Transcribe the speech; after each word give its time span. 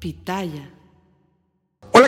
Pitaya. 0.00 0.79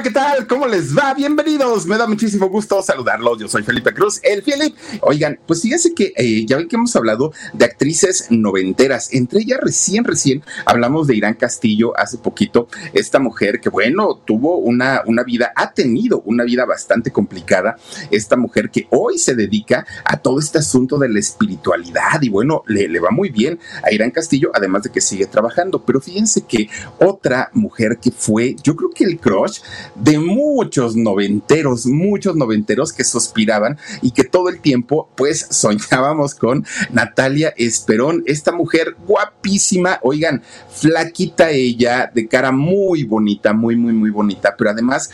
¿Qué 0.02 0.10
tal? 0.10 0.48
¿Cómo 0.48 0.66
les 0.66 0.96
va? 0.96 1.14
Bienvenidos. 1.14 1.86
Me 1.86 1.96
da 1.96 2.08
muchísimo 2.08 2.48
gusto 2.48 2.82
saludarlos. 2.82 3.38
Yo 3.38 3.46
soy 3.46 3.62
Felipe 3.62 3.94
Cruz, 3.94 4.18
el 4.24 4.42
Philip. 4.42 4.74
Oigan, 5.00 5.38
pues 5.46 5.62
fíjense 5.62 5.94
que 5.94 6.12
eh, 6.16 6.44
ya 6.44 6.56
ven 6.56 6.66
que 6.66 6.74
hemos 6.74 6.96
hablado 6.96 7.32
de 7.52 7.64
actrices 7.64 8.26
noventeras. 8.30 9.12
Entre 9.12 9.42
ellas, 9.42 9.60
recién, 9.62 10.02
recién 10.02 10.42
hablamos 10.66 11.06
de 11.06 11.14
Irán 11.14 11.34
Castillo 11.34 11.96
hace 11.96 12.18
poquito. 12.18 12.66
Esta 12.92 13.20
mujer 13.20 13.60
que, 13.60 13.68
bueno, 13.68 14.20
tuvo 14.24 14.56
una, 14.56 15.02
una 15.06 15.22
vida, 15.22 15.52
ha 15.54 15.72
tenido 15.72 16.22
una 16.22 16.42
vida 16.42 16.64
bastante 16.64 17.12
complicada. 17.12 17.76
Esta 18.10 18.36
mujer 18.36 18.70
que 18.70 18.88
hoy 18.90 19.18
se 19.18 19.36
dedica 19.36 19.86
a 20.04 20.16
todo 20.16 20.40
este 20.40 20.58
asunto 20.58 20.98
de 20.98 21.10
la 21.10 21.20
espiritualidad 21.20 22.20
y, 22.22 22.28
bueno, 22.28 22.64
le, 22.66 22.88
le 22.88 22.98
va 22.98 23.12
muy 23.12 23.28
bien 23.28 23.60
a 23.84 23.92
Irán 23.92 24.10
Castillo, 24.10 24.50
además 24.52 24.82
de 24.82 24.90
que 24.90 25.00
sigue 25.00 25.26
trabajando. 25.26 25.84
Pero 25.84 26.00
fíjense 26.00 26.44
que 26.44 26.68
otra 26.98 27.50
mujer 27.52 27.98
que 28.02 28.10
fue, 28.10 28.56
yo 28.64 28.74
creo 28.74 28.90
que 28.90 29.04
el 29.04 29.20
crush 29.20 29.60
de 29.94 30.18
muchos 30.18 30.96
noventeros, 30.96 31.86
muchos 31.86 32.36
noventeros 32.36 32.92
que 32.92 33.04
suspiraban 33.04 33.78
y 34.00 34.12
que 34.12 34.24
todo 34.24 34.48
el 34.48 34.60
tiempo 34.60 35.08
pues 35.16 35.46
soñábamos 35.50 36.34
con 36.34 36.64
Natalia 36.90 37.52
Esperón, 37.56 38.22
esta 38.26 38.52
mujer 38.52 38.96
guapísima, 39.06 39.98
oigan, 40.02 40.42
flaquita 40.70 41.50
ella, 41.50 42.10
de 42.12 42.26
cara 42.26 42.52
muy 42.52 43.04
bonita, 43.04 43.52
muy, 43.52 43.76
muy, 43.76 43.92
muy 43.92 44.10
bonita, 44.10 44.54
pero 44.56 44.70
además 44.70 45.10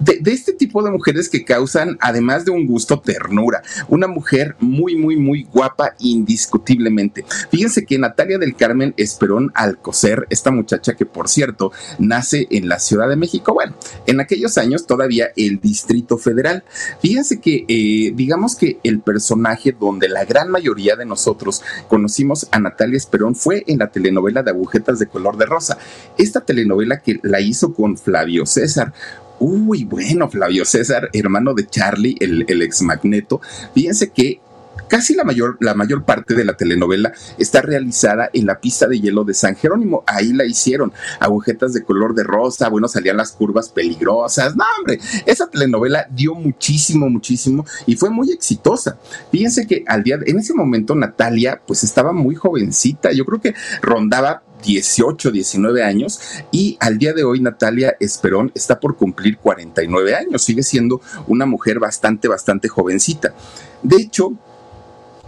de, 0.00 0.20
este 0.32 0.52
tipo 0.52 0.82
de 0.82 0.90
mujeres 0.90 1.28
que 1.28 1.44
causan, 1.44 1.98
además 2.00 2.44
de 2.44 2.50
un 2.50 2.66
gusto, 2.66 3.00
ternura. 3.00 3.62
Una 3.88 4.06
mujer 4.06 4.56
muy, 4.60 4.96
muy, 4.96 5.16
muy 5.16 5.44
guapa, 5.44 5.94
indiscutiblemente. 5.98 7.24
Fíjense 7.50 7.84
que 7.84 7.98
Natalia 7.98 8.38
del 8.38 8.56
Carmen 8.56 8.94
Esperón 8.96 9.50
Alcocer, 9.54 10.26
esta 10.30 10.50
muchacha 10.50 10.94
que 10.94 11.06
por 11.06 11.28
cierto 11.28 11.72
nace 11.98 12.46
en 12.50 12.68
la 12.68 12.78
Ciudad 12.78 13.08
de 13.08 13.16
México, 13.16 13.54
bueno, 13.54 13.74
en 14.06 14.20
aquellos 14.20 14.58
años 14.58 14.86
todavía 14.86 15.28
el 15.36 15.60
Distrito 15.60 16.18
Federal. 16.18 16.64
Fíjense 17.00 17.40
que, 17.40 17.64
eh, 17.68 18.12
digamos 18.14 18.56
que 18.56 18.78
el 18.82 19.00
personaje 19.00 19.74
donde 19.78 20.08
la 20.08 20.24
gran 20.24 20.50
mayoría 20.50 20.96
de 20.96 21.04
nosotros 21.04 21.62
conocimos 21.88 22.48
a 22.50 22.58
Natalia 22.58 22.96
Esperón 22.96 23.34
fue 23.34 23.64
en 23.66 23.78
la 23.78 23.90
telenovela 23.90 24.42
de 24.42 24.50
Agujetas 24.50 24.98
de 24.98 25.06
Color 25.06 25.36
de 25.36 25.46
Rosa. 25.46 25.78
Esta 26.16 26.40
telenovela 26.40 27.00
que 27.00 27.20
la 27.22 27.40
hizo 27.40 27.74
con 27.74 27.96
Flavio 27.96 28.46
César 28.46 28.92
Uy, 29.40 29.84
bueno, 29.84 30.28
Flavio 30.28 30.64
César, 30.64 31.10
hermano 31.12 31.54
de 31.54 31.66
Charlie, 31.66 32.16
el, 32.20 32.62
ex 32.62 32.82
magneto. 32.82 33.40
Fíjense 33.74 34.10
que 34.10 34.40
Casi 34.88 35.14
la 35.14 35.24
mayor, 35.24 35.56
la 35.60 35.74
mayor 35.74 36.04
parte 36.04 36.34
de 36.34 36.44
la 36.44 36.56
telenovela 36.56 37.12
está 37.38 37.62
realizada 37.62 38.30
en 38.32 38.46
la 38.46 38.60
pista 38.60 38.86
de 38.86 39.00
hielo 39.00 39.24
de 39.24 39.34
San 39.34 39.56
Jerónimo. 39.56 40.04
Ahí 40.06 40.32
la 40.32 40.44
hicieron. 40.44 40.92
Agujetas 41.20 41.72
de 41.72 41.82
color 41.82 42.14
de 42.14 42.24
rosa, 42.24 42.68
bueno, 42.68 42.88
salían 42.88 43.16
las 43.16 43.32
curvas 43.32 43.68
peligrosas. 43.68 44.56
No, 44.56 44.64
hombre, 44.78 44.98
esa 45.26 45.48
telenovela 45.48 46.06
dio 46.10 46.34
muchísimo, 46.34 47.08
muchísimo 47.08 47.64
y 47.86 47.96
fue 47.96 48.10
muy 48.10 48.32
exitosa. 48.32 48.98
Fíjense 49.30 49.66
que 49.66 49.84
al 49.86 50.02
día, 50.02 50.18
en 50.24 50.38
ese 50.38 50.54
momento 50.54 50.94
Natalia, 50.94 51.60
pues 51.66 51.84
estaba 51.84 52.12
muy 52.12 52.34
jovencita. 52.34 53.12
Yo 53.12 53.24
creo 53.24 53.40
que 53.40 53.54
rondaba 53.82 54.42
18, 54.64 55.30
19 55.30 55.82
años 55.84 56.20
y 56.50 56.76
al 56.80 56.98
día 56.98 57.12
de 57.12 57.24
hoy 57.24 57.40
Natalia 57.40 57.96
Esperón 58.00 58.50
está 58.54 58.80
por 58.80 58.96
cumplir 58.96 59.38
49 59.38 60.14
años, 60.14 60.42
sigue 60.42 60.62
siendo 60.62 61.00
una 61.26 61.46
mujer 61.46 61.78
bastante, 61.78 62.28
bastante 62.28 62.68
jovencita. 62.68 63.34
De 63.82 63.96
hecho, 63.96 64.32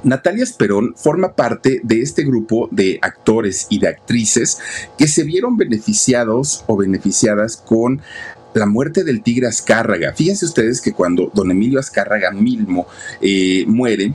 Natalia 0.03 0.45
Esperón 0.45 0.95
forma 0.97 1.34
parte 1.34 1.81
de 1.83 2.01
este 2.01 2.25
grupo 2.25 2.69
de 2.70 2.98
actores 3.03 3.67
y 3.70 3.79
de 3.79 3.89
actrices 3.89 4.59
que 4.98 5.09
se 5.09 5.25
vieron 5.25 5.56
beneficiados 5.56 6.65
o 6.67 6.77
beneficiadas 6.77 7.56
con 7.56 8.01
la 8.55 8.67
muerte 8.67 9.05
del 9.05 9.23
tigre 9.23 9.47
Azcárraga. 9.47 10.12
Fíjense 10.15 10.45
ustedes 10.45 10.81
que 10.81 10.93
cuando 10.93 11.31
don 11.34 11.51
Emilio 11.51 11.78
Azcárraga 11.78 12.31
Milmo 12.33 12.87
eh, 13.21 13.65
muere, 13.66 14.15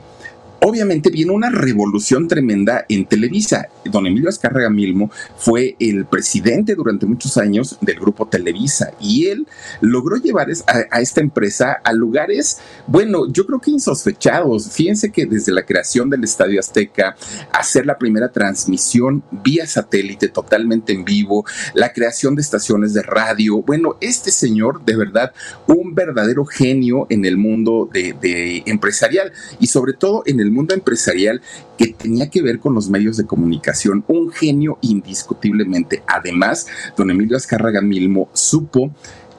obviamente 0.66 1.10
viene 1.10 1.30
una 1.30 1.48
revolución 1.48 2.26
tremenda 2.26 2.86
en 2.88 3.06
Televisa. 3.06 3.68
Don 3.84 4.04
Emilio 4.04 4.28
Azcárraga 4.28 4.68
Milmo 4.68 5.12
fue 5.36 5.76
el 5.78 6.06
presidente 6.06 6.74
durante 6.74 7.06
muchos 7.06 7.36
años 7.36 7.78
del 7.80 8.00
grupo 8.00 8.26
Televisa 8.26 8.90
y 9.00 9.28
él 9.28 9.46
logró 9.80 10.16
llevar 10.16 10.48
a, 10.90 11.00
esta 11.00 11.20
empresa 11.20 11.76
a 11.84 11.92
lugares, 11.92 12.58
bueno, 12.88 13.30
yo 13.30 13.46
creo 13.46 13.60
que 13.60 13.70
insospechados. 13.70 14.72
Fíjense 14.72 15.12
que 15.12 15.24
desde 15.24 15.52
la 15.52 15.64
creación 15.64 16.10
del 16.10 16.24
Estadio 16.24 16.58
Azteca, 16.58 17.14
hacer 17.52 17.86
la 17.86 17.96
primera 17.96 18.32
transmisión 18.32 19.22
vía 19.30 19.68
satélite 19.68 20.28
totalmente 20.28 20.92
en 20.92 21.04
vivo, 21.04 21.44
la 21.74 21.92
creación 21.92 22.34
de 22.34 22.42
estaciones 22.42 22.92
de 22.92 23.02
radio, 23.02 23.62
bueno, 23.62 23.98
este 24.00 24.32
señor 24.32 24.84
de 24.84 24.96
verdad, 24.96 25.32
un 25.68 25.94
verdadero 25.94 26.44
genio 26.44 27.06
en 27.08 27.24
el 27.24 27.36
mundo 27.36 27.88
de, 27.92 28.16
de 28.20 28.64
empresarial 28.66 29.32
y 29.60 29.68
sobre 29.68 29.92
todo 29.92 30.24
en 30.26 30.40
el 30.40 30.55
mundo 30.56 30.74
empresarial 30.74 31.40
que 31.78 31.88
tenía 31.88 32.30
que 32.30 32.42
ver 32.42 32.58
con 32.58 32.74
los 32.74 32.88
medios 32.88 33.16
de 33.16 33.26
comunicación. 33.26 34.04
Un 34.08 34.30
genio 34.30 34.78
indiscutiblemente. 34.80 36.02
Además, 36.06 36.66
don 36.96 37.10
Emilio 37.10 37.36
Azcárraga 37.36 37.80
Milmo 37.80 38.28
supo 38.32 38.90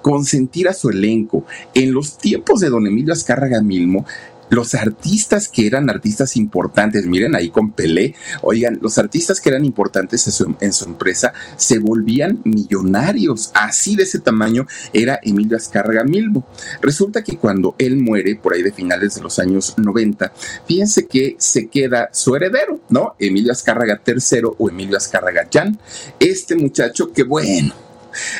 consentir 0.01 0.69
a 0.69 0.73
su 0.73 0.89
elenco. 0.89 1.45
En 1.73 1.93
los 1.93 2.17
tiempos 2.17 2.61
de 2.61 2.69
don 2.69 2.87
Emilio 2.87 3.11
Azcárraga 3.13 3.61
Milmo, 3.61 4.05
los 4.49 4.75
artistas 4.75 5.47
que 5.47 5.67
eran 5.67 5.89
artistas 5.89 6.35
importantes, 6.37 7.05
miren 7.05 7.35
ahí 7.35 7.49
con 7.49 7.71
Pelé, 7.71 8.15
oigan, 8.41 8.79
los 8.81 8.97
artistas 8.97 9.41
que 9.41 9.49
eran 9.49 9.65
importantes 9.65 10.25
en 10.61 10.73
su, 10.73 10.85
empresa 10.85 11.33
se 11.57 11.79
volvían 11.79 12.41
millonarios. 12.43 13.51
Así 13.53 13.95
de 13.95 14.03
ese 14.03 14.19
tamaño 14.19 14.65
era 14.93 15.19
Emilio 15.21 15.57
Azcárraga 15.57 16.03
Milmo. 16.03 16.47
Resulta 16.81 17.23
que 17.23 17.37
cuando 17.37 17.75
él 17.77 17.97
muere, 17.97 18.35
por 18.35 18.53
ahí 18.53 18.63
de 18.63 18.71
finales 18.71 19.15
de 19.15 19.21
los 19.21 19.39
años 19.39 19.75
90, 19.77 20.33
fíjense 20.65 21.07
que 21.07 21.35
se 21.39 21.67
queda 21.67 22.09
su 22.11 22.35
heredero, 22.35 22.79
¿no? 22.89 23.15
Emilio 23.19 23.51
Azcárraga 23.51 24.01
III 24.05 24.41
o 24.57 24.69
Emilio 24.69 24.97
Azcárraga 24.97 25.47
Jan. 25.51 25.77
Este 26.19 26.55
muchacho 26.55 27.11
que 27.11 27.23
bueno 27.23 27.87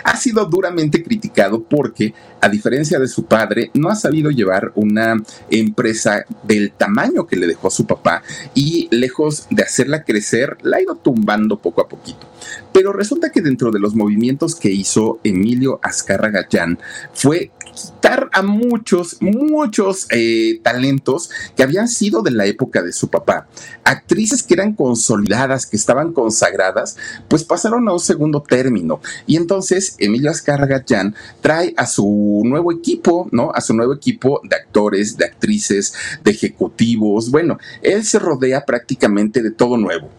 ha 0.03 0.15
sido 0.17 0.45
duramente 0.45 1.03
criticado 1.03 1.63
porque, 1.63 2.13
a 2.47 2.49
diferencia 2.49 2.97
de 2.97 3.09
su 3.09 3.25
padre, 3.25 3.71
no 3.73 3.89
ha 3.89 3.95
sabido 3.95 4.31
llevar 4.31 4.71
una 4.75 5.21
empresa 5.49 6.25
del 6.43 6.71
tamaño 6.71 7.27
que 7.27 7.35
le 7.35 7.45
dejó 7.45 7.69
su 7.69 7.85
papá 7.85 8.23
y 8.53 8.87
lejos 8.89 9.47
de 9.49 9.63
hacerla 9.63 10.05
crecer, 10.05 10.57
la 10.61 10.77
ha 10.77 10.81
ido 10.81 10.95
tumbando 10.95 11.59
poco 11.59 11.81
a 11.81 11.89
poquito. 11.89 12.25
Pero 12.71 12.93
resulta 12.93 13.31
que 13.31 13.41
dentro 13.41 13.71
de 13.71 13.79
los 13.79 13.95
movimientos 13.95 14.55
que 14.55 14.71
hizo 14.71 15.19
Emilio 15.25 15.79
Azcárraga 15.83 16.47
Jan 16.49 16.79
fue 17.13 17.51
quitar 17.77 18.29
a 18.33 18.41
muchos, 18.41 19.17
muchos 19.21 20.07
eh, 20.09 20.59
talentos 20.63 21.29
que 21.55 21.63
habían 21.63 21.87
sido 21.87 22.21
de 22.21 22.31
la 22.31 22.45
época 22.45 22.81
de 22.81 22.91
su 22.91 23.09
papá. 23.09 23.47
Actrices 23.83 24.43
que 24.43 24.55
eran 24.55 24.73
consolidadas, 24.73 25.65
que 25.65 25.77
estaban 25.77 26.13
consagradas, 26.13 26.97
pues 27.27 27.43
pasaron 27.43 27.87
a 27.87 27.93
un 27.93 27.99
segundo 27.99 28.41
término. 28.41 28.99
Y 29.25 29.37
entonces 29.37 29.95
Emilio 29.99 30.31
Azcárraga 30.31 30.83
Jan 30.87 31.15
trae 31.41 31.73
a 31.77 31.85
su 31.85 32.36
nuevo 32.43 32.71
equipo, 32.71 33.27
¿no? 33.31 33.51
A 33.53 33.61
su 33.61 33.73
nuevo 33.73 33.93
equipo 33.93 34.41
de 34.43 34.55
actores, 34.55 35.17
de 35.17 35.25
actrices, 35.25 35.93
de 36.23 36.31
ejecutivos. 36.31 37.31
Bueno, 37.31 37.57
él 37.81 38.03
se 38.03 38.19
rodea 38.19 38.65
prácticamente 38.65 39.41
de 39.41 39.51
todo 39.51 39.77
nuevo. 39.77 40.09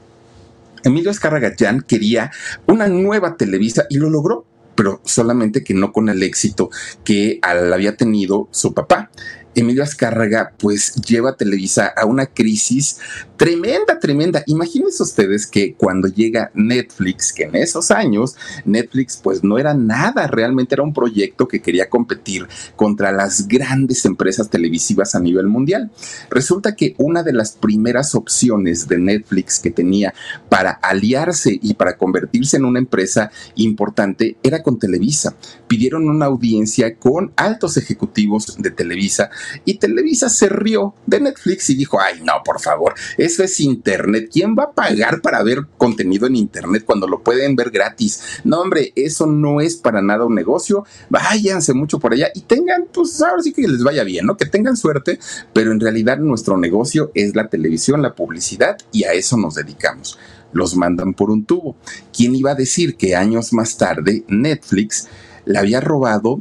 Emilio 0.85 1.11
Azcárraga 1.11 1.53
Jan 1.59 1.83
quería 1.83 2.31
una 2.67 2.89
nueva 2.89 3.37
Televisa 3.37 3.87
y 3.91 3.99
lo 3.99 4.11
logró 4.11 4.45
pero 4.79 5.01
solamente 5.05 5.65
que 5.65 5.75
no 5.75 5.91
con 5.91 6.09
el 6.09 6.23
éxito 6.23 6.71
que 7.03 7.41
había 7.43 7.97
tenido 7.97 8.47
su 8.53 8.75
papá. 8.75 9.11
Emilio 9.59 9.83
Azcárraga 9.83 10.53
pues 10.57 10.95
lleva 10.95 11.31
a 11.31 11.37
Televisa 11.37 11.93
a 11.97 12.07
una 12.07 12.27
crisis 12.27 12.99
tremenda, 13.37 13.99
tremenda. 13.99 14.45
Imagínense 14.47 15.03
ustedes 15.03 15.49
que 15.49 15.75
cuando 15.75 16.07
llega 16.07 16.53
Netflix, 16.55 17.33
que 17.33 17.45
en 17.45 17.57
esos 17.57 17.91
años 17.91 18.37
Netflix 18.65 19.17
pues 19.17 19.43
no 19.43 19.59
era 19.59 19.75
nada, 19.75 20.29
realmente 20.29 20.77
era 20.77 20.85
un 20.85 20.95
proyecto 20.95 21.49
que 21.49 21.61
quería 21.61 21.89
competir 21.89 22.47
contra 22.77 23.11
las 23.11 23.49
grandes 23.49 24.05
empresas 24.05 24.49
televisivas 24.49 25.17
a 25.17 25.21
nivel 25.21 25.49
mundial. 25.49 25.91
Resulta 26.31 26.77
que 26.77 26.95
una 26.99 27.25
de 27.25 27.33
las 27.33 27.53
primeras 27.53 28.15
opciones 28.15 28.87
de 28.87 28.99
Netflix 28.99 29.59
que 29.59 29.71
tenía 29.73 30.15
para 30.49 30.71
aliarse 30.71 31.59
y 31.61 31.75
para 31.75 31.97
convertirse 31.97 32.57
en 32.57 32.65
una 32.65 32.79
empresa 32.79 33.33
importante 33.57 34.37
era 34.45 34.63
con 34.63 34.79
Televisa. 34.79 35.35
Pidieron 35.67 36.09
una 36.09 36.27
audiencia 36.27 36.97
con 36.97 37.33
altos 37.35 37.77
ejecutivos 37.77 38.57
de 38.59 38.71
Televisa 38.71 39.31
y 39.65 39.79
Televisa 39.79 40.29
se 40.29 40.49
rió 40.49 40.95
de 41.07 41.21
Netflix 41.21 41.71
y 41.71 41.75
dijo, 41.75 42.01
ay 42.01 42.21
no, 42.23 42.43
por 42.45 42.61
favor, 42.61 42.95
eso 43.17 43.43
es 43.43 43.61
Internet. 43.61 44.29
¿Quién 44.33 44.55
va 44.59 44.65
a 44.65 44.73
pagar 44.73 45.21
para 45.21 45.43
ver 45.43 45.67
contenido 45.77 46.27
en 46.27 46.37
Internet 46.37 46.85
cuando 46.85 47.07
lo 47.07 47.23
pueden 47.23 47.57
ver 47.57 47.71
gratis? 47.71 48.41
No, 48.45 48.61
hombre, 48.61 48.93
eso 48.97 49.27
no 49.27 49.61
es 49.61 49.77
para 49.77 50.03
nada 50.03 50.25
un 50.25 50.35
negocio. 50.35 50.85
Váyanse 51.11 51.75
mucho 51.75 51.99
por 51.99 52.13
allá 52.13 52.31
y 52.35 52.43
tengan, 52.43 52.87
pues 52.93 53.21
ahora 53.23 53.43
sí 53.43 53.53
que 53.53 53.67
les 53.67 53.83
vaya 53.83 54.05
bien, 54.05 54.27
¿no? 54.27 54.37
Que 54.37 54.47
tengan 54.47 54.77
suerte, 54.77 55.19
pero 55.53 55.73
en 55.73 55.81
realidad 55.81 56.19
nuestro 56.19 56.57
negocio 56.57 57.11
es 57.15 57.35
la 57.35 57.49
televisión, 57.49 58.03
la 58.03 58.15
publicidad 58.15 58.77
y 58.93 59.05
a 59.05 59.13
eso 59.13 59.37
nos 59.37 59.55
dedicamos. 59.55 60.19
los 60.53 60.77
mandan 60.77 61.15
por 61.15 61.31
un 61.31 61.45
tubo. 61.45 61.77
¿Quién 62.17 62.35
iba 62.35 62.53
a 62.53 62.55
decir 62.55 62.97
que 62.97 63.15
años 63.15 63.53
más 63.53 63.77
tarde 63.77 64.25
Netflix 64.29 65.09
le 65.45 65.59
había 65.59 65.81
robado 65.81 66.41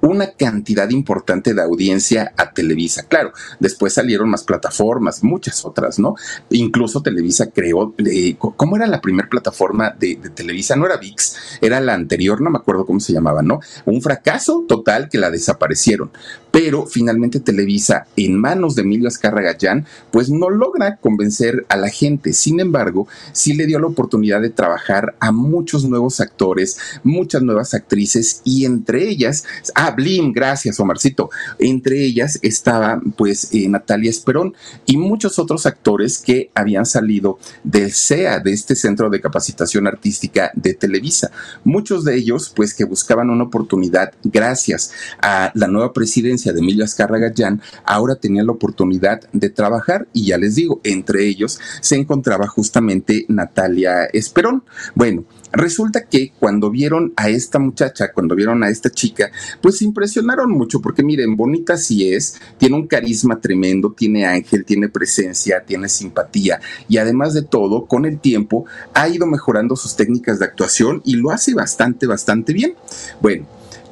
una 0.00 0.32
cantidad 0.32 0.88
importante 0.90 1.54
de 1.54 1.62
audiencia 1.62 2.32
a 2.36 2.52
Televisa. 2.52 3.04
Claro, 3.08 3.32
después 3.58 3.92
salieron 3.92 4.28
más 4.28 4.44
plataformas, 4.44 5.22
muchas 5.22 5.64
otras, 5.64 5.98
¿no? 5.98 6.14
Incluso 6.50 7.02
Televisa 7.02 7.50
creó, 7.50 7.94
eh, 7.98 8.36
¿cómo 8.38 8.76
era 8.76 8.86
la 8.86 9.00
primera 9.00 9.28
plataforma 9.28 9.90
de, 9.98 10.16
de, 10.16 10.30
Televisa? 10.30 10.76
No 10.76 10.86
era 10.86 10.96
VIX, 10.96 11.36
era 11.60 11.80
la 11.80 11.94
anterior, 11.94 12.40
no 12.40 12.50
me 12.50 12.58
acuerdo 12.58 12.86
cómo 12.86 13.00
se 13.00 13.12
llamaba, 13.12 13.42
¿no? 13.42 13.60
Un 13.84 14.02
fracaso 14.02 14.64
total 14.66 15.08
que 15.08 15.18
la 15.18 15.30
desaparecieron 15.30 16.10
pero 16.50 16.86
finalmente 16.86 17.40
Televisa, 17.40 18.06
en 18.16 18.36
manos 18.36 18.74
de 18.74 18.82
Emilio 18.82 19.08
Azcarra 19.08 19.42
Gallán, 19.42 19.86
pues 20.10 20.30
no 20.30 20.50
logra 20.50 20.96
convencer 20.96 21.64
a 21.68 21.76
la 21.76 21.88
gente. 21.88 22.32
Sin 22.32 22.60
embargo, 22.60 23.06
sí 23.32 23.54
le 23.54 23.66
dio 23.66 23.78
la 23.78 23.86
oportunidad 23.86 24.40
de 24.40 24.50
trabajar 24.50 25.14
a 25.20 25.32
muchos 25.32 25.84
nuevos 25.84 26.20
actores, 26.20 26.78
muchas 27.04 27.42
nuevas 27.42 27.74
actrices 27.74 28.42
y 28.44 28.64
entre 28.64 29.08
ellas, 29.08 29.44
ah, 29.74 29.90
Blim, 29.92 30.32
gracias 30.32 30.80
Omarcito, 30.80 31.30
entre 31.58 32.02
ellas 32.04 32.38
estaba 32.42 33.00
pues 33.16 33.52
eh, 33.52 33.68
Natalia 33.68 34.10
Esperón 34.10 34.54
y 34.86 34.96
muchos 34.96 35.38
otros 35.38 35.66
actores 35.66 36.18
que 36.18 36.50
habían 36.54 36.86
salido 36.86 37.38
del 37.64 37.92
CEA, 37.92 38.40
de 38.40 38.52
este 38.52 38.74
Centro 38.74 39.10
de 39.10 39.20
Capacitación 39.20 39.86
Artística 39.86 40.50
de 40.54 40.74
Televisa. 40.74 41.30
Muchos 41.64 42.04
de 42.04 42.16
ellos 42.16 42.52
pues 42.54 42.74
que 42.74 42.84
buscaban 42.84 43.30
una 43.30 43.44
oportunidad 43.44 44.12
gracias 44.24 44.92
a 45.22 45.52
la 45.54 45.66
nueva 45.66 45.92
presidencia 45.92 46.39
de 46.44 46.58
Emilio 46.58 46.84
Azcarra 46.84 47.18
Gallán, 47.18 47.60
ahora 47.84 48.16
tenía 48.16 48.42
la 48.42 48.52
oportunidad 48.52 49.20
de 49.32 49.50
trabajar 49.50 50.08
y 50.12 50.26
ya 50.26 50.38
les 50.38 50.54
digo, 50.54 50.80
entre 50.84 51.26
ellos 51.26 51.60
se 51.80 51.96
encontraba 51.96 52.46
justamente 52.46 53.26
Natalia 53.28 54.06
Esperón. 54.06 54.64
Bueno, 54.94 55.24
Resulta 55.52 56.04
que 56.04 56.32
cuando 56.38 56.70
vieron 56.70 57.12
a 57.16 57.28
esta 57.28 57.58
muchacha, 57.58 58.12
cuando 58.12 58.36
vieron 58.36 58.62
a 58.62 58.68
esta 58.68 58.88
chica, 58.88 59.32
pues 59.60 59.78
se 59.78 59.84
impresionaron 59.84 60.50
mucho 60.52 60.80
porque 60.80 61.02
miren, 61.02 61.36
bonita 61.36 61.76
sí 61.76 62.12
es, 62.12 62.36
tiene 62.56 62.76
un 62.76 62.86
carisma 62.86 63.40
tremendo, 63.40 63.92
tiene 63.92 64.26
ángel, 64.26 64.64
tiene 64.64 64.88
presencia, 64.88 65.64
tiene 65.66 65.88
simpatía 65.88 66.60
y 66.88 66.98
además 66.98 67.34
de 67.34 67.42
todo, 67.42 67.86
con 67.86 68.04
el 68.04 68.20
tiempo 68.20 68.64
ha 68.94 69.08
ido 69.08 69.26
mejorando 69.26 69.74
sus 69.74 69.96
técnicas 69.96 70.38
de 70.38 70.44
actuación 70.44 71.02
y 71.04 71.16
lo 71.16 71.32
hace 71.32 71.52
bastante, 71.52 72.06
bastante 72.06 72.52
bien. 72.52 72.74
Bueno, 73.20 73.46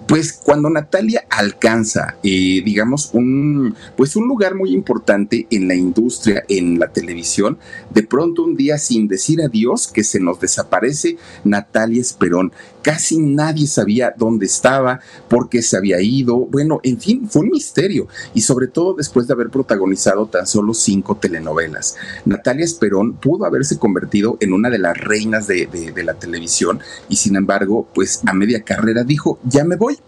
pues 0.09 0.33
cuando 0.33 0.71
Natalia 0.71 1.27
alcanza, 1.29 2.17
eh, 2.23 2.63
digamos, 2.65 3.11
un, 3.13 3.77
pues 3.95 4.17
un 4.17 4.27
lugar 4.27 4.55
muy 4.55 4.73
importante 4.73 5.47
en 5.51 5.69
la 5.69 5.75
industria, 5.75 6.45
en 6.49 6.79
la 6.79 6.89
televisión, 6.89 7.59
de 7.91 8.03
pronto 8.03 8.43
un 8.43 8.57
día 8.57 8.79
sin 8.79 9.07
decir 9.07 9.43
adiós, 9.43 9.87
que 9.87 10.03
se 10.03 10.19
nos 10.19 10.41
desaparece 10.41 11.19
Natalia 11.45 12.01
Esperón. 12.01 12.53
Casi 12.89 13.19
nadie 13.19 13.67
sabía 13.67 14.15
dónde 14.17 14.47
estaba, 14.47 15.01
por 15.29 15.51
qué 15.51 15.61
se 15.61 15.77
había 15.77 16.01
ido. 16.01 16.47
Bueno, 16.47 16.81
en 16.83 16.99
fin, 16.99 17.29
fue 17.29 17.43
un 17.43 17.51
misterio. 17.51 18.09
Y 18.33 18.41
sobre 18.41 18.67
todo 18.67 18.95
después 18.95 19.27
de 19.27 19.35
haber 19.35 19.51
protagonizado 19.51 20.25
tan 20.25 20.47
solo 20.47 20.73
cinco 20.73 21.15
telenovelas. 21.15 21.97
Natalia 22.25 22.65
Esperón 22.65 23.13
pudo 23.13 23.45
haberse 23.45 23.79
convertido 23.79 24.39
en 24.41 24.55
una 24.55 24.71
de 24.71 24.79
las 24.79 24.97
reinas 24.97 25.47
de, 25.47 25.67
de 25.67 26.03
la 26.03 26.15
televisión 26.15 26.81
y 27.11 27.17
sin 27.17 27.37
embargo, 27.37 27.87
pues 27.95 28.23
a 28.25 28.33
media 28.33 28.63
carrera 28.63 29.05
dijo, 29.05 29.39
ya 29.45 29.67
me 29.67 29.77
voy 29.77 29.99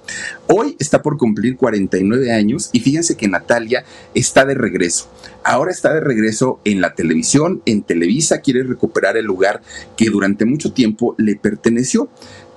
Hoy 0.52 0.74
está 0.80 1.00
por 1.00 1.16
cumplir 1.16 1.56
49 1.56 2.32
años 2.32 2.70
y 2.72 2.80
fíjense 2.80 3.16
que 3.16 3.28
Natalia 3.28 3.84
está 4.14 4.44
de 4.44 4.54
regreso. 4.54 5.08
Ahora 5.44 5.70
está 5.70 5.94
de 5.94 6.00
regreso 6.00 6.60
en 6.64 6.80
la 6.80 6.94
televisión, 6.94 7.62
en 7.66 7.82
Televisa, 7.82 8.40
quiere 8.40 8.64
recuperar 8.64 9.16
el 9.16 9.26
lugar 9.26 9.62
que 9.96 10.10
durante 10.10 10.44
mucho 10.44 10.72
tiempo 10.72 11.14
le 11.18 11.36
perteneció. 11.36 12.10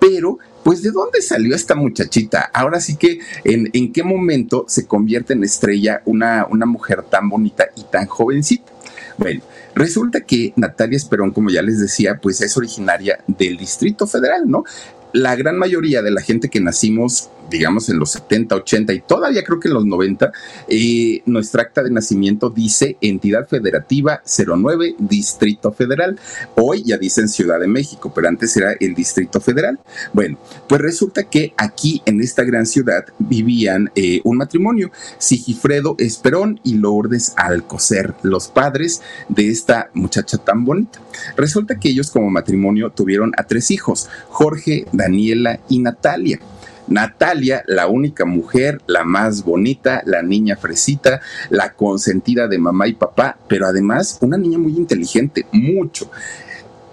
Pero 0.03 0.38
pues 0.63 0.81
de 0.81 0.91
dónde 0.91 1.21
salió 1.21 1.55
esta 1.55 1.75
muchachita? 1.75 2.51
Ahora 2.53 2.81
sí 2.81 2.97
que 2.97 3.19
en, 3.45 3.94
qué 3.94 4.03
momento 4.03 4.65
se 4.67 4.85
convierte 4.85 5.31
en 5.31 5.45
estrella 5.45 6.01
una, 6.05 6.45
una, 6.50 6.65
mujer 6.65 7.03
tan 7.03 7.29
bonita 7.29 7.67
y 7.77 7.83
tan 7.83 8.07
jovencita. 8.07 8.69
Bueno, 9.17 9.41
resulta 9.75 10.21
que 10.21 10.51
Natalia 10.57 10.97
Esperón, 10.97 11.31
como 11.31 11.50
ya 11.50 11.61
les 11.61 11.79
decía, 11.79 12.19
pues 12.21 12.41
es 12.41 12.57
originaria 12.57 13.19
del 13.27 13.55
Distrito 13.55 14.05
Federal, 14.05 14.50
¿no? 14.50 14.65
La 15.13 15.35
gran 15.38 15.57
mayoría 15.57 16.01
de 16.01 16.11
la 16.11 16.21
gente 16.21 16.50
que 16.50 16.59
nacimos 16.59 17.29
digamos 17.53 17.88
en 17.89 18.00
los 18.00 18.11
70, 18.11 18.55
80 18.55 18.94
y 18.94 19.01
todavía 19.01 19.44
creo 19.44 19.59
que 19.59 19.67
en 19.67 19.75
los 19.75 19.85
90, 19.85 20.31
eh, 20.67 21.21
nuestra 21.27 21.61
acta 21.61 21.83
de 21.83 21.91
nacimiento 21.91 22.50
dice 22.50 22.97
entidad 23.00 23.47
federativa 23.47 24.23
09 24.25 24.95
Distrito 24.97 25.71
Federal. 25.71 26.19
Hoy 26.55 26.83
ya 26.83 26.97
dicen 26.97 27.29
Ciudad 27.29 27.59
de 27.59 27.67
México, 27.67 28.11
pero 28.13 28.27
antes 28.27 28.57
era 28.57 28.73
el 28.79 28.95
Distrito 28.95 29.39
Federal. 29.39 29.79
Bueno, 30.13 30.39
pues 30.67 30.81
resulta 30.81 31.23
que 31.25 31.53
aquí 31.55 32.01
en 32.05 32.21
esta 32.21 32.44
gran 32.44 32.65
ciudad 32.65 33.05
vivían 33.19 33.91
eh, 33.95 34.21
un 34.23 34.38
matrimonio, 34.38 34.91
Sigifredo 35.19 35.95
Esperón 36.00 36.59
y 36.63 36.73
Lourdes 36.75 37.33
Alcocer, 37.38 38.15
los 38.23 38.47
padres 38.47 39.03
de 39.29 39.50
esta 39.50 39.91
muchacha 39.94 40.39
tan 40.39 40.65
bonita. 40.65 41.00
Resulta 41.38 41.77
que 41.79 41.89
ellos 41.89 42.09
como 42.09 42.31
matrimonio 42.31 42.89
tuvieron 42.89 43.31
a 43.38 43.44
tres 43.44 43.69
hijos, 43.69 44.09
Jorge, 44.29 44.85
Daniela 44.91 45.59
y 45.69 45.79
Natalia. 45.79 46.39
Natalia, 46.88 47.63
la 47.68 47.88
única 47.88 48.25
mujer, 48.25 48.81
la 48.88 49.03
más 49.03 49.44
bonita, 49.44 50.01
la 50.06 50.21
niña 50.21 50.57
fresita, 50.57 51.21
la 51.50 51.74
consentida 51.74 52.47
de 52.47 52.57
mamá 52.57 52.88
y 52.88 52.94
papá, 52.94 53.38
pero 53.47 53.68
además 53.68 54.18
una 54.21 54.38
niña 54.38 54.57
muy 54.57 54.75
inteligente, 54.75 55.45
mucho. 55.51 56.12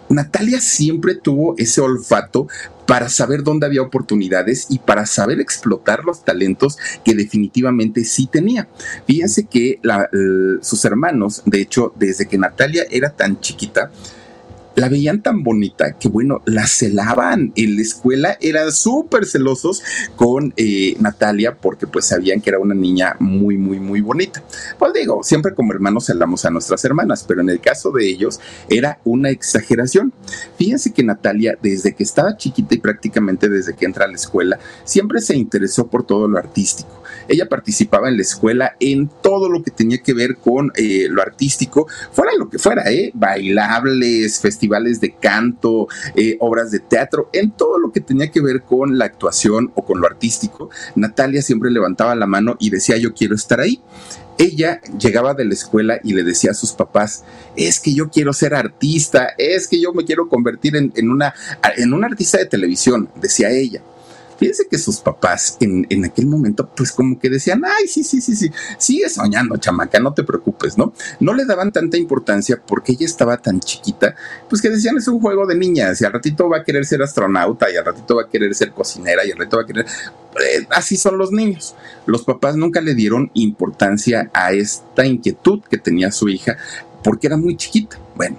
Natalia 0.08 0.60
siempre 0.60 1.14
tuvo 1.14 1.54
ese 1.56 1.80
olfato 1.80 2.48
para 2.86 3.08
saber 3.08 3.44
dónde 3.44 3.66
había 3.66 3.82
oportunidades 3.82 4.66
y 4.68 4.80
para 4.80 5.06
saber 5.06 5.38
explotar 5.40 6.04
los 6.04 6.24
talentos 6.24 6.78
que 7.04 7.14
definitivamente 7.14 8.04
sí 8.04 8.26
tenía. 8.26 8.66
Fíjense 9.06 9.44
que 9.44 9.80
sus 10.62 10.84
hermanos, 10.84 11.42
de 11.46 11.60
hecho, 11.60 11.92
desde 11.96 12.26
que 12.26 12.38
Natalia 12.38 12.84
era 12.90 13.10
tan 13.10 13.38
chiquita, 13.38 13.92
la 14.76 14.88
veían 14.88 15.22
tan 15.22 15.42
bonita 15.42 15.98
que, 15.98 16.08
bueno, 16.08 16.42
la 16.46 16.66
celaban. 16.66 17.52
En 17.56 17.76
la 17.76 17.82
escuela 17.82 18.38
eran 18.40 18.72
súper 18.72 19.26
celosos 19.26 19.82
con 20.16 20.54
eh, 20.56 20.96
Natalia 21.00 21.56
porque 21.56 21.86
pues 21.86 22.06
sabían 22.06 22.40
que 22.40 22.50
era 22.50 22.58
una 22.58 22.74
niña 22.74 23.16
muy, 23.18 23.56
muy, 23.56 23.80
muy 23.80 24.00
bonita. 24.00 24.42
Pues 24.78 24.92
digo, 24.92 25.22
siempre 25.22 25.54
como 25.54 25.72
hermanos 25.72 26.06
celamos 26.06 26.44
a 26.44 26.50
nuestras 26.50 26.84
hermanas, 26.84 27.24
pero 27.26 27.40
en 27.40 27.50
el 27.50 27.60
caso 27.60 27.90
de 27.90 28.08
ellos 28.08 28.40
era 28.68 28.98
una 29.04 29.30
exageración. 29.30 30.12
Fíjense 30.56 30.92
que 30.92 31.02
Natalia, 31.02 31.58
desde 31.60 31.94
que 31.94 32.02
estaba 32.02 32.36
chiquita 32.36 32.74
y 32.74 32.78
prácticamente 32.78 33.48
desde 33.48 33.74
que 33.74 33.84
entra 33.84 34.04
a 34.04 34.08
la 34.08 34.14
escuela, 34.14 34.58
siempre 34.84 35.20
se 35.20 35.36
interesó 35.36 35.88
por 35.88 36.06
todo 36.06 36.28
lo 36.28 36.38
artístico. 36.38 36.99
Ella 37.30 37.48
participaba 37.48 38.08
en 38.08 38.16
la 38.16 38.22
escuela 38.22 38.76
en 38.80 39.08
todo 39.22 39.48
lo 39.48 39.62
que 39.62 39.70
tenía 39.70 39.98
que 39.98 40.14
ver 40.14 40.36
con 40.36 40.72
eh, 40.76 41.06
lo 41.08 41.22
artístico, 41.22 41.86
fuera 42.12 42.32
lo 42.36 42.50
que 42.50 42.58
fuera, 42.58 42.90
¿eh? 42.90 43.12
Bailables, 43.14 44.40
festivales 44.40 45.00
de 45.00 45.14
canto, 45.14 45.86
eh, 46.16 46.36
obras 46.40 46.70
de 46.70 46.80
teatro, 46.80 47.30
en 47.32 47.52
todo 47.52 47.78
lo 47.78 47.92
que 47.92 48.00
tenía 48.00 48.30
que 48.30 48.40
ver 48.40 48.62
con 48.62 48.98
la 48.98 49.04
actuación 49.04 49.70
o 49.76 49.84
con 49.84 50.00
lo 50.00 50.06
artístico, 50.06 50.70
Natalia 50.96 51.40
siempre 51.40 51.70
levantaba 51.70 52.14
la 52.14 52.26
mano 52.26 52.56
y 52.58 52.70
decía 52.70 52.96
yo 52.96 53.14
quiero 53.14 53.34
estar 53.34 53.60
ahí 53.60 53.80
ella 54.40 54.80
llegaba 54.98 55.34
de 55.34 55.44
la 55.44 55.52
escuela 55.52 56.00
y 56.02 56.14
le 56.14 56.22
decía 56.22 56.52
a 56.52 56.54
sus 56.54 56.72
papás, 56.72 57.24
es 57.56 57.78
que 57.78 57.92
yo 57.92 58.08
quiero 58.08 58.32
ser 58.32 58.54
artista, 58.54 59.34
es 59.36 59.68
que 59.68 59.78
yo 59.78 59.92
me 59.92 60.06
quiero 60.06 60.30
convertir 60.30 60.76
en 60.76 61.10
una, 61.10 61.34
en 61.76 61.92
una 61.92 62.06
artista 62.06 62.38
de 62.38 62.46
televisión, 62.46 63.10
decía 63.20 63.50
ella. 63.50 63.82
Fíjense 64.40 64.66
que 64.70 64.78
sus 64.78 65.00
papás 65.00 65.58
en, 65.60 65.86
en, 65.90 66.02
aquel 66.06 66.26
momento, 66.26 66.66
pues 66.74 66.92
como 66.92 67.18
que 67.18 67.28
decían, 67.28 67.62
ay, 67.62 67.86
sí, 67.86 68.02
sí, 68.02 68.22
sí, 68.22 68.34
sí, 68.34 68.50
sigue 68.78 69.10
soñando, 69.10 69.58
chamaca, 69.58 70.00
no 70.00 70.14
te 70.14 70.24
preocupes, 70.24 70.78
¿no? 70.78 70.94
No 71.20 71.34
le 71.34 71.44
daban 71.44 71.72
tanta 71.72 71.98
importancia 71.98 72.58
porque 72.66 72.92
ella 72.92 73.04
estaba 73.04 73.36
tan 73.36 73.60
chiquita, 73.60 74.16
pues 74.48 74.62
que 74.62 74.70
decían, 74.70 74.96
es 74.96 75.08
un 75.08 75.20
juego 75.20 75.46
de 75.46 75.56
niñas, 75.56 76.00
y 76.00 76.06
al 76.06 76.14
ratito 76.14 76.48
va 76.48 76.56
a 76.56 76.64
querer 76.64 76.86
ser 76.86 77.02
astronauta, 77.02 77.70
y 77.70 77.76
al 77.76 77.84
ratito 77.84 78.16
va 78.16 78.22
a 78.22 78.28
querer 78.30 78.54
ser 78.54 78.72
cocinera, 78.72 79.26
y 79.26 79.30
al 79.30 79.36
ratito 79.36 79.58
va 79.58 79.64
a 79.64 79.66
querer... 79.66 79.84
Eh, 79.84 80.66
así 80.70 80.96
son 80.96 81.18
los 81.18 81.32
niños. 81.32 81.74
Los 82.06 82.22
papás 82.22 82.56
nunca 82.56 82.80
le 82.80 82.94
dieron 82.94 83.30
importancia 83.34 84.30
a 84.32 84.52
esta 84.52 85.04
inquietud 85.04 85.60
que 85.68 85.76
tenía 85.76 86.10
su 86.12 86.30
hija 86.30 86.56
porque 87.02 87.26
era 87.26 87.36
muy 87.36 87.56
chiquita. 87.56 87.98
Bueno, 88.14 88.38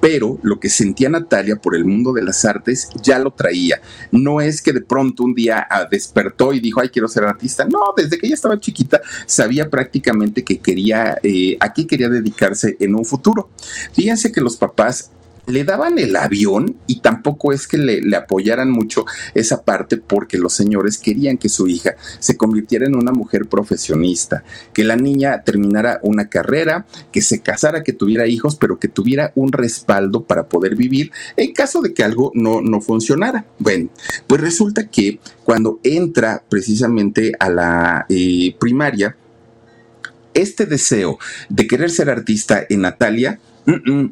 pero 0.00 0.38
lo 0.42 0.60
que 0.60 0.68
sentía 0.68 1.08
Natalia 1.08 1.56
por 1.56 1.74
el 1.74 1.84
mundo 1.84 2.12
de 2.12 2.22
las 2.22 2.44
artes 2.44 2.88
ya 3.02 3.18
lo 3.18 3.32
traía. 3.32 3.80
No 4.12 4.40
es 4.40 4.62
que 4.62 4.72
de 4.72 4.80
pronto 4.80 5.24
un 5.24 5.34
día 5.34 5.66
ah, 5.68 5.86
despertó 5.90 6.52
y 6.52 6.60
dijo, 6.60 6.80
ay, 6.80 6.88
quiero 6.88 7.08
ser 7.08 7.24
artista. 7.24 7.64
No, 7.64 7.80
desde 7.96 8.18
que 8.18 8.26
ella 8.26 8.34
estaba 8.34 8.58
chiquita 8.60 9.00
sabía 9.26 9.68
prácticamente 9.68 10.44
que 10.44 10.58
quería, 10.58 11.18
eh, 11.22 11.56
a 11.60 11.72
qué 11.72 11.86
quería 11.86 12.08
dedicarse 12.08 12.76
en 12.80 12.94
un 12.94 13.04
futuro. 13.04 13.50
Fíjense 13.92 14.32
que 14.32 14.40
los 14.40 14.56
papás 14.56 15.10
le 15.48 15.64
daban 15.64 15.98
el 15.98 16.14
avión 16.16 16.76
y 16.86 17.00
tampoco 17.00 17.52
es 17.52 17.66
que 17.66 17.78
le, 17.78 18.16
apoyaran 18.16 18.70
mucho 18.70 19.04
esa 19.34 19.64
parte 19.64 19.96
porque 19.96 20.38
los 20.38 20.52
señores 20.52 20.98
querían 20.98 21.38
que 21.38 21.48
su 21.48 21.68
hija 21.68 21.96
se 22.18 22.36
convirtiera 22.36 22.86
en 22.86 22.94
una 22.94 23.12
mujer 23.12 23.46
profesionista, 23.46 24.44
que 24.72 24.84
la 24.84 24.96
niña 24.96 25.42
terminara 25.42 26.00
una 26.02 26.28
carrera, 26.28 26.86
que 27.10 27.22
se 27.22 27.40
casara, 27.40 27.82
que 27.82 27.92
tuviera 27.92 28.26
hijos, 28.26 28.56
pero 28.56 28.78
que 28.78 28.88
tuviera 28.88 29.32
un 29.34 29.52
respaldo 29.52 30.24
para 30.24 30.48
poder 30.48 30.76
vivir 30.76 31.10
en 31.36 31.52
caso 31.52 31.80
de 31.80 31.94
que 31.94 32.04
algo 32.04 32.30
no, 32.34 32.60
no 32.60 32.80
funcionara. 32.80 33.46
Bueno, 33.58 33.88
pues 34.26 34.40
resulta 34.40 34.88
que 34.88 35.18
cuando 35.44 35.80
entra 35.82 36.44
precisamente 36.48 37.32
a 37.38 37.48
la 37.48 38.06
eh, 38.08 38.54
primaria, 38.58 39.16
este 40.34 40.66
deseo 40.66 41.18
de 41.48 41.66
querer 41.66 41.90
ser 41.90 42.10
artista 42.10 42.64
en 42.68 42.82
Natalia 42.82 43.40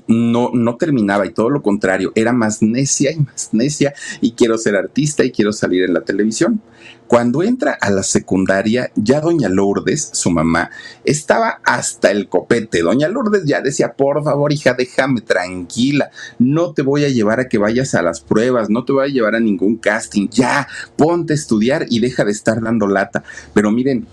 no, 0.06 0.50
no 0.52 0.76
terminaba 0.76 1.26
y 1.26 1.32
todo 1.32 1.50
lo 1.50 1.62
contrario, 1.62 2.12
era 2.14 2.32
más 2.32 2.62
necia 2.62 3.12
y 3.12 3.18
más 3.20 3.50
necia 3.52 3.94
y 4.20 4.32
quiero 4.32 4.58
ser 4.58 4.76
artista 4.76 5.24
y 5.24 5.30
quiero 5.30 5.52
salir 5.52 5.84
en 5.84 5.94
la 5.94 6.02
televisión. 6.02 6.60
Cuando 7.06 7.42
entra 7.44 7.78
a 7.80 7.90
la 7.90 8.02
secundaria, 8.02 8.90
ya 8.96 9.20
doña 9.20 9.48
Lourdes, 9.48 10.10
su 10.12 10.30
mamá, 10.30 10.70
estaba 11.04 11.60
hasta 11.64 12.10
el 12.10 12.28
copete. 12.28 12.82
Doña 12.82 13.08
Lourdes 13.08 13.44
ya 13.44 13.60
decía, 13.60 13.92
por 13.92 14.24
favor, 14.24 14.52
hija, 14.52 14.74
déjame 14.74 15.20
tranquila, 15.20 16.10
no 16.38 16.72
te 16.72 16.82
voy 16.82 17.04
a 17.04 17.08
llevar 17.08 17.38
a 17.38 17.48
que 17.48 17.58
vayas 17.58 17.94
a 17.94 18.02
las 18.02 18.20
pruebas, 18.20 18.70
no 18.70 18.84
te 18.84 18.92
voy 18.92 19.04
a 19.04 19.12
llevar 19.12 19.36
a 19.36 19.40
ningún 19.40 19.76
casting, 19.76 20.28
ya, 20.28 20.66
ponte 20.96 21.32
a 21.32 21.36
estudiar 21.36 21.86
y 21.88 22.00
deja 22.00 22.24
de 22.24 22.32
estar 22.32 22.60
dando 22.60 22.88
lata. 22.88 23.22
Pero 23.54 23.70
miren, 23.70 24.06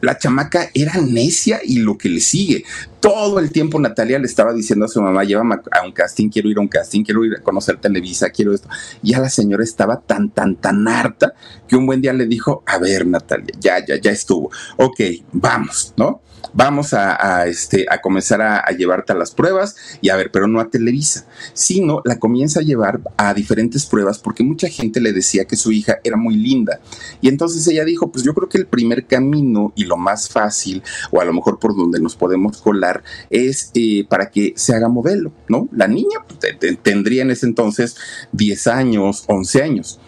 la 0.00 0.18
chamaca 0.18 0.70
era 0.74 1.00
necia 1.00 1.60
y 1.64 1.78
lo 1.78 1.96
que 1.96 2.08
le 2.08 2.20
sigue. 2.20 2.64
Todo 3.00 3.38
el 3.38 3.50
tiempo 3.50 3.78
Natalia 3.78 4.18
le 4.18 4.26
estaba 4.26 4.52
diciendo 4.52 4.84
a 4.84 4.88
su 4.88 5.00
mamá, 5.00 5.24
llévame 5.24 5.56
a 5.70 5.84
un 5.84 5.92
casting, 5.92 6.28
quiero 6.28 6.50
ir 6.50 6.58
a 6.58 6.60
un 6.60 6.68
casting, 6.68 7.04
quiero 7.04 7.24
ir 7.24 7.34
a 7.38 7.42
conocer 7.42 7.76
Televisa, 7.78 8.30
quiero 8.30 8.52
esto. 8.52 8.68
Y 9.02 9.14
a 9.14 9.20
la 9.20 9.28
señora 9.28 9.62
estaba 9.62 10.00
tan, 10.00 10.30
tan, 10.30 10.56
tan 10.56 10.86
harta 10.88 11.34
que 11.68 11.76
un 11.76 11.86
buen 11.86 12.00
día 12.00 12.12
le 12.12 12.26
dijo, 12.26 12.62
a 12.66 12.78
ver 12.78 13.06
Natalia, 13.06 13.54
ya, 13.60 13.84
ya, 13.84 13.96
ya 14.00 14.10
estuvo. 14.10 14.50
Ok, 14.76 15.00
vamos, 15.32 15.94
¿no? 15.96 16.20
Vamos 16.56 16.94
a, 16.94 17.46
este, 17.46 17.86
a 17.88 18.00
comenzar 18.00 18.40
a, 18.40 18.64
llevarte 18.70 19.12
a 19.12 19.16
las 19.16 19.30
pruebas 19.30 19.76
y 20.00 20.08
a 20.08 20.16
ver, 20.16 20.30
pero 20.32 20.48
no 20.48 20.58
a 20.58 20.70
Televisa, 20.70 21.26
sino 21.52 22.00
la 22.04 22.18
comienza 22.18 22.60
a 22.60 22.62
llevar 22.62 23.00
a 23.16 23.34
diferentes 23.34 23.84
pruebas 23.84 24.18
porque 24.18 24.42
mucha 24.42 24.68
gente 24.68 25.00
le 25.00 25.12
decía 25.12 25.44
que 25.44 25.56
su 25.56 25.70
hija 25.70 25.98
era 26.02 26.16
muy 26.16 26.36
linda. 26.36 26.80
Y 27.20 27.28
entonces 27.28 27.66
ella 27.68 27.84
dijo, 27.84 28.10
pues 28.10 28.24
yo 28.24 28.34
creo 28.34 28.48
que 28.48 28.58
el 28.58 28.66
primer 28.66 29.06
camino 29.06 29.72
y 29.76 29.84
lo 29.84 29.98
más 29.98 30.28
fácil, 30.30 30.82
o 31.10 31.20
a 31.20 31.24
lo 31.24 31.32
mejor 31.34 31.58
por 31.58 31.76
donde 31.76 32.00
nos 32.00 32.16
podemos 32.16 32.58
colar, 32.62 33.04
es 33.28 33.70
eh, 33.74 34.06
para 34.08 34.30
que 34.30 34.54
se 34.56 34.74
haga 34.74 34.88
modelo, 34.88 35.32
¿no? 35.48 35.68
La 35.72 35.88
niña 35.88 36.24
pues, 36.26 36.56
tendría 36.82 37.22
en 37.22 37.30
ese 37.30 37.46
entonces 37.46 37.96
10 38.32 38.66
años, 38.68 39.24
11 39.26 39.62
años. 39.62 40.00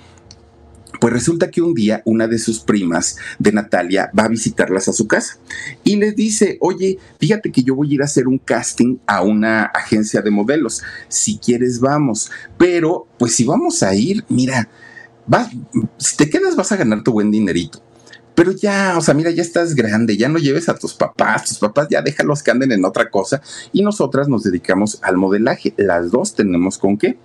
Pues 1.00 1.12
resulta 1.12 1.50
que 1.50 1.62
un 1.62 1.74
día 1.74 2.02
una 2.04 2.26
de 2.26 2.38
sus 2.38 2.60
primas 2.60 3.16
de 3.38 3.52
Natalia 3.52 4.10
va 4.18 4.24
a 4.24 4.28
visitarlas 4.28 4.88
a 4.88 4.92
su 4.92 5.06
casa 5.06 5.38
y 5.84 5.96
les 5.96 6.16
dice, 6.16 6.58
oye, 6.60 6.98
fíjate 7.18 7.52
que 7.52 7.62
yo 7.62 7.74
voy 7.74 7.90
a 7.90 7.94
ir 7.94 8.02
a 8.02 8.06
hacer 8.06 8.26
un 8.26 8.38
casting 8.38 8.98
a 9.06 9.22
una 9.22 9.64
agencia 9.64 10.22
de 10.22 10.30
modelos. 10.30 10.82
Si 11.08 11.38
quieres, 11.38 11.80
vamos. 11.80 12.30
Pero, 12.56 13.06
pues 13.18 13.34
si 13.34 13.44
vamos 13.44 13.82
a 13.82 13.94
ir, 13.94 14.24
mira, 14.28 14.68
si 15.98 16.16
te 16.16 16.30
quedas 16.30 16.56
vas 16.56 16.72
a 16.72 16.76
ganar 16.76 17.02
tu 17.02 17.12
buen 17.12 17.30
dinerito. 17.30 17.82
Pero 18.34 18.52
ya, 18.52 18.94
o 18.96 19.00
sea, 19.00 19.14
mira, 19.14 19.32
ya 19.32 19.42
estás 19.42 19.74
grande, 19.74 20.16
ya 20.16 20.28
no 20.28 20.38
lleves 20.38 20.68
a 20.68 20.74
tus 20.76 20.94
papás, 20.94 21.44
tus 21.44 21.58
papás 21.58 21.88
ya 21.90 22.02
déjalos 22.02 22.44
que 22.44 22.52
anden 22.52 22.70
en 22.70 22.84
otra 22.84 23.10
cosa 23.10 23.42
y 23.72 23.82
nosotras 23.82 24.28
nos 24.28 24.44
dedicamos 24.44 25.00
al 25.02 25.16
modelaje. 25.16 25.74
Las 25.76 26.12
dos 26.12 26.36
tenemos 26.36 26.78
con 26.78 26.96
qué. 26.96 27.18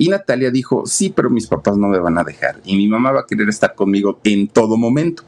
Y 0.00 0.08
Natalia 0.08 0.50
dijo, 0.50 0.86
sí, 0.86 1.12
pero 1.14 1.28
mis 1.28 1.46
papás 1.46 1.76
no 1.76 1.86
me 1.86 1.98
van 1.98 2.16
a 2.16 2.24
dejar 2.24 2.58
y 2.64 2.74
mi 2.74 2.88
mamá 2.88 3.12
va 3.12 3.20
a 3.20 3.26
querer 3.26 3.50
estar 3.50 3.74
conmigo 3.74 4.18
en 4.24 4.48
todo 4.48 4.78
momento. 4.78 5.24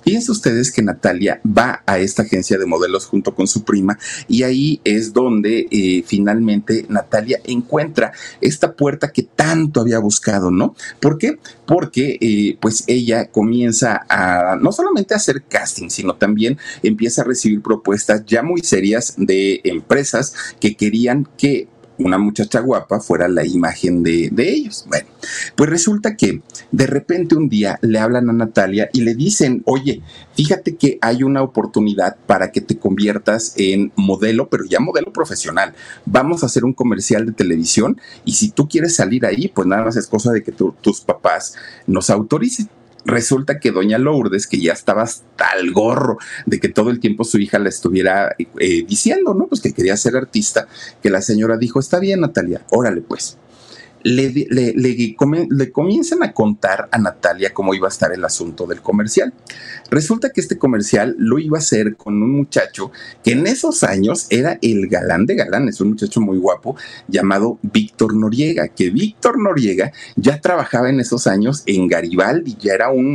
Fíjense 0.00 0.32
ustedes 0.32 0.72
que 0.72 0.80
Natalia 0.80 1.42
va 1.46 1.82
a 1.84 1.98
esta 1.98 2.22
agencia 2.22 2.56
de 2.56 2.64
modelos 2.64 3.04
junto 3.04 3.34
con 3.34 3.46
su 3.46 3.64
prima 3.64 3.98
y 4.26 4.42
ahí 4.42 4.80
es 4.84 5.12
donde 5.12 5.68
eh, 5.70 6.04
finalmente 6.06 6.86
Natalia 6.88 7.38
encuentra 7.44 8.12
esta 8.40 8.72
puerta 8.72 9.12
que 9.12 9.24
tanto 9.24 9.82
había 9.82 9.98
buscado, 9.98 10.50
¿no? 10.50 10.74
¿Por 11.00 11.18
qué? 11.18 11.38
Porque 11.66 12.16
eh, 12.22 12.56
pues 12.60 12.84
ella 12.86 13.30
comienza 13.30 14.06
a 14.08 14.56
no 14.56 14.72
solamente 14.72 15.12
a 15.12 15.18
hacer 15.18 15.42
casting, 15.42 15.90
sino 15.90 16.14
también 16.14 16.56
empieza 16.82 17.20
a 17.20 17.26
recibir 17.26 17.60
propuestas 17.60 18.24
ya 18.24 18.42
muy 18.42 18.62
serias 18.62 19.14
de 19.18 19.60
empresas 19.64 20.34
que 20.60 20.76
querían 20.76 21.28
que 21.36 21.68
una 21.98 22.18
muchacha 22.18 22.60
guapa 22.60 23.00
fuera 23.00 23.28
la 23.28 23.44
imagen 23.44 24.02
de, 24.02 24.30
ellos. 24.36 24.84
Bueno, 24.88 25.06
pues 25.56 25.70
resulta 25.70 26.16
que 26.16 26.42
de 26.72 26.86
repente 26.86 27.34
un 27.34 27.48
día 27.48 27.78
le 27.82 27.98
hablan 27.98 28.30
a 28.30 28.32
Natalia 28.32 28.90
y 28.92 29.02
le 29.02 29.14
dicen, 29.14 29.62
oye, 29.64 30.02
fíjate 30.34 30.76
que 30.76 30.98
hay 31.00 31.22
una 31.22 31.42
oportunidad 31.42 32.16
para 32.26 32.52
que 32.52 32.60
te 32.60 32.78
conviertas 32.78 33.54
en 33.56 33.92
modelo, 33.96 34.48
pero 34.48 34.64
ya 34.64 34.80
modelo 34.80 35.12
profesional. 35.12 35.74
Vamos 36.04 36.42
a 36.42 36.46
hacer 36.46 36.64
un 36.64 36.72
comercial 36.72 37.26
de 37.26 37.32
televisión 37.32 38.00
y 38.24 38.32
si 38.32 38.50
tú 38.50 38.68
quieres 38.68 38.96
salir 38.96 39.24
ahí, 39.26 39.48
pues 39.48 39.66
nada 39.66 39.84
más 39.84 39.96
es 39.96 40.06
cosa 40.06 40.32
de 40.32 40.42
que 40.42 40.52
tus 40.52 41.00
papás 41.00 41.54
nos 41.86 42.10
autoricen 42.10 42.68
resulta 43.04 43.58
que 43.58 43.70
doña 43.70 43.98
Lourdes, 43.98 44.46
que 44.46 44.60
ya 44.60 44.72
estaba 44.72 45.02
hasta 45.02 45.50
el 45.58 45.72
gorro 45.72 46.18
de 46.46 46.60
que 46.60 46.68
todo 46.68 46.90
el 46.90 47.00
tiempo 47.00 47.24
su 47.24 47.38
hija 47.38 47.58
la 47.58 47.68
estuviera 47.68 48.34
eh, 48.38 48.84
diciendo, 48.86 49.34
¿no? 49.34 49.46
Pues 49.46 49.60
que 49.60 49.72
quería 49.72 49.96
ser 49.96 50.16
artista, 50.16 50.66
que 51.02 51.10
la 51.10 51.20
señora 51.20 51.56
dijo, 51.56 51.80
está 51.80 51.98
bien 51.98 52.20
Natalia, 52.20 52.62
órale 52.70 53.00
pues 53.00 53.38
le, 54.04 55.16
comienzan 55.72 56.22
a 56.22 56.32
contar 56.32 56.88
a 56.92 56.98
Natalia 56.98 57.54
cómo 57.54 57.74
iba 57.74 57.88
a 57.88 57.90
estar 57.90 58.12
el 58.12 58.24
asunto 58.24 58.66
del 58.66 58.82
comercial. 58.82 59.32
Resulta 59.90 60.30
que 60.30 60.40
este 60.40 60.58
comercial 60.58 61.16
lo 61.18 61.38
iba 61.38 61.56
a 61.56 61.60
hacer 61.60 61.96
con 61.96 62.22
un 62.22 62.32
muchacho 62.32 62.92
que 63.22 63.32
en 63.32 63.46
esos 63.46 63.82
años 63.82 64.26
era 64.30 64.58
el 64.60 64.88
galán 64.88 65.24
de 65.24 65.34
galanes, 65.34 65.80
un 65.80 65.90
muchacho 65.90 66.20
muy 66.20 66.36
guapo 66.36 66.76
llamado 67.08 67.58
Víctor 67.62 68.14
Noriega, 68.14 68.68
que 68.68 68.90
Víctor 68.90 69.38
Noriega 69.40 69.92
ya 70.16 70.40
trabajaba 70.40 70.90
en 70.90 71.00
esos 71.00 71.26
años 71.26 71.62
en 71.66 71.88
Garibaldi, 71.88 72.56
ya 72.60 72.74
era 72.74 72.90
un, 72.90 73.14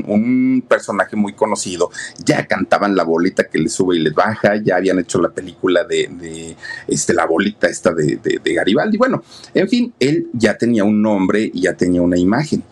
personaje 0.67 1.15
muy 1.15 1.33
conocido, 1.33 1.91
ya 2.23 2.45
cantaban 2.47 2.95
la 2.95 3.03
bolita 3.03 3.45
que 3.45 3.59
le 3.59 3.69
sube 3.69 3.95
y 3.95 3.99
le 3.99 4.11
baja, 4.11 4.55
ya 4.63 4.77
habían 4.77 4.99
hecho 4.99 5.21
la 5.21 5.29
película 5.29 5.83
de, 5.83 6.55
este, 6.87 7.13
la 7.13 7.25
bolita 7.25 7.67
esta 7.67 7.93
de, 7.93 8.17
de 8.17 8.53
Garibaldi. 8.53 8.97
Bueno, 8.97 9.23
en 9.53 9.69
fin, 9.69 9.93
él 9.99 10.27
ya 10.33 10.57
tenía 10.57 10.78
un 10.83 11.01
nombre 11.01 11.49
y 11.53 11.61
ya 11.61 11.73
tenía 11.73 12.01
una 12.01 12.17
imagen. 12.17 12.63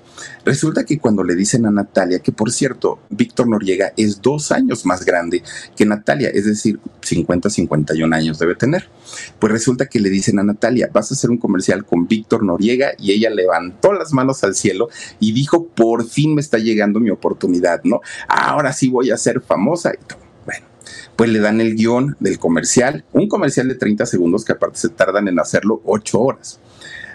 Resulta 0.45 0.83
que 0.83 0.97
cuando 0.97 1.23
le 1.23 1.35
dicen 1.35 1.65
a 1.65 1.71
Natalia, 1.71 2.19
que 2.19 2.31
por 2.31 2.51
cierto, 2.51 2.99
Víctor 3.09 3.47
Noriega 3.47 3.93
es 3.97 4.21
dos 4.21 4.51
años 4.51 4.85
más 4.85 5.05
grande 5.05 5.43
que 5.75 5.85
Natalia, 5.85 6.29
es 6.29 6.45
decir, 6.45 6.79
50, 7.01 7.49
51 7.49 8.15
años 8.15 8.39
debe 8.39 8.55
tener. 8.55 8.89
Pues 9.39 9.51
resulta 9.51 9.87
que 9.87 9.99
le 9.99 10.09
dicen 10.09 10.39
a 10.39 10.43
Natalia, 10.43 10.89
vas 10.91 11.11
a 11.11 11.13
hacer 11.13 11.29
un 11.29 11.37
comercial 11.37 11.85
con 11.85 12.07
Víctor 12.07 12.43
Noriega 12.43 12.93
y 12.97 13.11
ella 13.11 13.29
levantó 13.29 13.93
las 13.93 14.13
manos 14.13 14.43
al 14.43 14.55
cielo 14.55 14.89
y 15.19 15.33
dijo, 15.33 15.67
por 15.67 16.07
fin 16.07 16.33
me 16.33 16.41
está 16.41 16.57
llegando 16.57 16.99
mi 16.99 17.09
oportunidad, 17.09 17.81
¿no? 17.83 18.01
Ahora 18.27 18.73
sí 18.73 18.89
voy 18.89 19.11
a 19.11 19.17
ser 19.17 19.41
famosa 19.41 19.91
y 19.93 20.05
todo. 20.05 20.27
Pues 21.15 21.31
le 21.31 21.39
dan 21.39 21.61
el 21.61 21.75
guion 21.75 22.15
del 22.19 22.37
comercial, 22.37 23.03
un 23.11 23.27
comercial 23.27 23.67
de 23.67 23.73
30 23.73 24.05
segundos 24.05 24.45
que 24.45 24.53
aparte 24.53 24.77
se 24.77 24.89
tardan 24.89 25.27
en 25.27 25.39
hacerlo 25.39 25.81
8 25.83 26.19
horas. 26.19 26.59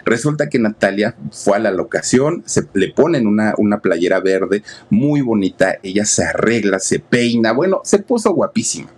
Resulta 0.05 0.49
que 0.49 0.59
Natalia 0.59 1.15
fue 1.31 1.57
a 1.57 1.59
la 1.59 1.71
locación, 1.71 2.43
se 2.45 2.67
le 2.73 2.91
ponen 2.91 3.27
una, 3.27 3.53
una 3.57 3.79
playera 3.79 4.19
verde 4.19 4.63
muy 4.89 5.21
bonita, 5.21 5.77
ella 5.81 6.05
se 6.05 6.25
arregla, 6.25 6.79
se 6.79 6.99
peina, 6.99 7.53
bueno, 7.53 7.81
se 7.83 7.99
puso 7.99 8.33
guapísima. 8.33 8.89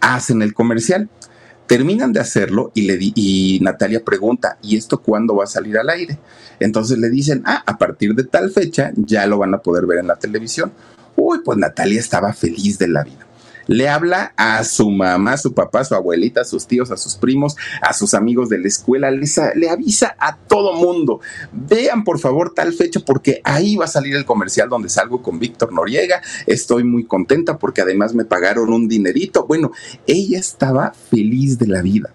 Hacen 0.00 0.42
el 0.42 0.52
comercial, 0.52 1.08
terminan 1.66 2.12
de 2.12 2.20
hacerlo 2.20 2.70
y, 2.74 2.82
le 2.82 2.98
y 3.00 3.58
Natalia 3.62 4.04
pregunta, 4.04 4.58
¿y 4.60 4.76
esto 4.76 5.00
cuándo 5.00 5.36
va 5.36 5.44
a 5.44 5.48
salir 5.48 5.78
al 5.78 5.88
aire? 5.88 6.18
Entonces 6.60 6.98
le 6.98 7.08
dicen, 7.08 7.42
ah, 7.46 7.62
a 7.64 7.78
partir 7.78 8.14
de 8.14 8.24
tal 8.24 8.50
fecha 8.50 8.92
ya 8.96 9.26
lo 9.26 9.38
van 9.38 9.54
a 9.54 9.58
poder 9.58 9.86
ver 9.86 9.98
en 9.98 10.08
la 10.08 10.16
televisión. 10.16 10.72
Uy, 11.16 11.40
pues 11.44 11.56
Natalia 11.56 12.00
estaba 12.00 12.32
feliz 12.32 12.78
de 12.78 12.88
la 12.88 13.02
vida 13.02 13.26
le 13.66 13.88
habla 13.88 14.32
a 14.36 14.62
su 14.64 14.90
mamá, 14.90 15.36
su 15.36 15.54
papá, 15.54 15.84
su 15.84 15.94
abuelita, 15.94 16.42
a 16.42 16.44
sus 16.44 16.66
tíos, 16.66 16.90
a 16.90 16.96
sus 16.96 17.14
primos, 17.16 17.56
a 17.82 17.92
sus 17.92 18.14
amigos 18.14 18.48
de 18.48 18.58
la 18.58 18.68
escuela, 18.68 19.10
le 19.10 19.68
avisa 19.68 20.16
a 20.18 20.36
todo 20.36 20.74
mundo. 20.74 21.20
Vean 21.52 22.04
por 22.04 22.18
favor 22.18 22.52
tal 22.54 22.72
fecha 22.72 23.00
porque 23.00 23.40
ahí 23.44 23.76
va 23.76 23.86
a 23.86 23.88
salir 23.88 24.14
el 24.14 24.24
comercial 24.24 24.68
donde 24.68 24.88
salgo 24.88 25.22
con 25.22 25.38
Víctor 25.38 25.72
Noriega. 25.72 26.22
Estoy 26.46 26.84
muy 26.84 27.04
contenta 27.04 27.58
porque 27.58 27.82
además 27.82 28.14
me 28.14 28.24
pagaron 28.24 28.72
un 28.72 28.88
dinerito. 28.88 29.46
Bueno, 29.46 29.72
ella 30.06 30.38
estaba 30.38 30.92
feliz 31.10 31.58
de 31.58 31.66
la 31.66 31.82
vida. 31.82 32.10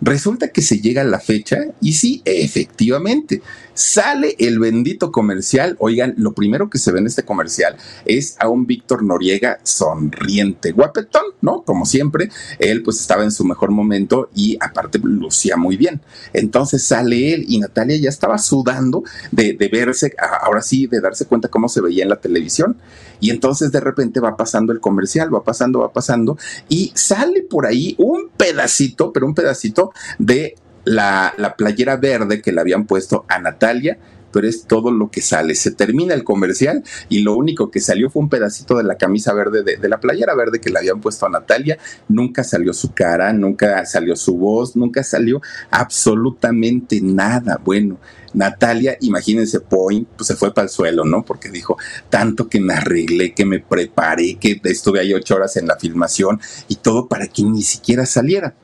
Resulta 0.00 0.48
que 0.48 0.62
se 0.62 0.80
llega 0.80 1.02
la 1.04 1.18
fecha 1.18 1.58
y 1.80 1.94
sí, 1.94 2.22
efectivamente, 2.24 3.42
sale 3.74 4.36
el 4.38 4.58
bendito 4.58 5.10
comercial. 5.10 5.76
Oigan, 5.80 6.14
lo 6.16 6.32
primero 6.32 6.70
que 6.70 6.78
se 6.78 6.92
ve 6.92 7.00
en 7.00 7.06
este 7.06 7.24
comercial 7.24 7.76
es 8.04 8.36
a 8.38 8.48
un 8.48 8.66
Víctor 8.66 9.02
Noriega 9.02 9.58
sonriente, 9.62 10.72
guapetón, 10.72 11.22
¿no? 11.40 11.62
Como 11.62 11.84
siempre, 11.84 12.30
él 12.58 12.82
pues 12.82 13.00
estaba 13.00 13.24
en 13.24 13.32
su 13.32 13.44
mejor 13.44 13.70
momento 13.70 14.30
y 14.34 14.56
aparte 14.60 14.98
lucía 15.02 15.56
muy 15.56 15.76
bien. 15.76 16.00
Entonces 16.32 16.84
sale 16.84 17.34
él 17.34 17.44
y 17.48 17.58
Natalia 17.58 17.96
ya 17.96 18.08
estaba 18.08 18.38
sudando 18.38 19.02
de, 19.32 19.54
de 19.54 19.68
verse, 19.68 20.14
ahora 20.42 20.62
sí, 20.62 20.86
de 20.86 21.00
darse 21.00 21.26
cuenta 21.26 21.48
cómo 21.48 21.68
se 21.68 21.80
veía 21.80 22.04
en 22.04 22.10
la 22.10 22.20
televisión. 22.20 22.76
Y 23.20 23.30
entonces 23.30 23.72
de 23.72 23.80
repente 23.80 24.20
va 24.20 24.36
pasando 24.36 24.72
el 24.72 24.80
comercial, 24.80 25.34
va 25.34 25.44
pasando, 25.44 25.80
va 25.80 25.92
pasando 25.92 26.38
y 26.68 26.92
sale 26.94 27.42
por 27.42 27.66
ahí 27.66 27.94
un 27.98 28.30
pedacito, 28.36 29.12
pero 29.12 29.26
un 29.26 29.34
pedacito 29.34 29.92
de 30.18 30.54
la, 30.84 31.54
playera 31.56 31.96
verde 31.96 32.40
que 32.40 32.52
le 32.52 32.60
habían 32.60 32.84
puesto 32.84 33.24
a 33.28 33.38
Natalia 33.38 33.98
pero 34.30 34.46
es 34.46 34.64
todo 34.64 34.90
lo 34.90 35.10
que 35.10 35.22
sale. 35.22 35.54
Se 35.54 35.70
termina 35.70 36.12
el 36.12 36.22
comercial 36.22 36.84
y 37.08 37.20
lo 37.20 37.34
único 37.34 37.70
que 37.70 37.80
salió 37.80 38.10
fue 38.10 38.22
un 38.22 38.28
pedacito 38.28 38.76
de 38.76 38.84
la 38.84 38.96
camisa 38.96 39.32
verde, 39.32 39.62
de, 39.62 39.78
de, 39.78 39.88
la 39.88 40.00
playera 40.00 40.34
verde 40.34 40.60
que 40.60 40.68
le 40.68 40.78
habían 40.78 41.00
puesto 41.00 41.24
a 41.24 41.30
Natalia. 41.30 41.78
Nunca 42.08 42.44
salió 42.44 42.74
su 42.74 42.92
cara, 42.92 43.32
nunca 43.32 43.86
salió 43.86 44.14
su 44.16 44.36
voz, 44.36 44.76
nunca 44.76 45.02
salió 45.02 45.40
absolutamente 45.70 47.00
nada. 47.00 47.58
Bueno, 47.64 47.98
Natalia, 48.34 48.96
imagínense, 49.00 49.60
Point, 49.60 50.08
pues 50.16 50.26
se 50.26 50.36
fue 50.36 50.52
para 50.52 50.66
el 50.66 50.70
suelo, 50.70 51.04
¿no? 51.04 51.24
Porque 51.24 51.50
dijo, 51.50 51.76
tanto 52.10 52.48
que 52.48 52.60
me 52.60 52.74
arreglé, 52.74 53.34
que 53.34 53.44
me 53.44 53.60
preparé, 53.60 54.36
que 54.36 54.60
estuve 54.64 55.00
ahí 55.00 55.14
ocho 55.14 55.36
horas 55.36 55.56
en 55.56 55.66
la 55.66 55.76
filmación 55.76 56.40
y 56.68 56.76
todo 56.76 57.08
para 57.08 57.26
que 57.26 57.42
ni 57.42 57.62
siquiera 57.62 58.06
saliera 58.06 58.54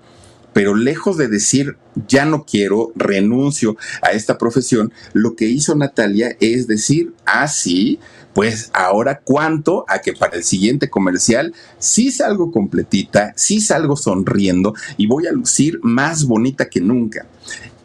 pero 0.54 0.75
lejos 0.75 1.18
de 1.18 1.28
decir 1.28 1.76
ya 2.09 2.25
no 2.25 2.44
quiero, 2.44 2.92
renuncio 2.97 3.76
a 4.00 4.12
esta 4.12 4.38
profesión, 4.38 4.92
lo 5.12 5.37
que 5.37 5.47
hizo 5.47 5.75
Natalia 5.75 6.37
es 6.40 6.66
decir, 6.66 7.12
ah, 7.26 7.47
sí, 7.49 7.99
pues 8.33 8.71
ahora 8.73 9.21
cuánto 9.23 9.85
a 9.88 10.00
que 10.00 10.12
para 10.12 10.37
el 10.37 10.44
siguiente 10.44 10.88
comercial 10.88 11.54
sí 11.78 12.11
salgo 12.11 12.50
completita, 12.50 13.33
sí 13.37 13.61
salgo 13.61 13.97
sonriendo 13.97 14.75
y 14.97 15.06
voy 15.06 15.26
a 15.26 15.33
lucir 15.33 15.78
más 15.83 16.25
bonita 16.25 16.68
que 16.68 16.80
nunca 16.80 17.26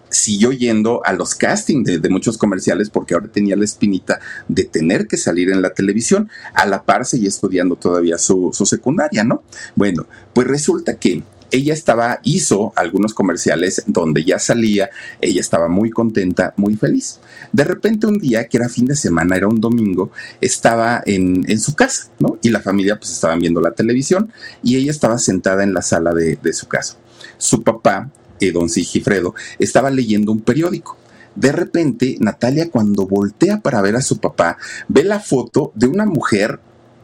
siguió 0.09 0.51
yendo 0.51 1.01
a 1.05 1.13
los 1.13 1.35
castings 1.35 2.01
de, 2.01 2.09
muchos 2.09 2.37
comerciales 2.37 2.89
porque 2.89 3.13
ahora 3.13 3.27
tenía 3.27 3.55
la 3.55 3.65
espinita 3.65 4.19
de 4.47 4.63
tener 4.63 5.07
que 5.07 5.17
salir 5.17 5.49
en 5.49 5.61
la 5.61 5.73
televisión, 5.73 6.29
a 6.53 6.65
la 6.65 6.83
par 6.83 6.99
y 7.13 7.27
estudiando 7.27 7.75
todavía 7.75 8.17
su, 8.17 8.49
su 8.51 8.65
secundaria, 8.65 9.23
¿no? 9.23 9.43
Bueno, 9.75 10.05
pues 10.33 10.47
resulta 10.47 10.97
que 10.97 11.23
ella 11.51 11.73
estaba, 11.73 12.19
hizo 12.23 12.73
algunos 12.75 13.13
comerciales 13.13 13.83
donde 13.87 14.23
ya 14.23 14.39
salía, 14.39 14.89
ella 15.21 15.41
estaba 15.41 15.67
muy 15.67 15.89
contenta, 15.89 16.53
muy 16.57 16.75
feliz. 16.75 17.19
De 17.51 17.63
repente 17.63 18.07
un 18.07 18.19
día, 18.19 18.47
que 18.47 18.57
era 18.57 18.69
fin 18.69 18.85
de 18.85 18.95
semana, 18.95 19.35
era 19.35 19.47
un 19.47 19.59
domingo, 19.59 20.11
estaba 20.41 21.01
en, 21.05 21.59
su 21.59 21.75
casa, 21.75 22.09
¿no? 22.19 22.37
Y 22.41 22.49
la 22.49 22.61
familia 22.61 22.97
pues 22.97 23.11
estaban 23.11 23.39
viendo 23.39 23.61
la 23.61 23.71
televisión 23.71 24.31
y 24.63 24.77
ella 24.77 24.91
estaba 24.91 25.17
sentada 25.17 25.63
en 25.63 25.73
la 25.73 25.81
sala 25.81 26.13
de, 26.13 26.37
su 26.53 26.67
casa. 26.67 26.97
Su 27.37 27.63
papá, 27.63 28.11
don 28.51 28.69
Sigifredo, 28.69 29.36
estaba 29.60 29.89
leyendo 29.89 30.31
un 30.31 30.41
periódico. 30.41 30.98
De 31.36 31.51
repente, 31.51 32.17
Natalia 32.19 32.69
cuando 32.69 33.08
voltea 33.08 33.60
para 33.60 33.81
ver 33.81 33.96
a 33.96 34.01
su 34.01 34.19
papá, 34.19 34.58
ve 34.88 35.03
la 35.03 35.19
foto 35.19 35.72
de 35.75 35.88
una 35.88 36.05
mujer 36.05 36.60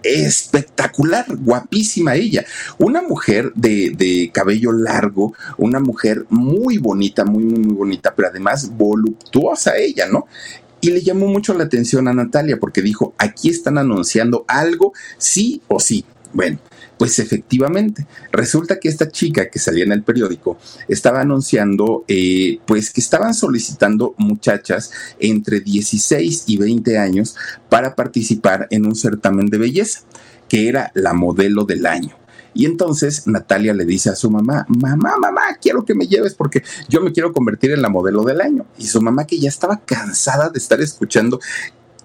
espectacular, 0.05 1.25
guapísima 1.37 2.15
ella. 2.15 2.45
Una 2.77 3.01
mujer 3.01 3.51
de, 3.55 4.29
cabello 4.33 4.71
largo, 4.71 5.33
una 5.57 5.79
mujer 5.79 6.25
muy 6.29 6.77
bonita, 6.77 7.25
muy, 7.25 7.43
muy, 7.43 7.59
muy 7.59 7.73
bonita, 7.73 8.13
pero 8.15 8.29
además 8.29 8.71
voluptuosa 8.77 9.77
ella, 9.77 10.07
¿no? 10.07 10.27
Y 10.81 10.91
le 10.91 11.01
llamó 11.01 11.27
mucho 11.27 11.53
la 11.53 11.63
atención 11.63 12.07
a 12.07 12.13
Natalia 12.13 12.59
porque 12.59 12.81
dijo, 12.81 13.15
aquí 13.17 13.49
están 13.49 13.77
anunciando 13.77 14.45
algo, 14.47 14.93
sí 15.17 15.61
o 15.67 15.79
sí. 15.79 16.05
Bueno, 16.33 16.59
pues 16.97 17.19
efectivamente, 17.19 18.07
resulta 18.31 18.79
que 18.79 18.87
esta 18.87 19.09
chica 19.09 19.49
que 19.49 19.59
salía 19.59 19.83
en 19.83 19.91
el 19.91 20.03
periódico 20.03 20.57
estaba 20.87 21.21
anunciando, 21.21 22.05
eh, 22.07 22.59
pues 22.65 22.91
que 22.91 23.01
estaban 23.01 23.33
solicitando 23.33 24.15
muchachas 24.17 24.91
entre 25.19 25.59
16 25.59 26.43
y 26.47 26.57
20 26.57 26.97
años 26.97 27.35
para 27.69 27.95
participar 27.95 28.67
en 28.69 28.85
un 28.85 28.95
certamen 28.95 29.47
de 29.47 29.57
belleza, 29.57 30.01
que 30.47 30.69
era 30.69 30.91
la 30.93 31.13
modelo 31.13 31.65
del 31.65 31.85
año. 31.85 32.15
Y 32.55 32.65
entonces 32.65 33.27
Natalia 33.27 33.73
le 33.73 33.83
dice 33.83 34.09
a 34.09 34.15
su 34.15 34.31
mamá, 34.31 34.65
mamá, 34.69 35.17
mamá, 35.19 35.41
quiero 35.61 35.83
que 35.83 35.93
me 35.93 36.07
lleves 36.07 36.35
porque 36.35 36.63
yo 36.87 37.01
me 37.01 37.11
quiero 37.11 37.33
convertir 37.33 37.71
en 37.71 37.81
la 37.81 37.89
modelo 37.89 38.23
del 38.23 38.39
año. 38.39 38.65
Y 38.77 38.87
su 38.87 39.01
mamá 39.01 39.27
que 39.27 39.37
ya 39.37 39.49
estaba 39.49 39.81
cansada 39.81 40.49
de 40.49 40.57
estar 40.57 40.79
escuchando 40.79 41.41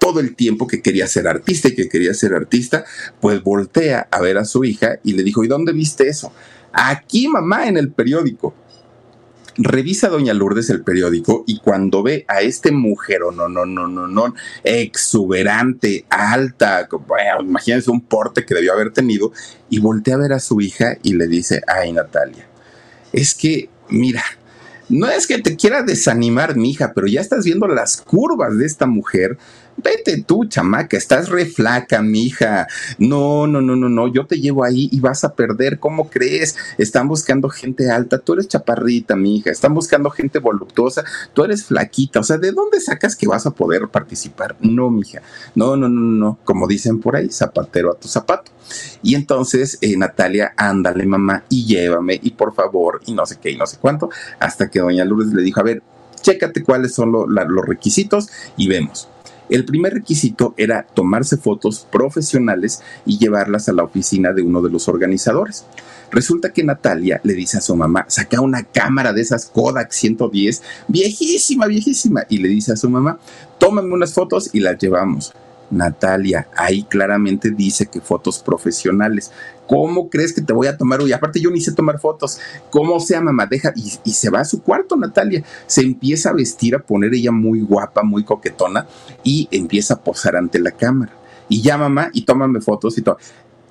todo 0.01 0.19
el 0.19 0.35
tiempo 0.35 0.65
que 0.65 0.81
quería 0.81 1.05
ser 1.05 1.27
artista 1.27 1.67
y 1.67 1.75
que 1.75 1.87
quería 1.87 2.15
ser 2.15 2.33
artista, 2.33 2.85
pues 3.19 3.43
voltea 3.43 4.07
a 4.09 4.19
ver 4.19 4.39
a 4.39 4.45
su 4.45 4.65
hija 4.65 4.97
y 5.03 5.13
le 5.13 5.21
dijo, 5.21 5.43
¿y 5.43 5.47
dónde 5.47 5.73
viste 5.73 6.07
eso? 6.07 6.33
Aquí, 6.73 7.27
mamá, 7.27 7.67
en 7.67 7.77
el 7.77 7.91
periódico. 7.91 8.55
Revisa 9.57 10.09
doña 10.09 10.33
Lourdes 10.33 10.71
el 10.71 10.81
periódico 10.83 11.43
y 11.45 11.59
cuando 11.59 12.01
ve 12.01 12.25
a 12.27 12.41
este 12.41 12.71
mujer, 12.71 13.19
no, 13.35 13.47
no, 13.47 13.63
no, 13.67 13.87
no, 13.87 14.07
no, 14.07 14.33
exuberante, 14.63 16.05
alta, 16.09 16.89
bueno, 17.07 17.41
imagínense 17.41 17.91
un 17.91 18.01
porte 18.01 18.43
que 18.43 18.55
debió 18.55 18.73
haber 18.73 18.91
tenido, 18.91 19.31
y 19.69 19.77
voltea 19.77 20.15
a 20.15 20.19
ver 20.19 20.33
a 20.33 20.39
su 20.39 20.61
hija 20.61 20.97
y 21.03 21.13
le 21.13 21.27
dice, 21.27 21.61
ay 21.67 21.91
Natalia, 21.91 22.47
es 23.13 23.35
que, 23.35 23.69
mira, 23.89 24.23
no 24.91 25.07
es 25.09 25.25
que 25.25 25.37
te 25.37 25.55
quiera 25.55 25.83
desanimar, 25.83 26.57
mi 26.57 26.71
hija, 26.71 26.91
pero 26.93 27.07
ya 27.07 27.21
estás 27.21 27.45
viendo 27.45 27.65
las 27.67 28.01
curvas 28.01 28.57
de 28.57 28.65
esta 28.65 28.87
mujer 28.87 29.37
Vete 29.77 30.23
tú, 30.23 30.45
chamaca, 30.45 30.97
estás 30.97 31.29
re 31.29 31.45
flaca, 31.45 32.01
mija. 32.01 32.67
No, 32.99 33.47
no, 33.47 33.61
no, 33.61 33.75
no, 33.75 33.89
no, 33.89 34.07
yo 34.07 34.25
te 34.25 34.39
llevo 34.39 34.63
ahí 34.63 34.89
y 34.91 34.99
vas 34.99 35.23
a 35.23 35.33
perder. 35.33 35.79
¿Cómo 35.79 36.09
crees? 36.09 36.55
Están 36.77 37.07
buscando 37.07 37.49
gente 37.49 37.89
alta, 37.89 38.19
tú 38.19 38.33
eres 38.33 38.47
chaparrita, 38.47 39.15
mija. 39.15 39.49
Están 39.49 39.73
buscando 39.73 40.09
gente 40.09 40.39
voluptuosa, 40.39 41.03
tú 41.33 41.43
eres 41.43 41.65
flaquita. 41.65 42.19
O 42.19 42.23
sea, 42.23 42.37
¿de 42.37 42.51
dónde 42.51 42.79
sacas 42.79 43.15
que 43.15 43.27
vas 43.27 43.45
a 43.45 43.51
poder 43.51 43.87
participar? 43.87 44.55
No, 44.59 44.89
mija. 44.89 45.21
No, 45.55 45.75
no, 45.75 45.89
no, 45.89 46.01
no. 46.01 46.39
Como 46.43 46.67
dicen 46.67 46.99
por 46.99 47.15
ahí, 47.15 47.29
zapatero 47.29 47.91
a 47.91 47.95
tu 47.95 48.07
zapato. 48.07 48.51
Y 49.01 49.15
entonces, 49.15 49.77
eh, 49.81 49.97
Natalia, 49.97 50.53
ándale, 50.57 51.05
mamá, 51.05 51.43
y 51.49 51.65
llévame, 51.65 52.19
y 52.21 52.31
por 52.31 52.53
favor, 52.53 53.01
y 53.05 53.13
no 53.13 53.25
sé 53.25 53.37
qué, 53.41 53.51
y 53.51 53.57
no 53.57 53.65
sé 53.65 53.77
cuánto, 53.81 54.09
hasta 54.39 54.69
que 54.69 54.79
doña 54.79 55.05
Lourdes 55.05 55.33
le 55.33 55.41
dijo, 55.41 55.59
a 55.59 55.63
ver, 55.63 55.83
chécate 56.21 56.63
cuáles 56.63 56.93
son 56.93 57.11
los 57.11 57.65
requisitos 57.65 58.29
y 58.57 58.67
vemos. 58.67 59.07
El 59.51 59.65
primer 59.65 59.93
requisito 59.93 60.53
era 60.55 60.87
tomarse 60.93 61.35
fotos 61.35 61.85
profesionales 61.91 62.81
y 63.05 63.17
llevarlas 63.17 63.67
a 63.67 63.73
la 63.73 63.83
oficina 63.83 64.31
de 64.31 64.41
uno 64.41 64.61
de 64.61 64.69
los 64.69 64.87
organizadores. 64.87 65.65
Resulta 66.09 66.53
que 66.53 66.63
Natalia 66.63 67.19
le 67.25 67.33
dice 67.33 67.57
a 67.57 67.61
su 67.61 67.75
mamá, 67.75 68.05
saca 68.07 68.39
una 68.39 68.63
cámara 68.63 69.11
de 69.11 69.19
esas 69.19 69.47
Kodak 69.47 69.91
110, 69.91 70.63
viejísima, 70.87 71.67
viejísima, 71.67 72.23
y 72.29 72.37
le 72.37 72.47
dice 72.47 72.71
a 72.71 72.77
su 72.77 72.89
mamá, 72.89 73.19
tómame 73.57 73.93
unas 73.93 74.13
fotos 74.13 74.49
y 74.53 74.61
las 74.61 74.77
llevamos. 74.77 75.33
Natalia, 75.71 76.47
ahí 76.55 76.83
claramente 76.83 77.51
dice 77.51 77.87
que 77.87 78.01
fotos 78.01 78.39
profesionales. 78.39 79.31
¿Cómo 79.67 80.09
crees 80.09 80.33
que 80.33 80.41
te 80.41 80.51
voy 80.51 80.67
a 80.67 80.77
tomar? 80.77 81.01
Y 81.01 81.13
aparte 81.13 81.39
yo 81.39 81.49
ni 81.49 81.61
sé 81.61 81.71
tomar 81.71 81.99
fotos. 81.99 82.39
¿Cómo 82.69 82.99
sea, 82.99 83.21
mamá? 83.21 83.45
Deja. 83.45 83.71
Y, 83.75 83.93
y, 84.03 84.11
se 84.11 84.29
va 84.29 84.41
a 84.41 84.45
su 84.45 84.61
cuarto, 84.61 84.97
Natalia. 84.97 85.43
Se 85.65 85.81
empieza 85.81 86.29
a 86.29 86.33
vestir, 86.33 86.75
a 86.75 86.79
poner 86.79 87.13
ella 87.13 87.31
muy 87.31 87.61
guapa, 87.61 88.03
muy 88.03 88.23
coquetona 88.23 88.85
y 89.23 89.47
empieza 89.51 89.95
a 89.95 90.03
posar 90.03 90.35
ante 90.35 90.59
la 90.59 90.71
cámara. 90.71 91.13
Y 91.47 91.61
ya, 91.61 91.77
mamá, 91.77 92.09
y 92.13 92.23
tómame 92.23 92.61
fotos 92.61 92.97
y 92.97 93.01
todo 93.01 93.17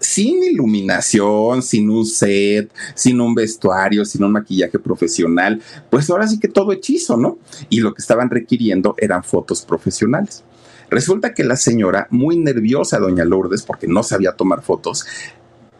sin 0.00 0.42
iluminación, 0.42 1.62
sin 1.62 1.90
un 1.90 2.06
set, 2.06 2.72
sin 2.94 3.20
un 3.20 3.34
vestuario, 3.34 4.04
sin 4.04 4.24
un 4.24 4.32
maquillaje 4.32 4.78
profesional, 4.78 5.60
pues 5.90 6.10
ahora 6.10 6.26
sí 6.26 6.40
que 6.40 6.48
todo 6.48 6.72
hechizo, 6.72 7.16
¿no? 7.16 7.38
Y 7.68 7.80
lo 7.80 7.94
que 7.94 8.00
estaban 8.00 8.30
requiriendo 8.30 8.94
eran 8.98 9.22
fotos 9.22 9.62
profesionales. 9.62 10.42
Resulta 10.90 11.34
que 11.34 11.44
la 11.44 11.56
señora, 11.56 12.06
muy 12.10 12.36
nerviosa, 12.36 12.98
doña 12.98 13.24
Lourdes, 13.24 13.62
porque 13.62 13.86
no 13.86 14.02
sabía 14.02 14.32
tomar 14.32 14.62
fotos, 14.62 15.06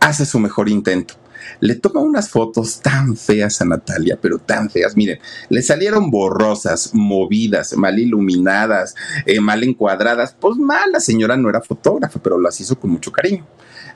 hace 0.00 0.24
su 0.24 0.38
mejor 0.38 0.68
intento. 0.68 1.14
Le 1.58 1.74
toma 1.74 2.00
unas 2.00 2.28
fotos 2.28 2.80
tan 2.80 3.16
feas 3.16 3.60
a 3.60 3.64
Natalia, 3.64 4.18
pero 4.20 4.38
tan 4.38 4.70
feas, 4.70 4.96
miren, 4.96 5.18
le 5.48 5.62
salieron 5.62 6.10
borrosas, 6.10 6.90
movidas, 6.94 7.76
mal 7.76 7.98
iluminadas, 7.98 8.94
eh, 9.26 9.40
mal 9.40 9.62
encuadradas. 9.64 10.36
Pues 10.38 10.56
mal, 10.56 10.92
la 10.92 11.00
señora 11.00 11.36
no 11.36 11.48
era 11.48 11.60
fotógrafa, 11.60 12.20
pero 12.22 12.38
las 12.38 12.60
hizo 12.60 12.78
con 12.78 12.90
mucho 12.90 13.10
cariño. 13.10 13.46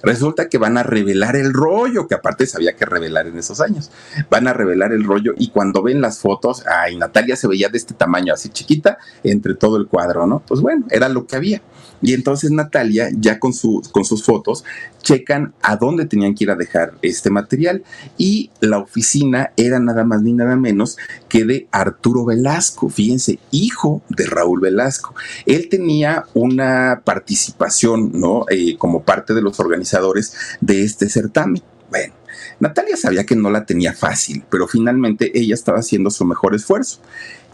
Resulta 0.05 0.49
que 0.49 0.59
van 0.59 0.79
a 0.79 0.83
revelar 0.83 1.37
el 1.37 1.53
rollo, 1.53 2.07
que 2.07 2.15
aparte 2.15 2.47
sabía 2.47 2.77
que 2.77 2.85
revelar 2.85 3.27
en 3.27 3.39
esos 3.39 3.61
años. 3.61 3.91
Van 4.31 4.47
a 4.47 4.53
revelar 4.53 4.93
el 4.93 5.05
rollo 5.05 5.35
y 5.37 5.51
cuando 5.51 5.83
ven 5.83 6.01
las 6.01 6.19
fotos, 6.19 6.65
ay, 6.67 6.97
Natalia 6.97 7.37
se 7.37 7.49
veía 7.49 7.69
de 7.69 7.79
este 7.79 7.95
tamaño, 7.95 8.33
así 8.35 8.49
chiquita, 8.49 8.99
entre 9.23 9.55
todo 9.55 9.77
el 9.77 9.87
cuadro, 9.87 10.27
¿no? 10.27 10.41
Pues 10.41 10.61
bueno, 10.61 10.87
era 10.91 11.09
lo 11.09 11.27
que 11.27 11.37
había. 11.37 11.63
Y 12.03 12.13
entonces 12.13 12.51
Natalia, 12.51 13.09
ya 13.17 13.39
con, 13.39 13.55
su, 13.55 13.83
con 13.91 14.05
sus 14.05 14.25
fotos, 14.25 14.65
checan 15.03 15.55
a 15.63 15.77
dónde 15.77 16.05
tenían 16.05 16.35
que 16.35 16.45
ir 16.45 16.51
a 16.51 16.57
dejar 16.57 16.93
este 17.01 17.31
material. 17.31 17.83
Y 18.19 18.51
la 18.61 18.79
oficina 18.79 19.53
era 19.57 19.79
nada 19.79 20.05
más 20.05 20.21
ni 20.23 20.33
nada 20.35 20.57
menos 20.57 20.99
que 21.35 21.45
de 21.45 21.67
Arturo 21.73 22.25
Velasco, 22.25 22.89
fíjense, 22.89 23.41
hijo 23.51 24.03
de 24.09 24.25
Raúl 24.25 24.61
Velasco. 24.61 25.17
Él 25.47 25.69
tenía 25.69 26.27
una 26.33 27.03
participación, 27.05 28.13
¿no? 28.15 28.47
Eh, 28.51 28.79
como 28.79 29.03
parte 29.03 29.35
de 29.35 29.43
los 29.43 29.59
organizadores 29.59 30.33
de 30.61 30.85
este 30.85 31.09
certamen. 31.09 31.61
Bueno. 31.91 32.15
Natalia 32.61 32.97
sabía 32.97 33.27
que 33.27 33.35
no 33.35 33.51
la 33.51 33.67
tenía 33.67 33.95
fácil, 33.95 34.45
pero 34.49 34.69
finalmente 34.69 35.37
ella 35.37 35.55
estaba 35.55 35.81
haciendo 35.81 36.13
su 36.13 36.25
mejor 36.25 36.55
esfuerzo. 36.55 37.01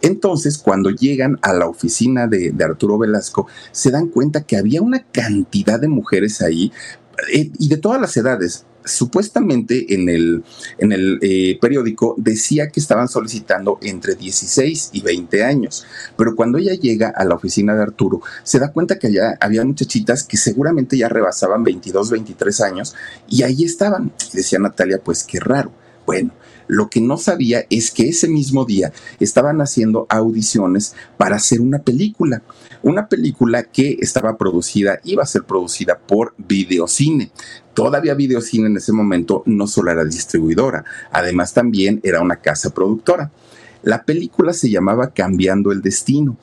Entonces, 0.03 0.59
cuando 0.59 0.91
llegan 0.91 1.39
a 1.41 1.55
la 1.55 1.67
oficina 1.67 2.27
de, 2.27 2.55
Arturo 2.63 2.99
Velasco, 2.99 3.47
se 3.73 3.91
dan 3.91 4.09
cuenta 4.09 4.43
que 4.43 4.59
había 4.59 4.83
una 4.83 5.07
cantidad 5.11 5.81
de 5.81 5.89
mujeres 5.89 6.43
ahí 6.43 6.71
eh, 7.33 7.51
y 7.59 7.69
de 7.71 7.79
todas 7.79 7.99
las 7.99 8.15
edades. 8.15 8.67
Supuestamente 8.85 9.95
en 9.95 10.09
el, 10.09 10.43
en 10.79 10.93
el 10.93 11.19
eh, 11.23 11.59
periódico 11.61 12.15
decía 12.17 12.69
que 12.69 12.81
estaban 12.81 13.09
solicitando 13.09 13.79
entre 13.83 14.15
16 14.15 14.91
y 14.93 15.03
20 15.03 15.45
años, 15.45 15.87
pero 16.17 16.35
cuando 16.35 16.59
ella 16.59 16.75
llega 16.75 17.13
a 17.15 17.25
la 17.25 17.35
oficina 17.35 17.75
de 17.75 17.83
Arturo, 17.83 18.23
se 18.43 18.59
da 18.59 18.73
cuenta 18.73 18.99
que 18.99 19.09
allá 19.09 19.37
había 19.41 19.65
muchachitas 19.65 20.25
que 20.25 20.37
seguramente 20.37 20.97
ya 20.97 21.09
rebasaban 21.09 21.63
22, 21.63 22.11
23 22.11 22.61
años 22.63 22.95
y 23.29 23.43
ahí 23.43 23.65
estaban. 23.65 24.13
decía 24.33 24.59
Natalia, 24.59 25.01
pues 25.03 25.25
qué 25.25 25.41
raro. 25.41 25.73
Bueno, 26.07 26.33
lo 26.71 26.89
que 26.89 27.01
no 27.01 27.17
sabía 27.17 27.67
es 27.69 27.91
que 27.91 28.09
ese 28.09 28.29
mismo 28.29 28.65
día 28.65 28.93
estaban 29.19 29.61
haciendo 29.61 30.07
audiciones 30.09 30.95
para 31.17 31.37
hacer 31.37 31.61
una 31.61 31.81
película. 31.81 32.43
Una 32.83 33.09
película 33.09 33.65
que 33.65 33.99
estaba 34.01 34.37
producida, 34.39 35.01
iba 35.03 35.25
a 35.25 35.27
ser 35.27 35.43
producida 35.43 35.99
por 35.99 36.33
Videocine. 36.39 37.33
Todavía 37.75 38.15
Videocine 38.15 38.69
en 38.69 38.77
ese 38.77 38.93
momento 38.93 39.43
no 39.47 39.67
solo 39.67 39.91
era 39.91 40.05
distribuidora, 40.05 40.85
además 41.11 41.53
también 41.53 42.01
era 42.05 42.21
una 42.21 42.37
casa 42.37 42.71
productora. 42.71 43.33
La 43.83 44.05
película 44.05 44.53
se 44.53 44.71
llamaba 44.71 45.11
Cambiando 45.11 45.73
el 45.73 45.83
Destino. 45.83 46.37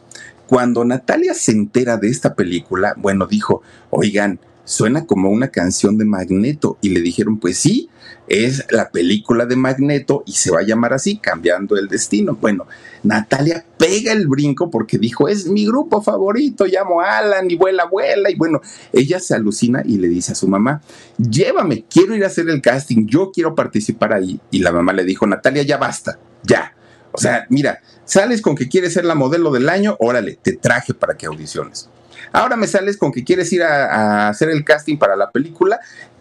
Cuando 0.46 0.84
Natalia 0.84 1.34
se 1.34 1.54
entera 1.54 1.96
de 1.96 2.10
esta 2.10 2.36
película, 2.36 2.96
bueno, 2.98 3.28
dijo, 3.28 3.62
oigan, 3.92 4.40
suena 4.66 5.06
como 5.06 5.30
una 5.30 5.48
canción 5.48 5.98
de 5.98 6.04
Magneto. 6.04 6.78
Y 6.82 6.90
le 6.90 7.02
dijeron, 7.02 7.38
pues 7.38 7.58
sí, 7.58 7.90
es 8.28 8.66
la 8.72 8.90
película 8.90 9.46
de 9.46 9.56
Magneto 9.56 10.24
y 10.26 10.34
se 10.34 10.52
va 10.52 10.60
a 10.60 10.64
llamar 10.64 10.94
así, 10.94 11.18
cambiando 11.18 11.78
el 11.78 11.88
destino. 11.88 12.38
Bueno, 12.40 12.68
Natalia 13.04 13.66
pega 13.78 14.12
el 14.12 14.28
brinco 14.28 14.70
porque 14.70 14.98
dijo, 14.98 15.28
es 15.28 15.48
mi 15.48 15.66
grupo 15.66 16.02
favorito, 16.02 16.66
llamo 16.66 17.02
a 17.02 17.20
Alan 17.20 17.50
y 17.50 17.56
vuela, 17.56 17.86
vuela. 17.86 18.30
Y 18.30 18.36
bueno, 18.36 18.62
ella 18.92 19.20
se 19.20 19.34
alucina 19.34 19.82
y 19.86 19.98
le 19.98 20.10
dice 20.10 20.34
a 20.34 20.36
su 20.36 20.48
mamá, 20.48 20.82
llévame, 21.18 21.86
quiero 21.90 22.16
ir 22.16 22.24
a 22.24 22.28
hacer 22.28 22.50
el 22.50 22.62
casting, 22.62 23.08
yo 23.08 23.32
quiero 23.32 23.56
participar 23.56 24.14
ahí. 24.14 24.40
Y 24.52 24.60
la 24.60 24.72
mamá 24.72 24.92
le 24.94 25.06
dijo, 25.06 25.26
Natalia, 25.26 25.64
ya 25.64 25.78
basta, 25.78 26.20
ya. 26.44 26.74
O 27.14 27.18
sea, 27.18 27.48
mira, 27.50 27.80
sales 28.04 28.42
con 28.42 28.56
que 28.56 28.68
quieres 28.68 28.94
ser 28.94 29.06
la 29.06 29.16
modelo 29.16 29.52
del 29.52 29.70
año, 29.70 29.96
órale, 30.00 30.38
te 30.42 30.54
traje 30.54 30.94
para 30.94 31.16
que 31.16 31.26
audiciones. 31.26 31.90
Ahora 32.34 32.58
me 32.58 32.68
sales 32.68 32.98
con 32.98 33.14
que 33.14 33.24
quieres 33.24 33.52
ir 33.54 33.64
a, 33.64 33.86
a 33.86 34.30
hacer 34.30 34.50
el 34.50 34.66
casting 34.66 34.98
para 34.98 35.16
la 35.16 35.32
película, 35.32 35.80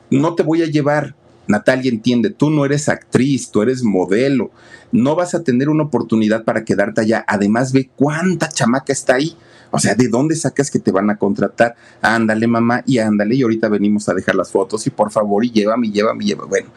no 0.08 0.36
te 0.36 0.44
voy 0.44 0.62
a 0.62 0.66
llevar 0.66 1.16
Natalia 1.48 1.90
entiende, 1.90 2.30
tú 2.30 2.50
no 2.50 2.64
eres 2.64 2.88
actriz, 2.88 3.50
tú 3.50 3.62
eres 3.62 3.82
modelo, 3.82 4.50
no 4.92 5.14
vas 5.14 5.35
a 5.35 5.42
tener 5.42 5.68
una 5.68 5.85
oportunidad 5.85 6.44
para 6.44 6.64
quedarte 6.64 7.02
allá. 7.02 7.24
Además, 7.26 7.72
ve 7.72 7.90
cuánta 7.94 8.48
chamaca 8.48 8.92
está 8.92 9.14
ahí. 9.14 9.37
O 9.70 9.78
sea, 9.78 9.94
¿de 9.94 10.09
dónde 10.09 10.37
sacas 10.37 10.70
que 10.70 10.78
te 10.78 10.92
van 10.92 11.11
a 11.11 11.16
contratar? 11.16 11.74
Ándale, 12.00 12.46
mamá, 12.46 12.82
y 12.87 12.98
ándale, 12.98 13.35
y 13.35 13.42
ahorita 13.42 13.68
venimos 13.68 14.09
a 14.09 14.14
dejar 14.14 14.35
las 14.35 14.50
fotos, 14.50 14.87
y 14.87 14.90
por 14.90 15.11
favor, 15.11 15.44
y 15.44 15.50
llévame, 15.50 15.90
llévame, 15.90 16.24
llévame. 16.24 16.48
Bueno, 16.48 16.68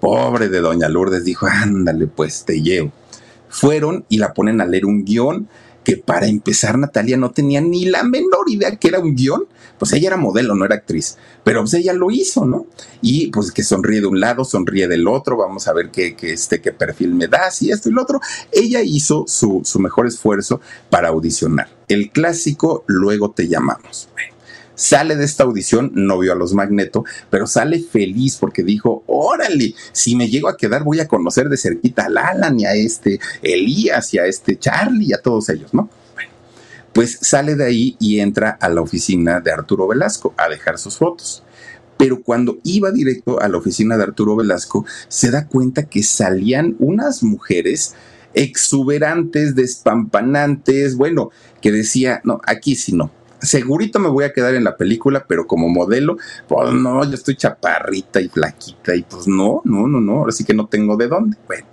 pobre 0.00 0.48
de 0.48 0.60
doña 0.60 0.88
Lourdes 0.88 1.24
dijo, 1.24 1.46
ándale, 1.46 2.06
pues 2.06 2.44
te 2.44 2.60
llevo. 2.60 2.92
Fueron 3.48 4.04
y 4.08 4.18
la 4.18 4.32
ponen 4.32 4.60
a 4.60 4.66
leer 4.66 4.86
un 4.86 5.04
guion 5.04 5.48
que 5.84 5.96
para 5.96 6.26
empezar 6.26 6.78
Natalia 6.78 7.16
no 7.16 7.30
tenía 7.30 7.60
ni 7.60 7.86
la 7.86 8.04
menor 8.04 8.48
idea 8.48 8.76
que 8.76 8.88
era 8.88 9.00
un 9.00 9.14
guion, 9.14 9.44
pues 9.80 9.94
ella 9.94 10.08
era 10.08 10.16
modelo, 10.18 10.54
no 10.54 10.66
era 10.66 10.76
actriz, 10.76 11.16
pero 11.42 11.62
pues 11.62 11.72
ella 11.74 11.94
lo 11.94 12.10
hizo, 12.10 12.44
¿no? 12.44 12.66
Y 13.00 13.28
pues 13.32 13.50
que 13.50 13.64
sonríe 13.64 14.02
de 14.02 14.06
un 14.06 14.20
lado, 14.20 14.44
sonríe 14.44 14.86
del 14.86 15.08
otro, 15.08 15.38
vamos 15.38 15.66
a 15.66 15.72
ver 15.72 15.90
qué, 15.90 16.14
qué, 16.14 16.34
este, 16.34 16.60
qué 16.60 16.70
perfil 16.70 17.14
me 17.14 17.26
da, 17.28 17.50
si 17.50 17.70
esto 17.70 17.88
y 17.88 17.92
lo 17.92 18.02
otro. 18.02 18.20
Ella 18.52 18.82
hizo 18.82 19.24
su, 19.26 19.62
su 19.64 19.80
mejor 19.80 20.06
esfuerzo 20.06 20.60
para 20.90 21.08
audicionar. 21.08 21.68
El 21.88 22.10
clásico, 22.10 22.84
luego 22.86 23.30
te 23.30 23.48
llamamos 23.48 24.10
sale 24.80 25.14
de 25.14 25.24
esta 25.26 25.44
audición, 25.44 25.92
no 25.94 26.18
vio 26.18 26.32
a 26.32 26.36
los 26.36 26.54
Magneto, 26.54 27.04
pero 27.28 27.46
sale 27.46 27.80
feliz 27.80 28.36
porque 28.40 28.62
dijo, 28.62 29.04
órale, 29.06 29.74
si 29.92 30.16
me 30.16 30.30
llego 30.30 30.48
a 30.48 30.56
quedar 30.56 30.84
voy 30.84 31.00
a 31.00 31.06
conocer 31.06 31.50
de 31.50 31.58
cerquita 31.58 32.06
a 32.06 32.28
Alan 32.30 32.58
y 32.58 32.64
a 32.64 32.72
este 32.72 33.20
Elías 33.42 34.14
y 34.14 34.18
a 34.18 34.24
este 34.24 34.58
Charlie 34.58 35.08
y 35.08 35.12
a 35.12 35.20
todos 35.20 35.50
ellos, 35.50 35.74
¿no? 35.74 35.90
Pues 36.92 37.18
sale 37.20 37.54
de 37.54 37.64
ahí 37.64 37.96
y 37.98 38.20
entra 38.20 38.50
a 38.60 38.68
la 38.68 38.80
oficina 38.80 39.40
de 39.40 39.52
Arturo 39.52 39.86
Velasco 39.86 40.34
a 40.36 40.48
dejar 40.48 40.78
sus 40.78 40.96
fotos 40.96 41.44
pero 42.00 42.22
cuando 42.22 42.56
iba 42.64 42.90
directo 42.90 43.42
a 43.42 43.48
la 43.48 43.58
oficina 43.58 43.98
de 43.98 44.04
Arturo 44.04 44.34
Velasco, 44.34 44.86
se 45.08 45.30
da 45.30 45.46
cuenta 45.46 45.82
que 45.82 46.02
salían 46.02 46.74
unas 46.78 47.22
mujeres 47.22 47.94
exuberantes, 48.32 49.54
despampanantes, 49.54 50.96
bueno, 50.96 51.28
que 51.60 51.70
decía, 51.70 52.22
no, 52.24 52.40
aquí 52.46 52.74
sí 52.74 52.92
no, 52.92 53.10
segurito 53.42 53.98
me 53.98 54.08
voy 54.08 54.24
a 54.24 54.32
quedar 54.32 54.54
en 54.54 54.64
la 54.64 54.78
película, 54.78 55.26
pero 55.28 55.46
como 55.46 55.68
modelo, 55.68 56.16
pues 56.48 56.72
no, 56.72 57.04
yo 57.04 57.12
estoy 57.12 57.36
chaparrita 57.36 58.18
y 58.22 58.28
flaquita 58.28 58.94
y 58.94 59.02
pues 59.02 59.28
no, 59.28 59.60
no, 59.64 59.86
no, 59.86 60.00
no, 60.00 60.20
ahora 60.20 60.32
sí 60.32 60.44
que 60.44 60.54
no 60.54 60.68
tengo 60.68 60.96
de 60.96 61.08
dónde. 61.08 61.36
Bueno, 61.46 61.66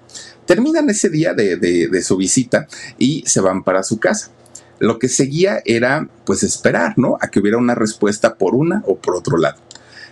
terminan 0.45 0.89
ese 0.89 1.09
día 1.09 1.33
de, 1.33 1.55
de 1.55 2.01
su 2.01 2.17
visita 2.17 2.67
y 2.97 3.23
se 3.25 3.39
van 3.39 3.63
para 3.63 3.81
su 3.81 3.97
casa. 3.97 4.31
Lo 4.79 4.99
que 4.99 5.09
seguía 5.09 5.61
era 5.65 6.07
pues 6.25 6.43
esperar, 6.43 6.93
¿no? 6.97 7.17
A 7.21 7.29
que 7.29 7.39
hubiera 7.39 7.57
una 7.57 7.75
respuesta 7.75 8.35
por 8.35 8.55
una 8.55 8.83
o 8.85 8.97
por 8.97 9.15
otro 9.15 9.37
lado. 9.37 9.57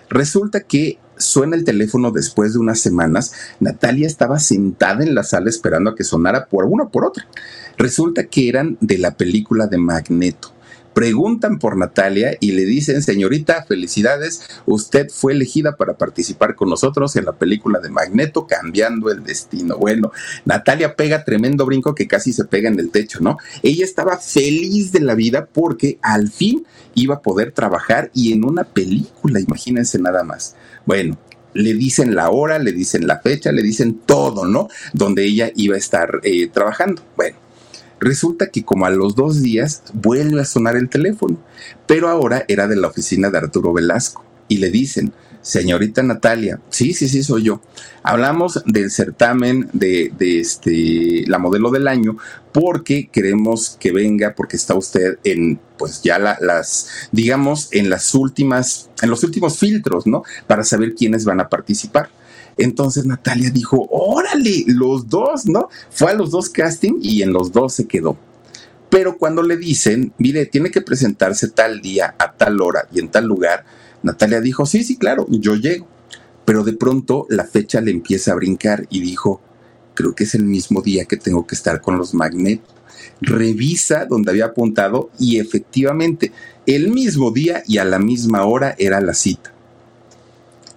Resulta 0.09 0.61
que 0.61 0.99
suena 1.17 1.55
el 1.55 1.63
teléfono 1.63 2.11
después 2.11 2.53
de 2.53 2.59
unas 2.59 2.79
semanas. 2.79 3.33
Natalia 3.59 4.07
estaba 4.07 4.39
sentada 4.39 5.03
en 5.03 5.15
la 5.15 5.23
sala 5.23 5.49
esperando 5.49 5.91
a 5.91 5.95
que 5.95 6.03
sonara 6.03 6.45
por 6.47 6.65
una 6.65 6.85
o 6.85 6.89
por 6.89 7.05
otra. 7.05 7.27
Resulta 7.77 8.25
que 8.25 8.49
eran 8.49 8.77
de 8.81 8.97
la 8.97 9.15
película 9.15 9.67
de 9.67 9.77
Magneto 9.77 10.54
preguntan 10.95 11.59
por 11.59 11.77
Natalia 11.77 12.37
y 12.39 12.53
le 12.53 12.63
dicen, 12.63 13.03
señorita, 13.03 13.65
felicidades, 13.67 14.47
usted 14.65 15.09
fue 15.09 15.33
elegida 15.33 15.75
para 15.75 15.97
participar 15.97 16.55
con 16.55 16.69
nosotros 16.69 17.17
en 17.17 17.25
la 17.25 17.33
película 17.33 17.79
de 17.81 17.89
Magneto, 17.89 18.47
cambiando 18.47 19.11
el 19.11 19.21
destino. 19.21 19.77
Bueno, 19.77 20.13
Natalia 20.45 20.95
pega 20.95 21.25
tremendo 21.25 21.65
brinco 21.65 21.93
que 21.93 22.07
casi 22.07 22.31
se 22.31 22.45
pega 22.45 22.69
en 22.69 22.79
el 22.79 22.91
techo, 22.91 23.19
¿no? 23.19 23.37
Ella 23.61 23.83
estaba 23.83 24.17
feliz 24.17 24.93
de 24.93 25.01
la 25.01 25.15
vida 25.15 25.47
porque 25.51 25.99
al 26.01 26.31
fin 26.31 26.65
iba 26.93 27.15
a 27.15 27.21
poder 27.21 27.51
trabajar 27.51 28.09
y 28.13 28.31
en 28.31 28.45
una 28.45 28.63
película, 28.63 29.41
imagínense 29.41 29.99
nada 29.99 30.23
más. 30.23 30.55
Bueno, 30.85 31.17
le 31.53 31.73
dicen 31.73 32.15
la 32.15 32.29
hora, 32.29 32.57
le 32.57 32.71
dicen 32.71 33.05
la 33.05 33.19
fecha, 33.19 33.51
le 33.51 33.63
dicen 33.63 33.99
todo, 34.05 34.45
¿no? 34.45 34.69
Donde 34.93 35.25
ella 35.25 35.51
iba 35.57 35.75
a 35.75 35.79
estar 35.79 36.21
eh, 36.23 36.47
trabajando. 36.47 37.01
Bueno, 37.17 37.37
Resulta 37.99 38.47
que 38.47 38.63
como 38.63 38.85
a 38.85 38.89
los 38.89 39.15
dos 39.15 39.41
días 39.41 39.83
vuelve 39.93 40.41
a 40.41 40.45
sonar 40.45 40.75
el 40.75 40.89
teléfono, 40.89 41.37
pero 41.87 42.09
ahora 42.09 42.45
era 42.47 42.67
de 42.67 42.75
la 42.75 42.87
oficina 42.87 43.29
de 43.29 43.37
Arturo 43.37 43.73
Velasco 43.73 44.23
y 44.47 44.57
le 44.57 44.69
dicen, 44.69 45.13
señorita 45.41 46.01
Natalia, 46.01 46.59
sí, 46.69 46.93
sí, 46.93 47.07
sí, 47.07 47.23
soy 47.23 47.43
yo. 47.43 47.61
Hablamos 48.03 48.63
del 48.65 48.89
certamen 48.89 49.69
de, 49.73 50.11
este, 50.19 51.23
la 51.27 51.37
modelo 51.37 51.69
del 51.69 51.87
año 51.87 52.17
porque 52.51 53.09
queremos 53.11 53.77
que 53.79 53.91
venga, 53.91 54.33
porque 54.35 54.57
está 54.57 54.73
usted 54.73 55.19
en, 55.23 55.59
pues 55.77 56.01
ya 56.01 56.17
las, 56.19 57.09
digamos, 57.11 57.69
en 57.71 57.89
las 57.89 58.15
últimas, 58.15 58.89
en 59.01 59.09
los 59.09 59.23
últimos 59.23 59.59
filtros, 59.59 60.07
¿no? 60.07 60.23
Para 60.47 60.63
saber 60.63 60.95
quiénes 60.95 61.25
van 61.25 61.39
a 61.39 61.49
participar. 61.49 62.09
Entonces 62.57 63.05
Natalia 63.05 63.49
dijo, 63.49 63.87
órale, 63.89 64.63
los 64.67 65.09
dos, 65.09 65.45
¿no? 65.45 65.69
Fue 65.89 66.11
a 66.11 66.15
los 66.15 66.31
dos 66.31 66.49
casting 66.49 66.99
y 67.01 67.21
en 67.21 67.33
los 67.33 67.51
dos 67.51 67.73
se 67.73 67.85
quedó. 67.85 68.17
Pero 68.89 69.17
cuando 69.17 69.43
le 69.43 69.57
dicen, 69.57 70.13
mire, 70.17 70.45
tiene 70.45 70.71
que 70.71 70.81
presentarse 70.81 71.49
tal 71.49 71.81
día, 71.81 72.15
a 72.17 72.31
tal 72.31 72.61
hora 72.61 72.87
y 72.93 72.99
en 72.99 73.09
tal 73.09 73.25
lugar, 73.25 73.65
Natalia 74.03 74.39
dijo, 74.39 74.65
sí, 74.65 74.83
sí, 74.83 74.97
claro, 74.97 75.25
yo 75.29 75.55
llego. 75.55 75.87
Pero 76.45 76.63
de 76.63 76.73
pronto 76.73 77.25
la 77.29 77.43
fecha 77.43 77.81
le 77.81 77.91
empieza 77.91 78.31
a 78.31 78.35
brincar 78.35 78.87
y 78.89 79.01
dijo, 79.01 79.41
creo 79.95 80.13
que 80.13 80.25
es 80.25 80.35
el 80.35 80.43
mismo 80.43 80.81
día 80.81 81.05
que 81.05 81.17
tengo 81.17 81.45
que 81.47 81.55
estar 81.55 81.81
con 81.81 81.97
los 81.97 82.13
magnetos. 82.13 82.73
Revisa 83.19 84.05
donde 84.05 84.31
había 84.31 84.45
apuntado 84.45 85.09
y 85.19 85.39
efectivamente, 85.39 86.31
el 86.65 86.89
mismo 86.89 87.31
día 87.31 87.63
y 87.67 87.79
a 87.79 87.85
la 87.85 87.99
misma 87.99 88.45
hora 88.45 88.75
era 88.77 89.01
la 89.01 89.13
cita. 89.13 89.54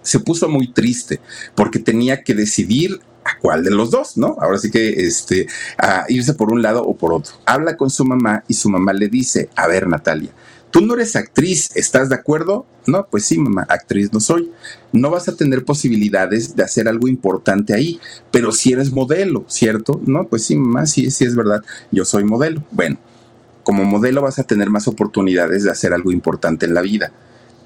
Se 0.09 0.19
puso 0.19 0.49
muy 0.49 0.73
triste 0.73 1.19
porque 1.53 1.77
tenía 1.77 2.23
que 2.23 2.33
decidir 2.33 2.99
a 3.23 3.37
cuál 3.39 3.63
de 3.63 3.69
los 3.69 3.91
dos, 3.91 4.17
¿no? 4.17 4.37
Ahora 4.41 4.57
sí 4.57 4.71
que 4.71 5.05
este, 5.05 5.45
a 5.77 6.05
irse 6.09 6.33
por 6.33 6.51
un 6.51 6.63
lado 6.63 6.81
o 6.83 6.97
por 6.97 7.13
otro. 7.13 7.33
Habla 7.45 7.77
con 7.77 7.91
su 7.91 8.05
mamá 8.05 8.43
y 8.47 8.55
su 8.55 8.71
mamá 8.71 8.91
le 8.91 9.07
dice, 9.07 9.49
a 9.55 9.67
ver 9.67 9.87
Natalia, 9.87 10.31
tú 10.71 10.81
no 10.81 10.95
eres 10.95 11.15
actriz, 11.15 11.69
¿estás 11.75 12.09
de 12.09 12.15
acuerdo? 12.15 12.65
No, 12.87 13.05
pues 13.05 13.25
sí, 13.25 13.37
mamá, 13.37 13.67
actriz 13.69 14.11
no 14.11 14.19
soy. 14.19 14.51
No 14.91 15.11
vas 15.11 15.27
a 15.27 15.35
tener 15.35 15.63
posibilidades 15.63 16.55
de 16.55 16.63
hacer 16.63 16.87
algo 16.87 17.07
importante 17.07 17.75
ahí, 17.75 17.99
pero 18.31 18.51
si 18.51 18.73
eres 18.73 18.91
modelo, 18.91 19.45
¿cierto? 19.47 20.01
No, 20.07 20.25
pues 20.27 20.43
sí, 20.43 20.55
mamá, 20.55 20.87
sí, 20.87 21.11
sí 21.11 21.23
es 21.23 21.35
verdad, 21.35 21.61
yo 21.91 22.03
soy 22.03 22.23
modelo. 22.23 22.63
Bueno, 22.71 22.97
como 23.61 23.85
modelo 23.85 24.23
vas 24.23 24.39
a 24.39 24.43
tener 24.43 24.71
más 24.71 24.87
oportunidades 24.87 25.65
de 25.65 25.69
hacer 25.69 25.93
algo 25.93 26.11
importante 26.11 26.65
en 26.65 26.73
la 26.73 26.81
vida. 26.81 27.11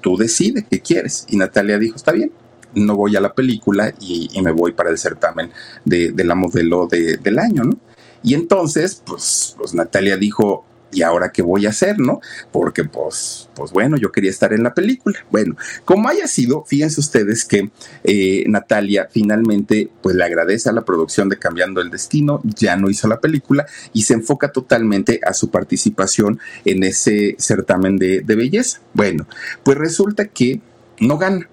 Tú 0.04 0.18
decides 0.18 0.66
qué 0.70 0.82
quieres. 0.82 1.24
Y 1.30 1.38
Natalia 1.38 1.78
dijo, 1.78 1.96
está 1.96 2.12
bien, 2.12 2.30
no 2.74 2.94
voy 2.94 3.16
a 3.16 3.22
la 3.22 3.32
película 3.32 3.94
y, 3.98 4.28
me 4.42 4.52
voy 4.52 4.72
para 4.72 4.90
el 4.90 4.98
certamen 4.98 5.50
de, 5.86 6.12
la 6.22 6.34
modelo 6.34 6.86
del 6.86 7.38
año, 7.38 7.64
¿no? 7.64 7.78
Y 8.22 8.34
entonces, 8.34 9.00
pues, 9.06 9.54
pues 9.56 9.72
Natalia 9.72 10.18
dijo, 10.18 10.66
¿y 10.94 11.02
ahora 11.02 11.32
qué 11.32 11.42
voy 11.42 11.66
a 11.66 11.70
hacer, 11.70 11.98
no? 11.98 12.20
Porque 12.52 12.84
pues, 12.84 13.48
pues 13.54 13.72
bueno, 13.72 13.96
yo 13.96 14.12
quería 14.12 14.30
estar 14.30 14.52
en 14.52 14.62
la 14.62 14.74
película. 14.74 15.18
Bueno, 15.30 15.56
como 15.84 16.08
haya 16.08 16.26
sido, 16.26 16.64
fíjense 16.64 17.00
ustedes 17.00 17.44
que 17.44 17.70
eh, 18.04 18.44
Natalia 18.46 19.08
finalmente 19.10 19.90
pues 20.02 20.16
le 20.16 20.24
agradece 20.24 20.68
a 20.68 20.72
la 20.72 20.84
producción 20.84 21.28
de 21.28 21.38
Cambiando 21.38 21.80
el 21.80 21.90
Destino, 21.90 22.40
ya 22.44 22.76
no 22.76 22.90
hizo 22.90 23.08
la 23.08 23.20
película 23.20 23.66
y 23.92 24.02
se 24.02 24.14
enfoca 24.14 24.52
totalmente 24.52 25.20
a 25.26 25.34
su 25.34 25.50
participación 25.50 26.38
en 26.64 26.84
ese 26.84 27.36
certamen 27.38 27.96
de, 27.96 28.20
de 28.20 28.36
belleza. 28.36 28.80
Bueno, 28.92 29.26
pues 29.62 29.76
resulta 29.78 30.26
que 30.26 30.60
no 31.00 31.18
gana 31.18 31.48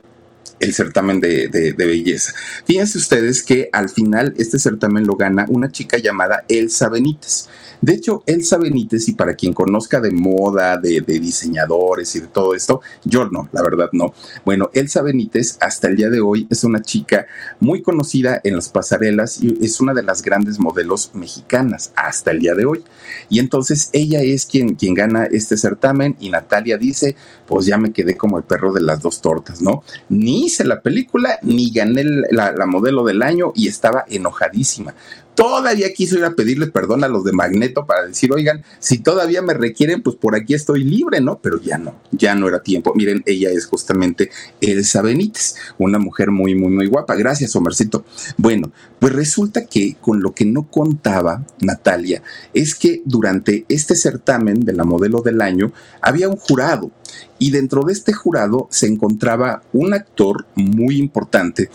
el 0.62 0.74
certamen 0.74 1.20
de, 1.20 1.74
belleza. 1.78 2.34
Fíjense 2.66 2.98
ustedes 2.98 3.44
que 3.44 3.70
al 3.74 3.90
final 3.90 4.34
este 4.38 4.60
certamen 4.60 5.06
lo 5.06 5.16
gana 5.16 5.46
una 5.50 5.72
chica 5.72 5.98
llamada 5.98 6.46
Elsa 6.48 6.90
Benítez. 6.90 7.50
De 7.82 7.94
hecho, 7.94 8.22
Elsa 8.28 8.58
Benítez, 8.58 9.10
y 9.10 9.14
para 9.14 9.34
quien 9.34 9.54
conozca 9.54 10.00
de 10.00 10.12
moda, 10.12 10.78
de, 10.78 11.02
diseñadores 11.02 12.16
y 12.16 12.20
de 12.20 12.28
todo 12.28 12.54
esto, 12.54 12.82
yo 13.04 13.28
no, 13.28 13.50
la 13.52 13.64
verdad 13.64 13.90
no. 13.92 14.14
Bueno, 14.46 14.70
Elsa 14.74 15.02
Benítez 15.02 15.58
hasta 15.62 15.88
el 15.88 15.96
día 15.96 16.12
de 16.12 16.22
hoy 16.22 16.46
es 16.52 16.64
una 16.64 16.84
chica 16.84 17.26
muy 17.60 17.82
conocida 17.82 18.40
en 18.44 18.56
las 18.56 18.70
pasarelas 18.70 19.42
y 19.42 19.58
es 19.66 19.82
una 19.82 19.96
de 19.96 20.04
las 20.04 20.22
grandes 20.22 20.60
modelos 20.60 21.10
mexicanas 21.16 21.92
hasta 21.96 22.30
el 22.30 22.40
día 22.40 22.54
de 22.54 22.66
hoy. 22.66 22.84
Y 23.30 23.40
entonces 23.40 23.90
ella 23.94 24.22
es 24.22 24.46
quien, 24.46 24.76
quien 24.76 24.94
gana 24.94 25.26
este 25.26 25.58
certamen 25.58 26.16
y 26.20 26.30
Natalia 26.30 26.78
dice, 26.78 27.16
pues 27.48 27.66
ya 27.66 27.80
me 27.80 27.92
quedé 27.92 28.16
como 28.16 28.38
el 28.38 28.44
perro 28.44 28.74
de 28.74 28.82
las 28.82 29.02
dos 29.02 29.22
tortas, 29.22 29.60
¿no? 29.60 29.84
Ni 30.08 30.51
hice 30.52 30.66
la 30.66 30.82
película, 30.82 31.40
ni 31.42 31.72
gané 31.72 32.04
la, 32.32 32.52
la 32.52 32.66
modelo 32.66 33.04
del 33.04 33.22
año 33.22 33.54
y 33.56 33.68
estaba 33.68 34.06
enojadísima 34.08 34.94
todavía 35.36 35.94
quiso 35.94 36.18
ir 36.18 36.26
a 36.26 36.36
pedirles 36.36 36.72
perdón 36.72 37.04
a 37.04 37.08
los 37.08 37.24
de 37.24 37.32
Magneto 37.32 37.86
para 37.86 38.06
decir, 38.06 38.32
oigan, 38.34 38.64
si 38.80 39.00
todavía 39.00 39.42
me 39.42 39.54
requieren, 39.54 40.02
pues 40.02 40.16
por 40.16 40.36
aquí 40.36 40.54
estoy 40.54 40.84
libre, 40.84 41.22
¿no? 41.22 41.40
Pero 41.42 41.60
ya 41.62 41.78
no, 41.78 41.96
ya 42.12 42.36
no 42.36 42.48
era 42.48 42.62
tiempo. 42.62 42.94
Miren, 42.96 43.24
ella 43.26 43.50
es 43.50 43.66
justamente 43.66 44.30
Elsa 44.60 45.02
Benítez, 45.02 45.56
una 45.78 46.00
mujer 46.00 46.32
muy, 46.32 46.56
muy, 46.56 46.72
muy 46.72 46.88
guapa. 46.88 47.16
Gracias, 47.16 47.56
Omarcito. 47.56 48.06
Bueno, 48.38 48.72
pues 49.00 49.14
resulta 49.14 49.66
que 49.66 49.96
con 50.00 50.22
lo 50.22 50.34
que 50.34 50.46
no 50.46 50.68
contaba 50.68 51.46
Natalia 51.60 52.22
es 52.54 52.76
que 52.76 53.02
durante 53.06 53.66
este 53.70 53.96
certamen 53.96 54.62
de 54.62 54.74
la 54.74 54.84
modelo 54.84 55.22
del 55.22 55.42
año 55.42 55.72
había 56.02 56.30
un 56.30 56.38
jurado 56.38 56.92
y 57.40 57.52
dentro 57.52 57.84
de 57.84 57.94
este 57.94 58.14
jurado 58.14 58.68
se 58.70 58.88
encontraba 58.88 59.64
un 59.74 59.94
actor 59.94 60.46
muy 60.56 60.98
importante 60.98 61.70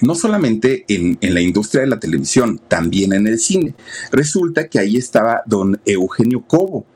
no 0.00 0.14
solamente 0.14 0.84
en, 0.88 1.18
la 1.20 1.40
industria 1.40 1.82
de 1.82 1.88
la 1.88 2.00
televisión, 2.00 2.60
también 2.68 3.12
en 3.12 3.26
el 3.26 3.38
cine. 3.38 3.74
Resulta 4.10 4.68
que 4.68 4.78
ahí 4.78 4.96
estaba 4.96 5.42
don 5.46 5.80
Eugenio 5.84 6.42
Cobo. 6.46 6.86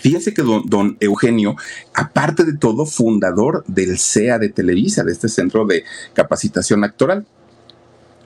Fíjense 0.00 0.34
que 0.34 0.42
don, 0.42 0.96
Eugenio, 1.00 1.56
aparte 1.94 2.44
de 2.44 2.56
todo, 2.56 2.84
fundador 2.84 3.64
del 3.66 3.98
CEA 3.98 4.38
de 4.38 4.50
Televisa, 4.50 5.02
de 5.02 5.12
este 5.12 5.28
centro 5.28 5.64
de 5.66 5.84
capacitación 6.12 6.84
actoral 6.84 7.26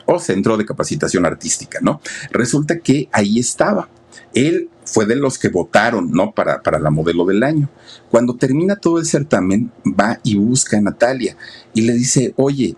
o 0.07 0.19
centro 0.19 0.57
de 0.57 0.65
capacitación 0.65 1.27
artística, 1.27 1.79
¿no? 1.83 2.01
Resulta 2.31 2.79
que 2.79 3.09
ahí 3.13 3.39
estaba. 3.39 3.89
Él 4.35 4.71
fue 4.85 5.07
de 5.07 5.17
los 5.17 5.39
que 5.39 5.51
votaron, 5.51 6.11
¿no? 6.11 6.33
Para, 6.33 6.63
para 6.63 6.79
la 6.79 6.91
modelo 6.91 7.27
del 7.27 7.43
año. 7.43 7.69
Cuando 8.11 8.35
termina 8.35 8.77
todo 8.77 8.99
el 8.99 9.07
certamen, 9.07 9.71
va 9.85 10.19
y 10.25 10.37
busca 10.37 10.79
a 10.79 10.81
Natalia 10.81 11.37
y 11.75 11.83
le 11.83 11.93
dice, 11.93 12.33
oye, 12.37 12.75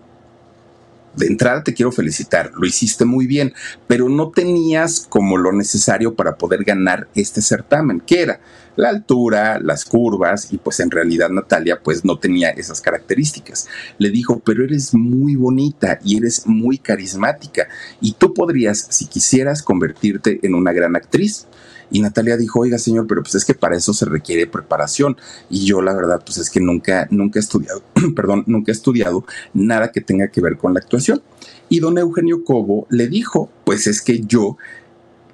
de 1.15 1.27
entrada 1.27 1.63
te 1.63 1.73
quiero 1.73 1.91
felicitar, 1.91 2.51
lo 2.53 2.65
hiciste 2.65 3.05
muy 3.05 3.27
bien, 3.27 3.53
pero 3.87 4.09
no 4.09 4.29
tenías 4.29 5.05
como 5.09 5.37
lo 5.37 5.51
necesario 5.51 6.15
para 6.15 6.35
poder 6.37 6.63
ganar 6.63 7.07
este 7.15 7.41
certamen, 7.41 7.99
que 7.99 8.21
era 8.21 8.39
la 8.75 8.89
altura, 8.89 9.59
las 9.59 9.85
curvas, 9.85 10.51
y 10.51 10.57
pues 10.57 10.79
en 10.79 10.91
realidad 10.91 11.29
Natalia 11.29 11.81
pues 11.83 12.05
no 12.05 12.17
tenía 12.17 12.49
esas 12.51 12.81
características. 12.81 13.67
Le 13.97 14.09
dijo, 14.09 14.39
pero 14.39 14.63
eres 14.63 14.93
muy 14.93 15.35
bonita 15.35 15.99
y 16.03 16.17
eres 16.17 16.47
muy 16.47 16.77
carismática, 16.77 17.67
y 17.99 18.13
tú 18.13 18.33
podrías, 18.33 18.87
si 18.89 19.07
quisieras, 19.07 19.61
convertirte 19.61 20.39
en 20.43 20.55
una 20.55 20.71
gran 20.71 20.95
actriz. 20.95 21.47
Y 21.91 22.01
Natalia 22.01 22.37
dijo, 22.37 22.61
oiga 22.61 22.77
señor, 22.77 23.05
pero 23.07 23.21
pues 23.21 23.35
es 23.35 23.45
que 23.45 23.53
para 23.53 23.75
eso 23.75 23.93
se 23.93 24.05
requiere 24.05 24.47
preparación. 24.47 25.17
Y 25.49 25.65
yo 25.65 25.81
la 25.81 25.93
verdad, 25.93 26.21
pues 26.25 26.37
es 26.37 26.49
que 26.49 26.59
nunca, 26.59 27.07
nunca 27.11 27.39
he 27.39 27.41
estudiado, 27.41 27.83
perdón, 28.15 28.43
nunca 28.47 28.71
he 28.71 28.75
estudiado 28.75 29.25
nada 29.53 29.91
que 29.91 30.01
tenga 30.01 30.29
que 30.29 30.41
ver 30.41 30.57
con 30.57 30.73
la 30.73 30.79
actuación. 30.79 31.21
Y 31.69 31.79
don 31.79 31.97
Eugenio 31.97 32.43
Cobo 32.43 32.87
le 32.89 33.07
dijo, 33.07 33.49
pues 33.65 33.87
es 33.87 34.01
que 34.01 34.21
yo 34.21 34.57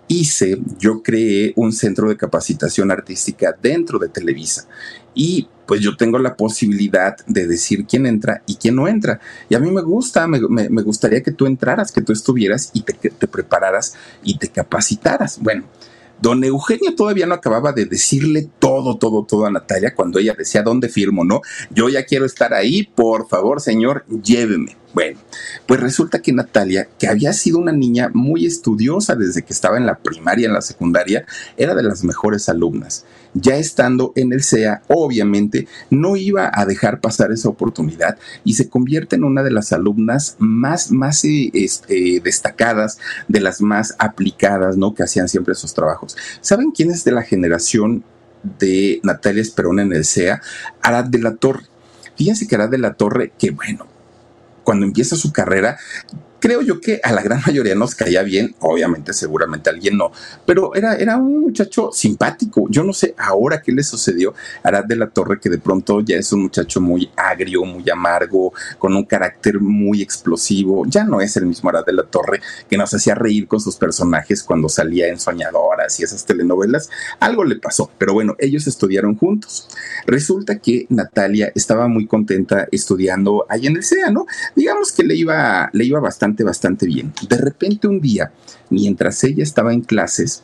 hice, 0.08 0.60
yo 0.80 1.04
creé 1.04 1.54
un 1.56 1.74
centro 1.74 2.10
de 2.10 2.18
capacitación 2.18 2.92
artística 2.92 3.56
dentro 3.62 4.00
de 4.00 4.10
Televisa. 4.10 4.68
Y 5.14 5.48
pues 5.66 5.82
yo 5.82 5.98
tengo 5.98 6.18
la 6.18 6.36
posibilidad 6.36 7.18
de 7.26 7.48
decir 7.48 7.86
quién 7.86 8.06
entra 8.06 8.42
y 8.46 8.56
quién 8.56 8.76
no 8.76 8.88
entra. 8.88 9.20
Y 9.50 9.56
a 9.56 9.60
mí 9.60 9.70
me 9.70 9.82
gusta, 9.82 10.28
me, 10.28 10.82
gustaría 10.82 11.22
que 11.22 11.32
tú 11.32 11.46
entraras, 11.46 11.92
que 11.92 12.02
tú 12.02 12.14
estuvieras 12.14 12.72
y 12.74 12.82
te, 12.82 12.94
te 12.94 13.28
prepararas 13.28 13.96
y 14.24 14.38
te 14.38 14.48
capacitaras. 14.48 15.40
Bueno, 15.42 15.66
Don 16.22 16.44
Eugenio 16.44 16.96
todavía 16.96 17.26
no 17.26 17.36
acababa 17.36 17.72
de 17.72 17.86
decirle 17.86 18.50
todo, 18.60 18.98
todo, 18.98 19.26
todo 19.26 19.46
a 19.46 19.52
Natalia 19.52 19.94
cuando 19.96 20.20
ella 20.20 20.36
decía, 20.38 20.64
¿dónde 20.64 20.90
firmo? 20.90 21.24
No, 21.24 21.42
yo 21.70 21.90
ya 21.90 22.06
quiero 22.06 22.26
estar 22.26 22.54
ahí, 22.54 22.84
por 22.84 23.28
favor, 23.28 23.62
señor, 23.62 24.06
lléveme. 24.24 24.76
Bueno, 24.98 25.20
pues 25.68 25.80
resulta 25.80 26.24
que 26.24 26.34
Natalia, 26.34 26.90
que 26.98 27.08
había 27.08 27.32
sido 27.32 27.60
una 27.60 27.72
niña 27.72 28.10
muy 28.16 28.48
estudiosa 28.48 29.14
desde 29.14 29.44
que 29.44 29.54
estaba 29.54 29.78
en 29.78 29.86
la 29.86 30.00
primaria, 30.00 30.48
en 30.48 30.56
la 30.56 30.62
secundaria, 30.62 31.24
era 31.56 31.76
de 31.76 31.84
las 31.84 32.04
mejores 32.04 32.50
alumnas. 32.50 33.06
Ya 33.36 33.58
estando 33.58 34.12
en 34.16 34.34
el 34.34 34.44
CEA, 34.44 34.82
obviamente 34.88 35.68
no 35.92 36.16
iba 36.16 36.50
a 36.52 36.66
dejar 36.66 37.00
pasar 37.00 37.32
esa 37.32 37.48
oportunidad 37.48 38.18
y 38.44 38.56
se 38.56 38.70
convierte 38.70 39.18
en 39.18 39.24
una 39.24 39.44
de 39.44 39.52
las 39.52 39.72
alumnas 39.72 40.36
más, 40.40 40.90
más 40.92 41.24
eh, 41.26 41.52
este, 41.54 42.20
destacadas, 42.24 42.98
de 43.28 43.40
las 43.40 43.62
más 43.62 43.94
aplicadas, 44.00 44.78
¿no? 44.78 44.96
Que 44.96 45.04
hacían 45.04 45.30
siempre 45.30 45.52
esos 45.52 45.76
trabajos. 45.76 46.18
¿Saben 46.42 46.72
quién 46.72 46.90
es 46.90 47.04
de 47.04 47.12
la 47.12 47.22
generación 47.22 48.04
de 48.42 49.00
Natalia 49.04 49.44
Esperón 49.44 49.80
en 49.80 49.94
el 49.94 50.06
CEA? 50.06 50.42
Arad 50.82 51.06
de 51.06 51.20
la 51.20 51.36
Torre. 51.36 51.68
Fíjense 52.16 52.48
que 52.48 52.56
Arad 52.56 52.70
de 52.70 52.80
la 52.80 52.96
Torre, 52.96 53.32
que 53.38 53.52
bueno, 53.52 53.86
cuando 54.68 54.86
empieza 54.86 55.16
su 55.16 55.32
carrera, 55.32 55.80
creo 56.40 56.62
yo 56.62 56.80
que 56.80 57.00
a 57.04 57.12
la 57.12 57.22
gran 57.22 57.42
mayoría 57.46 57.76
nos 57.76 57.96
caía 57.96 58.24
bien, 58.24 58.56
obviamente 58.60 59.14
seguramente 59.14 59.70
alguien 59.70 59.98
no, 59.98 60.12
pero 60.46 60.76
era, 60.76 60.96
era 60.96 61.18
un 61.18 61.42
muchacho 61.42 61.92
simpático. 61.92 62.68
Yo 62.70 62.84
no 62.84 62.94
sé 62.94 63.16
ahora 63.18 63.62
qué 63.62 63.72
le 63.72 63.84
sucedió 63.84 64.34
a 64.64 64.68
Arad 64.68 64.86
de 64.86 64.96
la 64.96 65.08
Torre, 65.08 65.40
que 65.40 65.50
de 65.50 65.58
pronto 65.58 66.02
ya 66.02 66.18
es 66.18 66.32
un 66.32 66.44
muchacho 66.44 66.82
muy 66.82 67.10
agrio, 67.16 67.64
muy 67.64 67.90
amargo, 67.90 68.54
con 68.78 68.96
un 68.96 69.06
carácter 69.06 69.60
muy 69.60 70.02
explosivo. 70.02 70.86
Ya 70.88 71.04
no 71.04 71.22
es 71.22 71.36
el 71.38 71.46
mismo 71.46 71.70
Arad 71.70 71.86
de 71.86 71.94
la 71.94 72.04
Torre 72.04 72.42
que 72.70 72.78
nos 72.78 72.94
hacía 72.94 73.16
reír 73.16 73.48
con 73.48 73.60
sus 73.60 73.76
personajes 73.76 74.44
cuando 74.44 74.70
salía 74.70 75.08
en 75.08 75.20
Soñadoras 75.20 76.00
y 76.00 76.04
esas 76.04 76.26
telenovelas. 76.26 76.90
Algo 77.20 77.44
le 77.44 77.56
pasó, 77.56 77.90
pero 77.98 78.14
bueno, 78.14 78.36
ellos 78.40 78.68
estudiaron 78.68 79.16
juntos. 79.16 79.68
Resulta 80.06 80.60
que 80.60 80.86
Natalia 80.90 81.52
estaba 81.56 81.88
muy 81.88 82.08
contenta 82.08 82.68
estudiando 82.72 83.46
ahí 83.50 83.68
en 83.68 83.78
el 83.78 83.84
SEA, 83.84 84.12
¿no? 84.12 84.26
Digamos 84.56 84.92
que 84.92 85.04
le 85.04 85.16
iba, 85.16 85.70
le 85.74 85.86
iba 85.86 86.00
bastante 86.00 86.27
bastante, 86.44 86.86
bien. 86.86 87.14
De 87.28 87.38
repente 87.38 87.88
un 87.88 88.00
día, 88.00 88.32
mientras 88.70 89.24
ella 89.24 89.44
estaba 89.44 89.74
en 89.74 89.82
clases, 89.82 90.44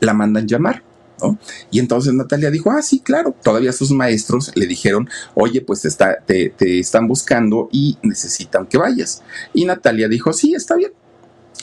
la 0.00 0.14
mandan 0.14 0.46
llamar. 0.46 0.82
¿no? 1.22 1.38
Y 1.70 1.78
entonces 1.78 2.12
Natalia 2.12 2.50
dijo, 2.50 2.70
ah, 2.70 2.82
sí, 2.82 3.00
claro, 3.00 3.34
todavía 3.42 3.72
sus 3.72 3.92
maestros 3.92 4.52
le 4.54 4.66
dijeron, 4.66 5.08
oye, 5.34 5.60
pues 5.60 5.82
te, 6.26 6.50
te 6.56 6.78
están 6.78 7.06
buscando 7.06 7.68
y 7.72 7.98
necesitan 8.02 8.66
que 8.66 8.78
vayas. 8.78 9.22
Y 9.52 9.64
Natalia 9.64 10.08
dijo, 10.08 10.32
sí, 10.32 10.54
está 10.54 10.76
bien. 10.76 10.92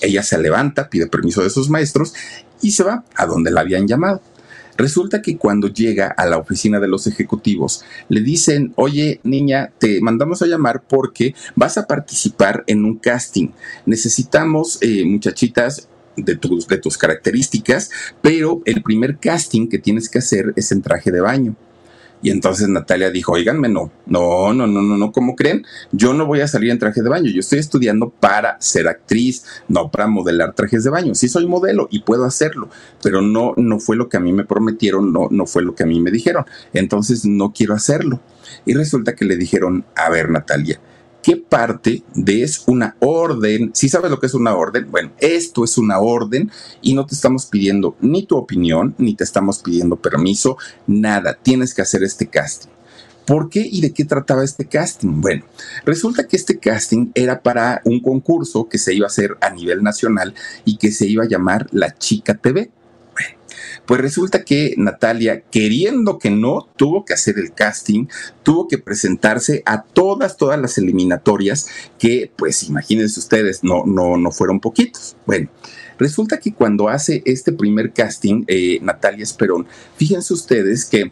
Ella 0.01 0.23
se 0.23 0.37
levanta, 0.37 0.89
pide 0.89 1.07
permiso 1.07 1.43
de 1.43 1.49
sus 1.49 1.69
maestros 1.69 2.13
y 2.61 2.71
se 2.71 2.83
va 2.83 3.03
a 3.15 3.25
donde 3.25 3.51
la 3.51 3.61
habían 3.61 3.87
llamado. 3.87 4.21
Resulta 4.81 5.21
que 5.21 5.37
cuando 5.37 5.67
llega 5.67 6.07
a 6.07 6.25
la 6.25 6.39
oficina 6.39 6.79
de 6.79 6.87
los 6.87 7.05
ejecutivos, 7.05 7.83
le 8.09 8.21
dicen, 8.21 8.73
oye 8.77 9.19
niña, 9.23 9.71
te 9.77 10.01
mandamos 10.01 10.41
a 10.41 10.47
llamar 10.47 10.81
porque 10.81 11.35
vas 11.55 11.77
a 11.77 11.85
participar 11.85 12.63
en 12.65 12.83
un 12.83 12.97
casting. 12.97 13.49
Necesitamos 13.85 14.79
eh, 14.81 15.05
muchachitas 15.05 15.87
de 16.15 16.35
tus, 16.35 16.67
de 16.67 16.79
tus 16.79 16.97
características, 16.97 17.91
pero 18.23 18.63
el 18.65 18.81
primer 18.81 19.19
casting 19.19 19.67
que 19.67 19.77
tienes 19.77 20.09
que 20.09 20.17
hacer 20.17 20.51
es 20.55 20.71
en 20.71 20.81
traje 20.81 21.11
de 21.11 21.21
baño. 21.21 21.55
Y 22.21 22.29
entonces 22.29 22.67
Natalia 22.69 23.09
dijo, 23.09 23.33
oiganme, 23.33 23.67
no, 23.69 23.91
no, 24.05 24.53
no, 24.53 24.67
no, 24.67 24.81
no, 24.81 24.97
no, 24.97 25.11
¿cómo 25.11 25.35
creen? 25.35 25.65
Yo 25.91 26.13
no 26.13 26.25
voy 26.25 26.41
a 26.41 26.47
salir 26.47 26.71
en 26.71 26.79
traje 26.79 27.01
de 27.01 27.09
baño, 27.09 27.31
yo 27.31 27.39
estoy 27.39 27.59
estudiando 27.59 28.09
para 28.09 28.59
ser 28.61 28.87
actriz, 28.87 29.43
no 29.67 29.89
para 29.89 30.07
modelar 30.07 30.53
trajes 30.53 30.83
de 30.83 30.89
baño. 30.89 31.15
Sí 31.15 31.27
soy 31.27 31.47
modelo 31.47 31.87
y 31.91 32.01
puedo 32.01 32.25
hacerlo, 32.25 32.69
pero 33.01 33.21
no, 33.21 33.53
no 33.57 33.79
fue 33.79 33.95
lo 33.95 34.09
que 34.09 34.17
a 34.17 34.19
mí 34.19 34.33
me 34.33 34.45
prometieron, 34.45 35.11
no, 35.11 35.27
no 35.31 35.45
fue 35.45 35.63
lo 35.63 35.75
que 35.75 35.83
a 35.83 35.87
mí 35.87 35.99
me 35.99 36.11
dijeron. 36.11 36.45
Entonces 36.73 37.25
no 37.25 37.53
quiero 37.53 37.73
hacerlo. 37.73 38.21
Y 38.65 38.73
resulta 38.73 39.15
que 39.15 39.25
le 39.25 39.37
dijeron, 39.37 39.85
a 39.95 40.09
ver, 40.09 40.29
Natalia, 40.29 40.79
qué 41.21 41.37
parte 41.37 42.03
de 42.15 42.43
es 42.43 42.63
una 42.67 42.95
orden. 42.99 43.71
Si 43.73 43.89
sabes 43.89 44.11
lo 44.11 44.19
que 44.19 44.27
es 44.27 44.33
una 44.33 44.55
orden, 44.55 44.89
bueno, 44.89 45.11
esto 45.19 45.63
es 45.63 45.77
una 45.77 45.99
orden 45.99 46.51
y 46.81 46.93
no 46.93 47.05
te 47.05 47.15
estamos 47.15 47.45
pidiendo 47.45 47.95
ni 48.01 48.25
tu 48.25 48.37
opinión, 48.37 48.95
ni 48.97 49.15
te 49.15 49.23
estamos 49.23 49.59
pidiendo 49.59 49.95
permiso, 49.95 50.57
nada. 50.87 51.37
Tienes 51.41 51.73
que 51.73 51.81
hacer 51.81 52.03
este 52.03 52.27
casting. 52.27 52.69
¿Por 53.25 53.49
qué 53.49 53.61
y 53.61 53.81
de 53.81 53.93
qué 53.93 54.03
trataba 54.03 54.43
este 54.43 54.65
casting? 54.65 55.21
Bueno, 55.21 55.45
resulta 55.85 56.27
que 56.27 56.35
este 56.35 56.57
casting 56.57 57.11
era 57.13 57.41
para 57.41 57.81
un 57.85 58.01
concurso 58.01 58.67
que 58.67 58.77
se 58.77 58.93
iba 58.93 59.05
a 59.05 59.07
hacer 59.07 59.37
a 59.41 59.51
nivel 59.51 59.83
nacional 59.83 60.33
y 60.65 60.77
que 60.77 60.91
se 60.91 61.05
iba 61.07 61.23
a 61.23 61.27
llamar 61.27 61.67
La 61.71 61.95
Chica 61.95 62.35
TV. 62.35 62.71
Pues 63.91 63.99
resulta 63.99 64.45
que 64.45 64.73
Natalia, 64.77 65.41
queriendo 65.51 66.17
que 66.17 66.29
no, 66.29 66.69
tuvo 66.77 67.03
que 67.03 67.13
hacer 67.13 67.37
el 67.37 67.51
casting, 67.51 68.05
tuvo 68.41 68.69
que 68.69 68.77
presentarse 68.77 69.63
a 69.65 69.83
todas, 69.83 70.37
todas 70.37 70.57
las 70.57 70.77
eliminatorias 70.77 71.67
que, 71.99 72.31
pues 72.37 72.63
imagínense 72.63 73.19
ustedes, 73.19 73.65
no, 73.65 73.83
no, 73.85 74.15
no 74.15 74.31
fueron 74.31 74.61
poquitos. 74.61 75.17
Bueno. 75.25 75.49
Resulta 75.99 76.39
que 76.39 76.53
cuando 76.53 76.87
hace 76.87 77.21
este 77.25 77.51
primer 77.51 77.91
casting, 77.91 78.45
eh, 78.47 78.79
Natalia 78.81 79.23
Esperón, 79.23 79.67
fíjense 79.97 80.33
ustedes 80.33 80.85
que 80.85 81.11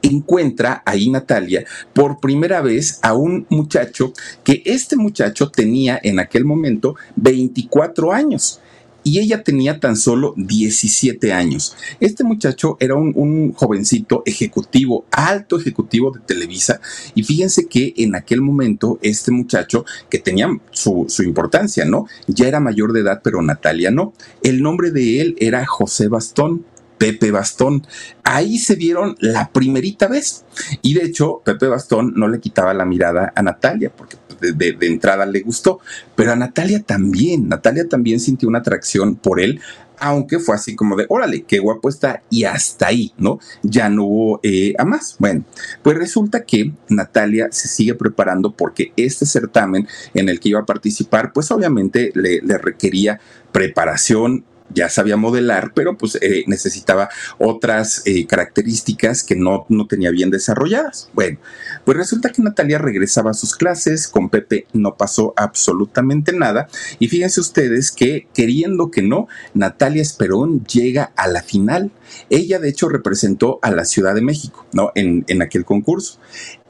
encuentra 0.00 0.82
ahí 0.86 1.10
Natalia 1.10 1.66
por 1.92 2.20
primera 2.20 2.62
vez 2.62 3.00
a 3.02 3.12
un 3.12 3.46
muchacho 3.50 4.14
que 4.44 4.62
este 4.64 4.96
muchacho 4.96 5.50
tenía 5.50 6.00
en 6.02 6.20
aquel 6.20 6.46
momento 6.46 6.96
24 7.16 8.12
años 8.12 8.60
y 9.04 9.20
ella 9.20 9.44
tenía 9.44 9.78
tan 9.78 9.96
solo 9.96 10.34
17 10.36 11.32
años. 11.32 11.76
Este 12.00 12.24
muchacho 12.24 12.76
era 12.80 12.94
un, 12.96 13.52
jovencito 13.52 14.22
ejecutivo, 14.26 15.04
alto 15.10 15.58
ejecutivo 15.58 16.10
de 16.10 16.20
Televisa, 16.20 16.80
y 17.14 17.22
fíjense 17.22 17.66
que 17.66 17.94
en 17.98 18.16
aquel 18.16 18.40
momento 18.40 18.98
este 19.02 19.30
muchacho, 19.30 19.84
que 20.08 20.18
tenía 20.18 20.48
su, 20.70 21.06
su 21.08 21.22
importancia, 21.22 21.84
¿no? 21.84 22.06
Ya 22.26 22.48
era 22.48 22.60
mayor 22.60 22.92
de 22.92 23.00
edad, 23.00 23.20
pero 23.22 23.42
Natalia 23.42 23.90
no. 23.90 24.14
El 24.42 24.62
nombre 24.62 24.90
de 24.90 25.20
él 25.20 25.36
era 25.38 25.64
José 25.66 26.08
Bastón. 26.08 26.64
Pepe 26.98 27.30
Bastón. 27.30 27.86
Ahí 28.22 28.56
se 28.56 28.76
vieron 28.76 29.16
la 29.20 29.50
primerita 29.52 30.06
vez. 30.06 30.44
Y 30.80 30.94
de 30.94 31.04
hecho, 31.04 31.42
Pepe 31.44 31.66
Bastón 31.66 32.14
no 32.16 32.28
le 32.28 32.40
quitaba 32.40 32.72
la 32.72 32.84
mirada 32.84 33.32
a 33.34 33.42
Natalia, 33.42 33.92
porque 33.94 34.16
de, 34.52 34.76
entrada 34.82 35.26
le 35.26 35.40
gustó, 35.40 35.80
pero 36.14 36.32
a 36.32 36.36
Natalia 36.36 36.80
también, 36.80 37.48
Natalia 37.48 37.88
también 37.88 38.20
sintió 38.20 38.48
una 38.48 38.58
atracción 38.58 39.16
por 39.16 39.40
él, 39.40 39.60
aunque 39.98 40.38
fue 40.38 40.54
así 40.56 40.74
como 40.74 40.96
de, 40.96 41.06
órale, 41.08 41.42
qué 41.42 41.58
guapo 41.58 41.88
está, 41.88 42.22
y 42.28 42.44
hasta 42.44 42.88
ahí, 42.88 43.12
¿no? 43.16 43.38
Ya 43.62 43.88
no 43.88 44.04
hubo 44.04 44.40
eh, 44.42 44.74
a 44.76 44.84
más. 44.84 45.16
Bueno, 45.18 45.44
pues 45.82 45.96
resulta 45.96 46.44
que 46.44 46.72
Natalia 46.88 47.48
se 47.52 47.68
sigue 47.68 47.94
preparando 47.94 48.52
porque 48.52 48.92
este 48.96 49.24
certamen 49.24 49.86
en 50.14 50.28
el 50.28 50.40
que 50.40 50.50
iba 50.50 50.60
a 50.60 50.66
participar, 50.66 51.32
pues 51.32 51.50
obviamente 51.50 52.10
le, 52.14 52.40
le 52.42 52.58
requería 52.58 53.20
preparación 53.52 54.44
ya 54.70 54.88
sabía 54.88 55.16
modelar, 55.16 55.72
pero 55.74 55.96
pues 55.96 56.18
eh, 56.20 56.44
necesitaba 56.46 57.08
otras 57.38 58.02
eh, 58.06 58.26
características 58.26 59.22
que 59.22 59.36
no, 59.36 59.66
no 59.68 59.86
tenía 59.86 60.10
bien 60.10 60.30
desarrolladas. 60.30 61.08
Bueno, 61.12 61.38
pues 61.84 61.96
resulta 61.96 62.30
que 62.30 62.42
Natalia 62.42 62.78
regresaba 62.78 63.30
a 63.30 63.34
sus 63.34 63.54
clases, 63.54 64.08
con 64.08 64.30
Pepe 64.30 64.66
no 64.72 64.96
pasó 64.96 65.34
absolutamente 65.36 66.32
nada, 66.32 66.68
y 66.98 67.08
fíjense 67.08 67.40
ustedes 67.40 67.92
que 67.92 68.26
queriendo 68.34 68.90
que 68.90 69.02
no, 69.02 69.28
Natalia 69.54 70.02
Esperón 70.02 70.64
llega 70.64 71.12
a 71.16 71.28
la 71.28 71.42
final. 71.42 71.90
Ella 72.30 72.58
de 72.58 72.68
hecho 72.68 72.88
representó 72.88 73.58
a 73.62 73.70
la 73.70 73.84
Ciudad 73.84 74.14
de 74.14 74.20
México, 74.20 74.66
¿no? 74.72 74.92
En, 74.94 75.24
en 75.28 75.42
aquel 75.42 75.64
concurso 75.64 76.18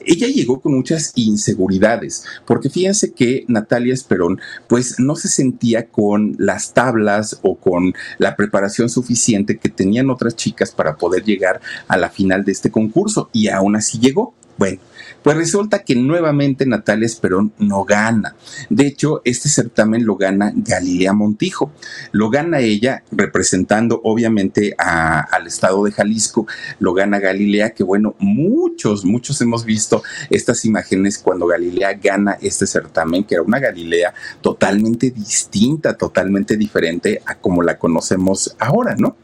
ella 0.06 0.28
llegó 0.28 0.60
con 0.60 0.74
muchas 0.74 1.12
inseguridades, 1.14 2.24
porque 2.46 2.70
fíjense 2.70 3.12
que 3.12 3.44
Natalia 3.48 3.94
Esperón, 3.94 4.40
pues 4.68 4.98
no 4.98 5.16
se 5.16 5.28
sentía 5.28 5.86
con 5.86 6.36
las 6.38 6.72
tablas 6.72 7.38
o 7.42 7.56
con 7.56 7.94
la 8.18 8.36
preparación 8.36 8.88
suficiente 8.88 9.58
que 9.58 9.68
tenían 9.68 10.10
otras 10.10 10.36
chicas 10.36 10.72
para 10.72 10.96
poder 10.96 11.24
llegar 11.24 11.60
a 11.88 11.96
la 11.96 12.10
final 12.10 12.44
de 12.44 12.52
este 12.52 12.70
concurso, 12.70 13.30
y 13.32 13.48
aún 13.48 13.76
así 13.76 13.98
llegó. 13.98 14.34
Bueno, 14.56 14.78
pues 15.24 15.38
resulta 15.38 15.84
que 15.84 15.96
nuevamente 15.96 16.66
Natalia 16.66 17.06
Esperón 17.06 17.54
no 17.58 17.84
gana. 17.84 18.37
De 18.68 18.87
hecho, 18.87 19.22
este 19.24 19.48
certamen 19.48 20.04
lo 20.04 20.16
gana 20.16 20.52
Galilea 20.54 21.14
Montijo. 21.14 21.72
Lo 22.12 22.28
gana 22.28 22.60
ella 22.60 23.02
representando 23.10 24.02
obviamente 24.04 24.74
al 24.76 25.46
estado 25.46 25.82
de 25.84 25.92
Jalisco. 25.92 26.46
Lo 26.78 26.92
gana 26.92 27.20
Galilea, 27.20 27.70
que 27.70 27.82
bueno, 27.82 28.14
muchos, 28.18 29.06
muchos 29.06 29.40
hemos 29.40 29.64
visto 29.64 30.02
estas 30.28 30.66
imágenes 30.66 31.18
cuando 31.18 31.46
Galilea 31.46 31.94
gana 31.94 32.37
este 32.42 32.66
certamen, 32.66 33.24
que 33.24 33.37
era 33.37 33.42
una 33.42 33.58
Galilea 33.58 34.12
totalmente 34.42 35.10
distinta, 35.10 35.96
totalmente 35.96 36.58
diferente 36.58 37.22
a 37.24 37.37
como 37.37 37.62
la 37.62 37.78
conocemos 37.78 38.54
ahora, 38.58 38.94
¿no? 38.98 39.16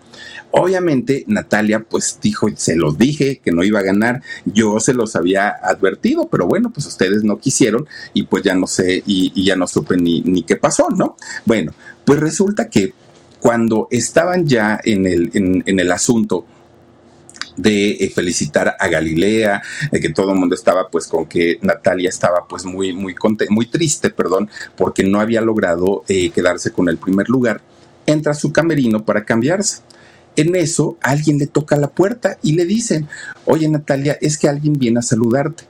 Obviamente 0.53 1.25
Natalia 1.29 1.81
pues 1.89 2.19
dijo, 2.21 2.49
se 2.57 2.75
los 2.75 2.99
dije 2.99 3.41
que 3.43 3.53
no 3.53 3.63
iba 3.63 3.79
a 3.79 3.85
ganar, 3.85 4.23
yo 4.45 4.81
se 4.81 4.95
los 4.95 5.15
había 5.15 5.49
advertido, 5.49 6.29
pero 6.29 6.47
bueno, 6.47 6.71
pues 6.71 6.87
ustedes 6.87 7.23
no 7.23 7.39
quisieron 7.39 7.87
y 8.15 8.25
pues 8.25 8.43
ya 8.43 8.55
no 8.55 8.67
sé 8.67 9.03
y, 9.07 9.45
ya 9.45 9.55
no 9.55 9.69
supe 9.69 9.97
ni, 9.97 10.23
ni 10.23 10.43
qué 10.43 10.57
pasó, 10.57 10.89
¿no? 10.91 11.17
Bueno, 11.47 11.73
pues 12.05 12.19
resulta 12.19 12.69
que 12.69 12.95
cuando 13.39 13.87
estaban 13.91 14.47
ya 14.47 14.81
en 14.85 15.07
el, 15.07 15.31
en, 15.35 15.81
el 15.81 15.93
asunto, 15.93 16.47
de 17.57 17.91
eh, 17.91 18.11
felicitar 18.15 18.77
a 18.79 18.89
Galilea, 18.89 19.63
de 19.91 20.01
que 20.01 20.11
todo 20.11 20.33
el 20.33 20.39
mundo 20.39 20.55
estaba 20.55 20.89
pues 20.89 21.07
con 21.07 21.27
que 21.27 21.59
Natalia 21.61 22.09
estaba 22.09 22.47
pues 22.49 22.65
muy, 22.65 22.93
muy, 22.95 23.15
muy 23.51 23.67
triste, 23.67 24.11
perdón, 24.11 24.49
porque 24.77 25.05
no 25.05 25.21
había 25.21 25.43
logrado 25.43 26.05
eh, 26.09 26.31
quedarse 26.31 26.73
con 26.73 26.89
el 26.89 26.97
primer 26.97 27.29
lugar, 27.29 27.61
entra 28.07 28.35
su 28.35 28.53
camerino 28.53 29.05
para 29.05 29.25
cambiarse. 29.25 29.83
En 30.41 30.57
eso, 30.57 30.97
alguien 31.03 31.37
le 31.37 31.47
toca 31.47 31.77
la 31.77 31.91
puerta 31.91 32.39
y 32.43 32.53
le 32.53 32.65
dicen, 32.65 33.07
oye 33.45 33.69
Natalia, 33.69 34.17
es 34.23 34.39
que 34.39 34.49
alguien 34.49 34.73
viene 34.73 35.01
a 35.01 35.03
saludarte. 35.03 35.65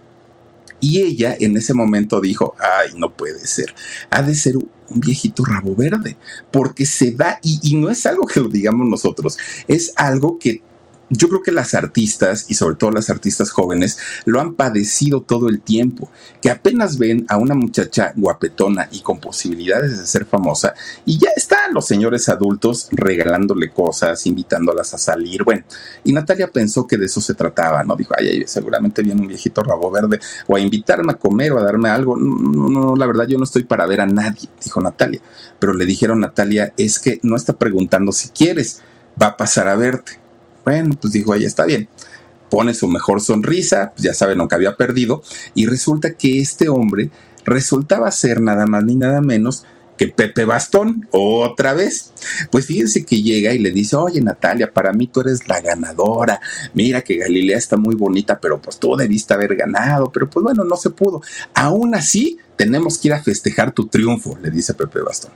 Y 0.79 1.03
ella 1.03 1.37
en 1.41 1.57
ese 1.57 1.75
momento 1.75 2.21
dijo, 2.21 2.55
ay, 2.61 2.91
no 2.97 3.13
puede 3.13 3.45
ser, 3.49 3.75
ha 4.11 4.23
de 4.23 4.37
ser 4.37 4.57
un 4.57 4.71
viejito 5.01 5.45
rabo 5.45 5.75
verde, 5.75 6.17
porque 6.53 6.87
se 6.87 7.11
da, 7.11 7.41
y, 7.43 7.59
y 7.65 7.75
no 7.75 7.91
es 7.91 8.07
algo 8.07 8.29
que 8.29 8.39
lo 8.39 8.49
digamos 8.49 8.89
nosotros, 8.89 9.39
es 9.67 9.93
algo 9.97 10.39
que 10.39 10.63
yo 11.11 11.29
creo 11.29 11.43
que 11.43 11.51
las 11.51 11.75
artistas 11.75 12.47
y 12.49 12.55
sobre 12.55 12.77
todo 12.77 12.93
las 12.93 13.11
artistas 13.11 13.51
jóvenes 13.51 13.99
lo 14.25 14.41
han 14.41 14.55
padecido 14.55 15.21
todo 15.21 15.49
el 15.49 15.61
tiempo, 15.61 16.09
que 16.41 16.51
apenas 16.51 16.99
ven 16.99 17.27
a 17.29 17.37
una 17.37 17.57
muchacha 17.57 18.13
guapetona 18.15 18.89
y 18.93 19.01
con 19.01 19.19
posibilidades 19.19 19.99
de 19.99 20.07
ser 20.07 20.25
famosa 20.25 20.75
y 21.05 21.19
ya 21.19 21.31
están 21.37 21.59
los 21.73 21.87
señores 21.87 22.29
adultos 22.29 22.89
regalándole 22.93 23.71
cosas, 23.71 24.27
invitándolas 24.27 24.95
a 24.95 24.99
salir. 24.99 25.45
Bueno, 25.45 25.65
y 26.05 26.13
Natalia 26.13 26.49
pensó 26.49 26.87
que 26.87 26.97
de 26.97 27.07
eso 27.07 27.21
se 27.21 27.35
trataba, 27.35 27.83
¿no? 27.85 27.97
Dijo, 27.97 28.15
ay, 28.17 28.45
seguramente 28.47 29.03
viene 29.03 29.21
un 29.21 29.29
viejito 29.29 29.63
rabo 29.63 29.91
verde 29.91 30.21
o 30.47 30.57
a 30.57 30.61
invitarme 30.61 31.13
a 31.13 31.17
comer 31.17 31.53
o 31.53 31.59
a 31.59 31.63
darme 31.63 31.89
algo. 31.89 32.17
No, 32.17 32.37
no, 32.37 32.69
no, 32.69 32.97
la 32.97 33.07
verdad 33.07 33.27
yo 33.27 33.39
no 33.39 33.45
estoy 33.45 33.65
para 33.65 33.87
ver 33.87 34.01
a 34.01 34.07
nadie, 34.07 34.49
dijo 34.63 34.81
Natalia. 34.81 35.21
Pero 35.59 35.75
le 35.75 35.87
dijeron, 35.87 36.21
Natalia, 36.21 36.73
es 36.77 36.99
que 36.99 37.21
no 37.23 37.37
está 37.37 37.55
preguntando 37.55 38.13
si 38.13 38.29
quieres, 38.29 38.83
va 39.21 39.29
a 39.29 39.37
pasar 39.37 39.69
a 39.69 39.77
verte. 39.77 40.21
Bueno, 40.65 40.97
pues 41.01 41.13
dijo, 41.13 41.33
ahí 41.33 41.45
está 41.45 41.65
bien. 41.65 41.89
Pone 42.51 42.75
su 42.75 42.89
mejor 42.89 43.21
sonrisa, 43.21 43.93
pues 43.95 44.05
ya 44.05 44.15
saben 44.15 44.39
lo 44.39 44.49
que 44.49 44.57
había 44.57 44.77
perdido, 44.77 45.23
y 45.55 45.67
resulta 45.67 46.15
que 46.15 46.41
este 46.41 46.69
hombre 46.69 47.11
resultaba 47.45 48.11
ser 48.11 48.41
nada 48.41 48.67
más 48.67 48.85
ni 48.85 48.97
nada 48.97 49.21
menos 49.21 49.65
que 50.01 50.09
Pepe 50.09 50.47
Bastón, 50.47 51.07
otra 51.11 51.75
vez. 51.75 52.15
Pues 52.51 52.65
fíjense 52.65 53.05
que 53.05 53.21
llega 53.21 53.53
y 53.53 53.59
le 53.59 53.71
dice, 53.71 53.97
oye 53.97 54.23
Natalia, 54.23 54.73
para 54.73 54.95
mí 54.95 55.07
tú 55.09 55.21
eres 55.21 55.47
la 55.47 55.61
ganadora, 55.61 56.41
mira 56.73 57.03
que 57.03 57.19
Galilea 57.19 57.59
está 57.59 57.77
muy 57.77 57.95
bonita, 57.95 58.41
pero 58.41 58.63
pues 58.63 58.79
tú 58.79 58.97
debiste 58.97 59.35
haber 59.35 59.57
ganado, 59.57 60.11
pero 60.11 60.31
pues 60.31 60.43
bueno, 60.43 60.65
no 60.65 60.77
se 60.77 60.89
pudo. 60.89 61.21
Aún 61.53 61.95
así, 61.95 62.39
tenemos 62.57 62.97
que 62.97 63.09
ir 63.09 63.13
a 63.13 63.23
festejar 63.23 63.73
tu 63.73 63.89
triunfo, 63.89 64.39
le 64.41 64.51
dice 64.51 64.73
Pepe 64.73 65.03
Bastón. 65.03 65.33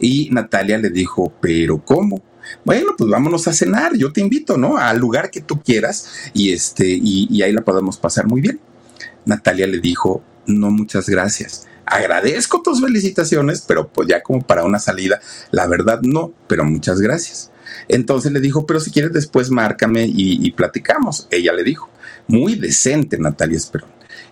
Y 0.00 0.30
Natalia 0.30 0.78
le 0.78 0.88
dijo, 0.88 1.34
pero 1.38 1.84
¿cómo? 1.84 2.22
Bueno, 2.64 2.92
pues 2.96 3.10
vámonos 3.10 3.46
a 3.48 3.52
cenar, 3.52 3.98
yo 3.98 4.14
te 4.14 4.22
invito, 4.22 4.56
¿no? 4.56 4.78
Al 4.78 4.98
lugar 4.98 5.30
que 5.30 5.42
tú 5.42 5.60
quieras 5.60 6.30
y, 6.32 6.52
este, 6.52 6.88
y, 6.88 7.28
y 7.30 7.42
ahí 7.42 7.52
la 7.52 7.60
podemos 7.60 7.98
pasar 7.98 8.26
muy 8.26 8.40
bien. 8.40 8.60
Natalia 9.26 9.66
le 9.66 9.78
dijo, 9.78 10.22
no, 10.46 10.70
muchas 10.70 11.06
gracias 11.06 11.65
agradezco 11.86 12.62
tus 12.62 12.80
felicitaciones, 12.80 13.64
pero 13.66 13.88
pues 13.88 14.08
ya 14.08 14.22
como 14.22 14.42
para 14.42 14.64
una 14.64 14.78
salida, 14.78 15.20
la 15.50 15.66
verdad 15.66 16.00
no, 16.02 16.32
pero 16.46 16.64
muchas 16.64 17.00
gracias. 17.00 17.50
Entonces 17.88 18.32
le 18.32 18.40
dijo, 18.40 18.66
pero 18.66 18.80
si 18.80 18.90
quieres 18.90 19.12
después 19.12 19.50
márcame 19.50 20.06
y, 20.06 20.50
platicamos. 20.52 21.28
Ella 21.30 21.52
le 21.52 21.64
dijo, 21.64 21.88
muy 22.26 22.56
decente 22.56 23.18
Natalia 23.18 23.56
Esperón. 23.56 23.90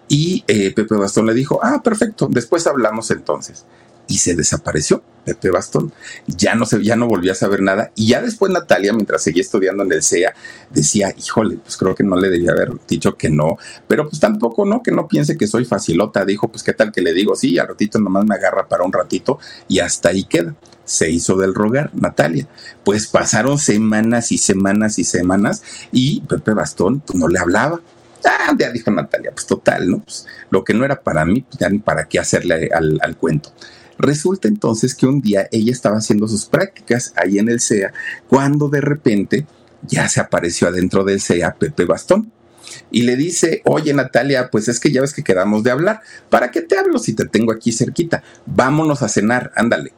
Y 0.08 0.44
eh, 0.48 0.72
Pepe 0.74 0.96
Bastón 0.96 1.26
le 1.26 1.34
dijo, 1.34 1.60
ah, 1.62 1.80
perfecto, 1.82 2.28
después 2.30 2.66
hablamos 2.66 3.10
entonces 3.10 3.64
y 4.06 4.18
se 4.18 4.34
desapareció 4.34 5.02
Pepe 5.24 5.50
Bastón. 5.50 5.92
Ya 6.26 6.54
no, 6.54 6.66
se, 6.66 6.82
ya 6.82 6.96
no 6.96 7.06
volvió 7.06 7.32
a 7.32 7.34
saber 7.34 7.62
nada. 7.62 7.90
Y 7.94 8.08
ya 8.08 8.20
después 8.20 8.52
Natalia, 8.52 8.92
mientras 8.92 9.22
seguía 9.22 9.42
estudiando 9.42 9.82
en 9.82 9.92
el 9.92 10.02
CEA, 10.02 10.34
decía, 10.70 11.14
híjole, 11.16 11.56
pues 11.56 11.76
creo 11.76 11.94
que 11.94 12.04
no 12.04 12.16
le 12.16 12.28
debía 12.28 12.52
haber 12.52 12.72
dicho 12.86 13.16
que 13.16 13.30
no. 13.30 13.56
Pero 13.88 14.08
pues 14.08 14.20
tampoco, 14.20 14.64
¿no? 14.64 14.82
Que 14.82 14.92
no 14.92 15.08
piense 15.08 15.36
que 15.36 15.46
soy 15.46 15.64
facilota. 15.64 16.24
Dijo, 16.24 16.48
pues 16.48 16.62
qué 16.62 16.72
tal 16.72 16.92
que 16.92 17.00
le 17.00 17.12
digo, 17.12 17.34
sí, 17.34 17.58
al 17.58 17.68
ratito 17.68 17.98
nomás 17.98 18.24
me 18.26 18.34
agarra 18.34 18.68
para 18.68 18.84
un 18.84 18.92
ratito 18.92 19.38
y 19.68 19.78
hasta 19.78 20.10
ahí 20.10 20.24
queda. 20.24 20.54
Se 20.84 21.10
hizo 21.10 21.36
del 21.36 21.54
rogar, 21.54 21.90
Natalia. 21.94 22.46
Pues 22.84 23.06
pasaron 23.06 23.58
semanas 23.58 24.32
y 24.32 24.38
semanas 24.38 24.98
y 24.98 25.04
semanas 25.04 25.62
y 25.92 26.20
Pepe 26.22 26.52
Bastón 26.52 27.00
pues, 27.00 27.18
no 27.18 27.28
le 27.28 27.38
hablaba. 27.38 27.80
Ah, 28.26 28.54
ya 28.58 28.70
dijo 28.70 28.90
Natalia, 28.90 29.32
pues 29.32 29.46
total, 29.46 29.90
¿no? 29.90 29.98
Pues, 30.00 30.26
lo 30.50 30.64
que 30.64 30.72
no 30.72 30.84
era 30.84 31.00
para 31.00 31.26
mí, 31.26 31.42
pues 31.42 31.58
ya 31.58 31.68
ni 31.68 31.78
para 31.78 32.06
qué 32.06 32.18
hacerle 32.18 32.70
al, 32.72 32.98
al 33.02 33.16
cuento. 33.16 33.52
Resulta 33.98 34.48
entonces 34.48 34.94
que 34.94 35.06
un 35.06 35.20
día 35.20 35.48
ella 35.52 35.72
estaba 35.72 35.98
haciendo 35.98 36.28
sus 36.28 36.46
prácticas 36.46 37.12
ahí 37.16 37.38
en 37.38 37.48
el 37.48 37.60
CEA 37.60 37.92
cuando 38.28 38.68
de 38.68 38.80
repente 38.80 39.46
ya 39.86 40.08
se 40.08 40.20
apareció 40.20 40.68
adentro 40.68 41.04
del 41.04 41.20
CEA 41.20 41.54
Pepe 41.54 41.84
Bastón 41.84 42.32
y 42.90 43.02
le 43.02 43.16
dice, 43.16 43.62
oye 43.64 43.92
Natalia, 43.94 44.50
pues 44.50 44.68
es 44.68 44.80
que 44.80 44.90
ya 44.90 45.00
ves 45.00 45.12
que 45.12 45.22
quedamos 45.22 45.62
de 45.62 45.70
hablar, 45.70 46.00
¿para 46.30 46.50
qué 46.50 46.62
te 46.62 46.78
hablo 46.78 46.98
si 46.98 47.12
te 47.14 47.26
tengo 47.26 47.52
aquí 47.52 47.72
cerquita? 47.72 48.22
Vámonos 48.46 49.02
a 49.02 49.08
cenar, 49.08 49.52
ándale. 49.54 49.92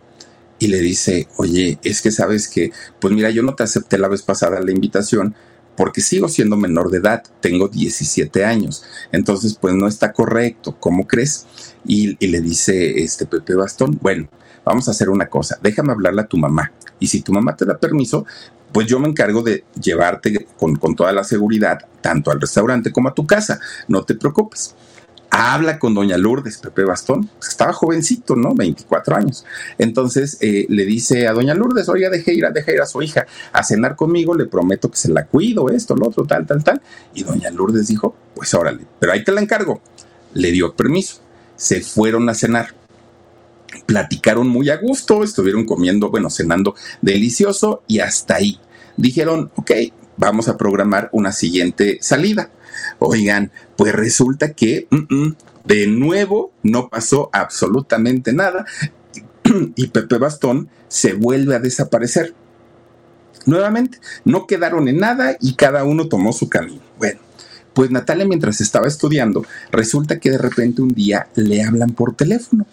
Y 0.59 0.69
le 0.69 0.79
dice, 0.81 1.29
oye, 1.37 1.79
es 1.85 2.01
que 2.01 2.11
sabes 2.11 2.49
que, 2.49 2.73
pues 2.99 3.13
mira, 3.13 3.31
yo 3.31 3.43
no 3.43 3.55
te 3.55 3.63
acepté 3.63 3.99
la 3.99 4.09
vez 4.09 4.23
pasada 4.23 4.61
la 4.61 4.73
invitación 4.73 5.35
porque 5.77 6.01
sigo 6.01 6.29
siendo 6.29 6.57
menor 6.57 6.91
de 6.91 6.99
edad, 6.99 7.23
tengo 7.41 7.69
17 7.69 8.45
años, 8.45 8.85
entonces 9.13 9.59
pues 9.61 9.75
no 9.75 9.87
está 9.87 10.13
correcto, 10.13 10.77
¿cómo 10.79 11.07
crees? 11.07 11.47
Y, 11.85 12.17
le 12.27 12.41
dice 12.41 13.03
este 13.03 13.27
Pepe 13.27 13.55
Bastón, 13.55 13.99
bueno, 14.01 14.29
vamos 14.65 14.89
a 14.89 14.91
hacer 14.93 15.11
una 15.11 15.29
cosa, 15.29 15.59
déjame 15.63 15.93
hablarle 15.93 16.23
a 16.23 16.27
tu 16.27 16.37
mamá, 16.37 16.73
y 16.99 17.07
si 17.07 17.23
tu 17.23 17.33
mamá 17.33 17.57
te 17.57 17.65
da 17.65 17.79
permiso, 17.79 18.27
pues 18.73 18.87
yo 18.87 18.99
me 18.99 19.09
encargo 19.09 19.43
de 19.43 19.65
llevarte 19.81 20.47
con, 20.59 20.77
con 20.77 20.95
toda 20.97 21.13
la 21.13 21.25
seguridad, 21.25 21.79
tanto 22.01 22.31
al 22.31 22.41
restaurante 22.41 22.91
como 22.91 23.09
a 23.09 23.15
tu 23.15 23.27
casa, 23.27 23.61
no 23.89 24.03
te 24.05 24.15
preocupes 24.15 24.75
habla 25.31 25.79
con 25.79 25.95
doña 25.95 26.17
Lourdes, 26.17 26.59
Pepe 26.59 26.85
Bastón, 26.85 27.29
pues, 27.39 27.51
estaba 27.51 27.73
jovencito, 27.73 28.37
¿no? 28.37 28.55
24 28.55 29.17
años. 29.17 29.45
Entonces 29.79 30.39
eh, 30.41 30.67
le 30.69 30.85
dice 30.85 31.27
a 31.27 31.33
doña 31.33 31.55
Lourdes, 31.55 31.89
oiga, 31.89 32.11
deje 32.11 32.33
ir, 32.33 32.47
a, 32.47 32.51
ir 32.51 32.81
a 32.81 32.87
su 32.87 33.03
hija 33.03 33.27
a 33.53 33.63
cenar 33.63 33.97
conmigo, 33.97 34.35
le 34.35 34.47
prometo 34.47 34.91
que 34.91 34.97
se 34.97 35.11
la 35.11 35.27
cuido, 35.27 35.69
esto, 35.69 35.95
lo 35.97 36.09
otro, 36.09 36.25
tal, 36.25 36.47
tal, 36.47 36.65
tal. 36.65 36.81
Y 37.15 37.25
doña 37.25 37.51
Lourdes 37.51 37.89
dijo, 37.89 38.15
pues 38.35 38.53
órale, 38.55 38.85
pero 38.99 39.13
ahí 39.13 39.25
te 39.25 39.33
la 39.33 39.41
encargo. 39.41 39.81
Le 40.35 40.53
dio 40.53 40.75
permiso. 40.75 41.21
Se 41.57 41.81
fueron 41.81 42.29
a 42.29 42.35
cenar. 42.35 42.75
Platicaron 43.87 44.49
muy 44.49 44.71
a 44.71 44.77
gusto, 44.77 45.23
estuvieron 45.23 45.65
comiendo, 45.65 46.11
bueno, 46.11 46.31
cenando 46.31 46.75
delicioso 47.03 47.83
y 47.87 48.01
hasta 48.01 48.37
ahí. 48.37 48.59
Dijeron, 48.97 49.51
ok, 49.57 49.71
vamos 50.17 50.49
a 50.49 50.57
programar 50.57 51.09
una 51.13 51.33
siguiente 51.33 51.99
salida. 52.01 52.51
Oigan, 52.99 53.51
pues 53.77 53.95
resulta 53.95 54.53
que 54.53 54.87
mm, 54.91 55.15
mm, 55.15 55.37
de 55.65 55.87
nuevo 55.87 56.53
no 56.63 56.89
pasó 56.89 57.31
absolutamente 57.33 58.33
nada 58.33 58.67
y 59.77 59.89
Pepe 59.89 60.19
Bastón 60.19 60.69
se 60.89 61.13
vuelve 61.13 61.55
a 61.55 61.61
desaparecer. 61.61 62.35
Nuevamente, 63.45 63.99
no 64.25 64.47
quedaron 64.47 64.89
en 64.89 64.99
nada 64.99 65.37
y 65.41 65.55
cada 65.55 65.85
uno 65.85 66.09
tomó 66.09 66.33
su 66.33 66.49
camino. 66.49 66.83
Bueno, 66.99 67.21
pues 67.75 67.91
Natalia 67.91 68.27
mientras 68.27 68.61
estaba 68.61 68.89
estudiando, 68.89 69.45
resulta 69.71 70.19
que 70.19 70.31
de 70.31 70.39
repente 70.39 70.83
un 70.83 70.95
día 70.95 71.29
le 71.35 71.63
hablan 71.63 71.91
por 71.91 72.17
teléfono 72.17 72.67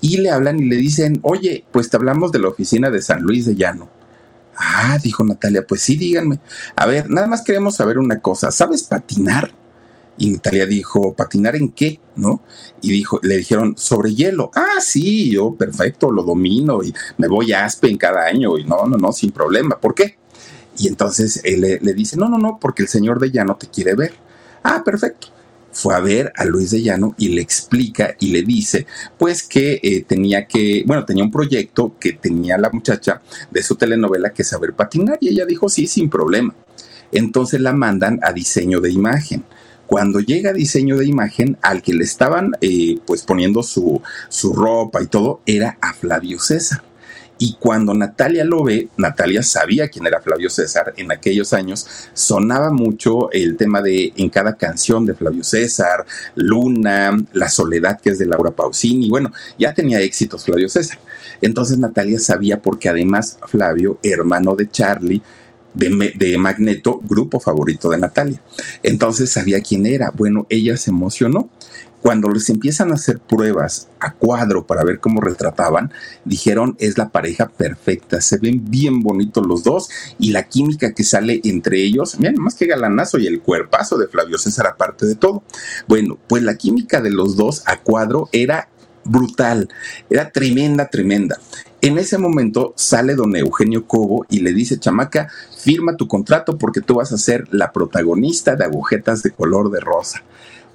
y 0.00 0.18
le 0.18 0.30
hablan 0.30 0.60
y 0.60 0.66
le 0.66 0.76
dicen, 0.76 1.18
oye, 1.22 1.64
pues 1.72 1.90
te 1.90 1.96
hablamos 1.96 2.30
de 2.30 2.38
la 2.38 2.48
oficina 2.48 2.90
de 2.90 3.02
San 3.02 3.22
Luis 3.22 3.46
de 3.46 3.56
Llano. 3.56 3.88
Ah, 4.62 4.98
dijo 5.02 5.24
Natalia, 5.24 5.66
pues 5.66 5.80
sí, 5.80 5.96
díganme. 5.96 6.38
A 6.76 6.84
ver, 6.84 7.08
nada 7.08 7.26
más 7.26 7.42
queremos 7.42 7.76
saber 7.76 7.98
una 7.98 8.20
cosa, 8.20 8.50
¿sabes 8.50 8.82
patinar? 8.82 9.52
Y 10.18 10.28
Natalia 10.30 10.66
dijo, 10.66 11.14
¿patinar 11.14 11.56
en 11.56 11.70
qué? 11.70 11.98
¿No? 12.16 12.42
Y 12.82 12.90
dijo, 12.90 13.20
le 13.22 13.38
dijeron, 13.38 13.74
sobre 13.78 14.14
hielo. 14.14 14.50
Ah, 14.54 14.78
sí, 14.80 15.30
yo 15.30 15.54
perfecto, 15.54 16.12
lo 16.12 16.22
domino 16.22 16.82
y 16.82 16.92
me 17.16 17.26
voy 17.26 17.52
a 17.52 17.64
Aspen 17.64 17.96
cada 17.96 18.26
año 18.26 18.58
y 18.58 18.64
no, 18.64 18.84
no, 18.84 18.98
no, 18.98 19.12
sin 19.12 19.30
problema. 19.30 19.80
¿Por 19.80 19.94
qué? 19.94 20.18
Y 20.76 20.88
entonces 20.88 21.40
él 21.42 21.62
le, 21.80 21.94
dice, 21.94 22.18
no, 22.18 22.28
no, 22.28 22.36
no, 22.36 22.58
porque 22.60 22.82
el 22.82 22.88
señor 22.88 23.18
de 23.18 23.30
Llano 23.30 23.56
te 23.56 23.68
quiere 23.68 23.94
ver. 23.94 24.12
Ah, 24.62 24.82
perfecto 24.84 25.28
fue 25.72 25.94
a 25.94 26.00
ver 26.00 26.32
a 26.36 26.44
Luis 26.44 26.70
de 26.70 26.82
Llano 26.82 27.14
y 27.18 27.28
le 27.28 27.40
explica 27.40 28.14
y 28.18 28.30
le 28.32 28.42
dice, 28.42 28.86
pues 29.18 29.42
que 29.42 29.80
eh, 29.82 30.04
tenía 30.06 30.46
que, 30.46 30.84
bueno, 30.86 31.04
tenía 31.04 31.24
un 31.24 31.30
proyecto 31.30 31.96
que 31.98 32.12
tenía 32.12 32.58
la 32.58 32.70
muchacha 32.70 33.20
de 33.50 33.62
su 33.62 33.76
telenovela 33.76 34.32
que 34.32 34.44
saber 34.44 34.74
patinar 34.74 35.18
y 35.20 35.28
ella 35.28 35.46
dijo, 35.46 35.68
sí, 35.68 35.86
sin 35.86 36.10
problema. 36.10 36.54
Entonces 37.12 37.60
la 37.60 37.72
mandan 37.72 38.20
a 38.22 38.32
diseño 38.32 38.80
de 38.80 38.90
imagen. 38.90 39.44
Cuando 39.86 40.20
llega 40.20 40.52
diseño 40.52 40.96
de 40.96 41.06
imagen, 41.06 41.56
al 41.62 41.82
que 41.82 41.92
le 41.92 42.04
estaban 42.04 42.52
eh, 42.60 42.98
pues 43.06 43.22
poniendo 43.22 43.64
su, 43.64 44.00
su 44.28 44.52
ropa 44.52 45.02
y 45.02 45.06
todo, 45.06 45.40
era 45.46 45.78
a 45.80 45.92
Flavio 45.94 46.38
César. 46.38 46.82
Y 47.42 47.54
cuando 47.54 47.94
Natalia 47.94 48.44
lo 48.44 48.62
ve, 48.62 48.90
Natalia 48.98 49.42
sabía 49.42 49.88
quién 49.88 50.06
era 50.06 50.20
Flavio 50.20 50.50
César 50.50 50.92
en 50.98 51.10
aquellos 51.10 51.54
años, 51.54 51.86
sonaba 52.12 52.70
mucho 52.70 53.32
el 53.32 53.56
tema 53.56 53.80
de 53.80 54.12
en 54.14 54.28
cada 54.28 54.56
canción 54.56 55.06
de 55.06 55.14
Flavio 55.14 55.42
César, 55.42 56.04
Luna, 56.34 57.16
La 57.32 57.48
Soledad, 57.48 57.98
que 57.98 58.10
es 58.10 58.18
de 58.18 58.26
Laura 58.26 58.50
Pausini, 58.50 59.08
bueno, 59.08 59.32
ya 59.58 59.72
tenía 59.72 60.00
éxitos 60.00 60.44
Flavio 60.44 60.68
César. 60.68 60.98
Entonces 61.40 61.78
Natalia 61.78 62.18
sabía 62.18 62.60
porque 62.60 62.90
además 62.90 63.38
Flavio, 63.48 63.98
hermano 64.02 64.54
de 64.54 64.70
Charlie, 64.70 65.22
de, 65.72 66.36
Magneto, 66.38 67.00
grupo 67.02 67.40
favorito 67.40 67.88
de 67.90 67.98
Natalia. 67.98 68.40
Entonces 68.82 69.30
sabía 69.30 69.62
quién 69.62 69.86
era. 69.86 70.10
Bueno, 70.10 70.46
ella 70.48 70.76
se 70.76 70.90
emocionó. 70.90 71.48
Cuando 72.02 72.30
les 72.30 72.48
empiezan 72.48 72.90
a 72.90 72.94
hacer 72.94 73.18
pruebas 73.18 73.88
a 74.00 74.14
cuadro 74.14 74.66
para 74.66 74.84
ver 74.84 75.00
cómo 75.00 75.20
retrataban, 75.20 75.92
dijeron 76.24 76.76
es 76.78 76.96
la 76.96 77.10
pareja 77.10 77.48
perfecta, 77.48 78.20
se 78.20 78.38
ven 78.38 78.70
bien 78.70 79.00
bonitos 79.00 79.46
los 79.46 79.64
dos 79.64 79.90
y 80.18 80.30
la 80.30 80.44
química 80.44 80.94
que 80.94 81.04
sale 81.04 81.40
entre 81.44 81.82
ellos, 81.82 82.18
miren, 82.18 82.40
más 82.40 82.54
que 82.54 82.66
galanazo 82.66 83.18
y 83.18 83.26
el 83.26 83.40
cuerpazo 83.40 83.98
de 83.98 84.08
Flavio 84.08 84.38
César 84.38 84.66
aparte 84.66 85.06
de 85.06 85.14
todo. 85.14 85.42
Bueno, 85.88 86.18
pues 86.26 86.42
la 86.42 86.56
química 86.56 87.00
de 87.00 87.10
los 87.10 87.36
dos 87.36 87.62
a 87.66 87.80
cuadro 87.80 88.28
era 88.32 88.68
brutal, 89.04 89.68
era 90.08 90.30
tremenda, 90.30 90.88
tremenda. 90.88 91.38
En 91.82 91.98
ese 91.98 92.18
momento 92.18 92.74
sale 92.76 93.14
don 93.14 93.34
Eugenio 93.36 93.86
Cobo 93.86 94.26
y 94.28 94.40
le 94.40 94.52
dice, 94.52 94.78
chamaca, 94.78 95.28
firma 95.58 95.96
tu 95.96 96.08
contrato 96.08 96.58
porque 96.58 96.82
tú 96.82 96.96
vas 96.96 97.12
a 97.12 97.18
ser 97.18 97.48
la 97.50 97.72
protagonista 97.72 98.54
de 98.54 98.64
agujetas 98.64 99.22
de 99.22 99.30
color 99.30 99.70
de 99.70 99.80
rosa. 99.80 100.22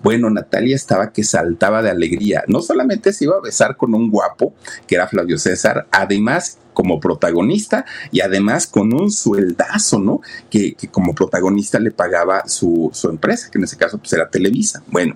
Bueno, 0.06 0.30
Natalia 0.30 0.76
estaba 0.76 1.12
que 1.12 1.24
saltaba 1.24 1.82
de 1.82 1.89
alegría. 1.89 2.43
No 2.47 2.62
solamente 2.62 3.12
se 3.12 3.24
iba 3.24 3.38
a 3.38 3.41
besar 3.41 3.76
con 3.76 3.95
un 3.95 4.12
guapo, 4.12 4.53
que 4.86 4.93
era 4.93 5.08
Flavio 5.08 5.39
César, 5.39 5.88
además 5.89 6.60
como 6.76 6.99
protagonista 6.99 7.86
y 8.12 8.22
además 8.22 8.68
con 8.68 8.93
un 8.93 9.10
sueldazo, 9.10 9.97
¿no? 9.97 10.22
Que, 10.51 10.76
como 10.91 11.16
protagonista 11.16 11.80
le 11.80 11.89
pagaba 11.89 12.47
su, 12.47 12.91
empresa, 13.10 13.49
que 13.49 13.58
en 13.58 13.64
ese 13.64 13.78
caso 13.78 13.97
pues 13.97 14.14
era 14.14 14.30
Televisa. 14.30 14.84
Bueno, 14.91 15.16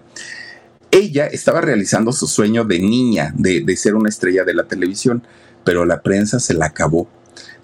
ella 0.90 1.28
estaba 1.28 1.62
realizando 1.62 2.12
su 2.12 2.26
sueño 2.26 2.64
de 2.64 2.80
niña, 2.80 3.32
de, 3.38 3.62
de 3.62 3.78
ser 3.78 3.94
una 3.94 4.10
estrella 4.10 4.44
de 4.44 4.56
la 4.56 4.64
televisión 4.64 5.22
pero 5.64 5.86
la 5.86 6.02
prensa 6.02 6.40
se 6.40 6.54
la 6.54 6.66
acabó. 6.66 7.08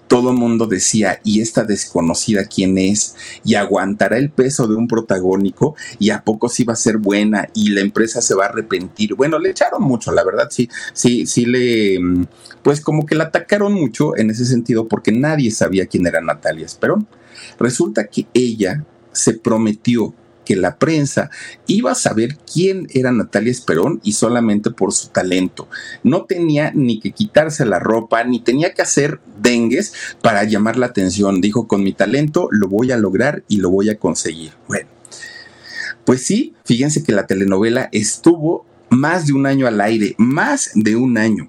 Todo 0.08 0.30
el 0.30 0.36
mundo 0.36 0.66
decía, 0.66 1.20
¿y 1.24 1.40
esta 1.40 1.64
desconocida 1.64 2.44
quién 2.44 2.78
es? 2.78 3.16
¿Y 3.44 3.54
aguantará 3.54 4.18
el 4.18 4.30
peso 4.30 4.66
de 4.68 4.76
un 4.76 4.86
protagónico? 4.86 5.74
¿Y 5.98 6.10
a 6.10 6.22
poco 6.22 6.48
sí 6.48 6.64
va 6.64 6.74
a 6.74 6.76
ser 6.76 6.98
buena? 6.98 7.48
¿Y 7.54 7.70
la 7.70 7.80
empresa 7.80 8.20
se 8.22 8.34
va 8.34 8.46
a 8.46 8.48
arrepentir? 8.48 9.14
Bueno, 9.14 9.38
le 9.38 9.50
echaron 9.50 9.82
mucho, 9.82 10.12
la 10.12 10.24
verdad, 10.24 10.48
sí, 10.50 10.68
sí, 10.92 11.26
sí 11.26 11.44
le, 11.44 11.98
mm, 11.98 12.26
pues 12.62 12.80
como 12.80 13.04
que 13.04 13.14
la 13.14 13.24
atacaron 13.24 13.72
mucho 13.72 14.16
en 14.16 14.30
ese 14.30 14.44
sentido 14.44 14.86
porque 14.88 15.12
nadie 15.12 15.50
sabía 15.50 15.86
quién 15.86 16.06
era 16.06 16.20
Natalia 16.20 16.66
Esperón. 16.66 17.06
Resulta 17.58 18.06
que 18.06 18.26
ella 18.34 18.84
se 19.12 19.34
prometió 19.34 20.14
que 20.46 20.56
la 20.56 20.78
prensa 20.78 21.28
iba 21.66 21.92
a 21.92 21.94
saber 21.94 22.38
quién 22.50 22.86
era 22.94 23.12
Natalia 23.12 23.50
Esperón 23.50 24.00
y 24.02 24.12
solamente 24.12 24.70
por 24.70 24.94
su 24.94 25.08
talento. 25.08 25.68
No 26.02 26.24
tenía 26.24 26.72
ni 26.74 27.00
que 27.00 27.12
quitarse 27.12 27.66
la 27.66 27.78
ropa, 27.78 28.24
ni 28.24 28.40
tenía 28.40 28.72
que 28.72 28.80
hacer 28.80 29.20
dengues 29.42 29.92
para 30.22 30.44
llamar 30.44 30.78
la 30.78 30.86
atención. 30.86 31.42
Dijo, 31.42 31.68
con 31.68 31.82
mi 31.82 31.92
talento 31.92 32.48
lo 32.50 32.68
voy 32.68 32.92
a 32.92 32.96
lograr 32.96 33.42
y 33.48 33.58
lo 33.58 33.68
voy 33.68 33.90
a 33.90 33.98
conseguir. 33.98 34.52
Bueno, 34.68 34.88
pues 36.06 36.22
sí, 36.22 36.54
fíjense 36.64 37.02
que 37.02 37.12
la 37.12 37.26
telenovela 37.26 37.88
estuvo 37.92 38.64
más 38.88 39.26
de 39.26 39.32
un 39.32 39.46
año 39.46 39.66
al 39.66 39.80
aire, 39.80 40.14
más 40.18 40.70
de 40.74 40.96
un 40.96 41.18
año. 41.18 41.48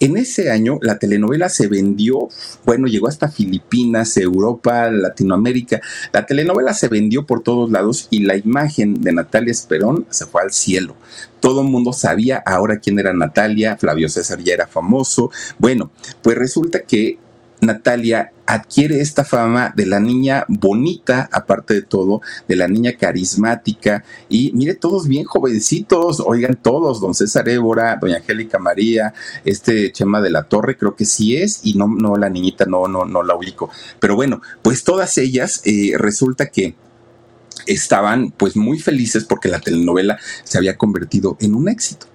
En 0.00 0.16
ese 0.16 0.50
año 0.50 0.78
la 0.82 0.98
telenovela 0.98 1.48
se 1.48 1.68
vendió, 1.68 2.28
bueno, 2.64 2.86
llegó 2.88 3.08
hasta 3.08 3.28
Filipinas, 3.28 4.16
Europa, 4.16 4.90
Latinoamérica. 4.90 5.80
La 6.12 6.26
telenovela 6.26 6.74
se 6.74 6.88
vendió 6.88 7.26
por 7.26 7.42
todos 7.42 7.70
lados 7.70 8.08
y 8.10 8.20
la 8.20 8.36
imagen 8.36 9.02
de 9.02 9.12
Natalia 9.12 9.52
Esperón 9.52 10.06
se 10.10 10.26
fue 10.26 10.42
al 10.42 10.52
cielo. 10.52 10.96
Todo 11.40 11.60
el 11.60 11.68
mundo 11.68 11.92
sabía 11.92 12.42
ahora 12.44 12.80
quién 12.80 12.98
era 12.98 13.12
Natalia, 13.12 13.76
Flavio 13.76 14.08
César 14.08 14.40
ya 14.40 14.54
era 14.54 14.66
famoso. 14.66 15.30
Bueno, 15.58 15.90
pues 16.22 16.36
resulta 16.36 16.80
que 16.80 17.18
Natalia 17.60 18.32
adquiere 18.46 19.00
esta 19.00 19.24
fama 19.24 19.72
de 19.74 19.86
la 19.86 20.00
niña 20.00 20.44
bonita, 20.48 21.28
aparte 21.32 21.74
de 21.74 21.82
todo, 21.82 22.20
de 22.46 22.56
la 22.56 22.68
niña 22.68 22.92
carismática. 22.98 24.04
Y 24.28 24.52
mire, 24.52 24.74
todos 24.74 25.08
bien 25.08 25.24
jovencitos, 25.24 26.20
oigan 26.20 26.58
todos, 26.60 27.00
don 27.00 27.14
César 27.14 27.48
Évora, 27.48 27.96
doña 28.00 28.16
Angélica 28.16 28.58
María, 28.58 29.14
este 29.44 29.92
Chema 29.92 30.20
de 30.20 30.30
la 30.30 30.44
Torre, 30.44 30.76
creo 30.76 30.94
que 30.94 31.04
sí 31.04 31.36
es, 31.36 31.60
y 31.64 31.74
no, 31.74 31.88
no, 31.88 32.16
la 32.16 32.28
niñita 32.28 32.66
no, 32.66 32.86
no, 32.88 33.04
no 33.04 33.22
la 33.22 33.34
ubico. 33.34 33.70
Pero 33.98 34.14
bueno, 34.16 34.42
pues 34.62 34.84
todas 34.84 35.16
ellas 35.18 35.62
eh, 35.64 35.92
resulta 35.96 36.50
que 36.50 36.74
estaban 37.66 38.30
pues 38.30 38.56
muy 38.56 38.78
felices 38.78 39.24
porque 39.24 39.48
la 39.48 39.60
telenovela 39.60 40.18
se 40.44 40.58
había 40.58 40.76
convertido 40.76 41.36
en 41.40 41.54
un 41.54 41.68
éxito. 41.68 42.06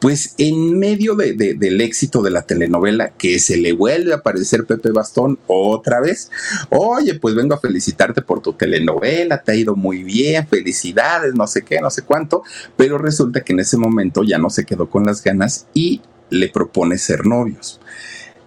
Pues 0.00 0.34
en 0.38 0.78
medio 0.78 1.16
del 1.16 1.80
éxito 1.80 2.22
de 2.22 2.30
la 2.30 2.42
telenovela, 2.42 3.10
que 3.10 3.40
se 3.40 3.56
le 3.56 3.72
vuelve 3.72 4.12
a 4.12 4.16
aparecer 4.16 4.64
Pepe 4.64 4.92
Bastón 4.92 5.40
otra 5.48 6.00
vez, 6.00 6.30
oye, 6.70 7.14
pues 7.14 7.34
vengo 7.34 7.54
a 7.54 7.60
felicitarte 7.60 8.22
por 8.22 8.40
tu 8.40 8.52
telenovela, 8.52 9.42
te 9.42 9.52
ha 9.52 9.54
ido 9.56 9.74
muy 9.74 10.04
bien, 10.04 10.46
felicidades, 10.46 11.34
no 11.34 11.48
sé 11.48 11.62
qué, 11.62 11.80
no 11.80 11.90
sé 11.90 12.02
cuánto, 12.02 12.44
pero 12.76 12.96
resulta 12.96 13.42
que 13.42 13.52
en 13.52 13.60
ese 13.60 13.76
momento 13.76 14.22
ya 14.22 14.38
no 14.38 14.50
se 14.50 14.64
quedó 14.64 14.88
con 14.88 15.04
las 15.04 15.22
ganas 15.24 15.66
y 15.74 16.00
le 16.30 16.48
propone 16.48 16.96
ser 16.96 17.26
novios. 17.26 17.80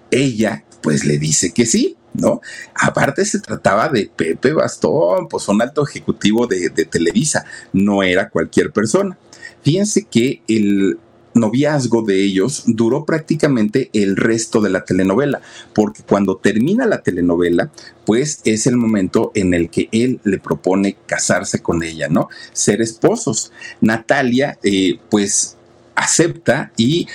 Ella, 0.10 0.64
pues 0.82 1.04
le 1.04 1.18
dice 1.18 1.52
que 1.52 1.66
sí, 1.66 1.98
¿no? 2.14 2.42
Aparte 2.76 3.26
se 3.26 3.40
trataba 3.40 3.90
de 3.90 4.10
Pepe 4.16 4.54
Bastón, 4.54 5.28
pues 5.28 5.50
un 5.50 5.62
alto 5.62 5.86
ejecutivo 5.86 6.48
de, 6.48 6.70
de 6.70 6.86
Televisa, 6.86 7.44
no 7.74 8.04
era 8.04 8.30
cualquier 8.30 8.72
persona. 8.72 9.18
Fíjense 9.64 10.06
que 10.10 10.42
el 10.48 10.98
noviazgo 11.34 12.02
de 12.02 12.24
ellos 12.24 12.64
duró 12.68 13.06
prácticamente 13.06 13.90
el 13.94 14.16
resto 14.16 14.62
de 14.62 14.70
la 14.70 14.84
telenovela, 14.84 15.42
porque 15.74 16.04
cuando 16.04 16.38
termina 16.38 16.86
la 16.86 17.02
telenovela, 17.02 17.72
pues 18.06 18.42
es 18.46 18.68
el 18.68 18.78
momento 18.78 19.32
en 19.36 19.54
el 19.54 19.70
que 19.70 19.90
él 19.92 20.20
le 20.24 20.40
propone 20.40 20.98
casarse 21.06 21.62
con 21.62 21.84
ella, 21.84 22.08
¿no? 22.10 22.30
Ser 22.54 22.82
esposos. 22.82 23.52
Natalia, 23.80 24.58
eh, 24.64 25.00
pues 25.10 25.58
acepta 25.96 26.72
y 26.78 27.08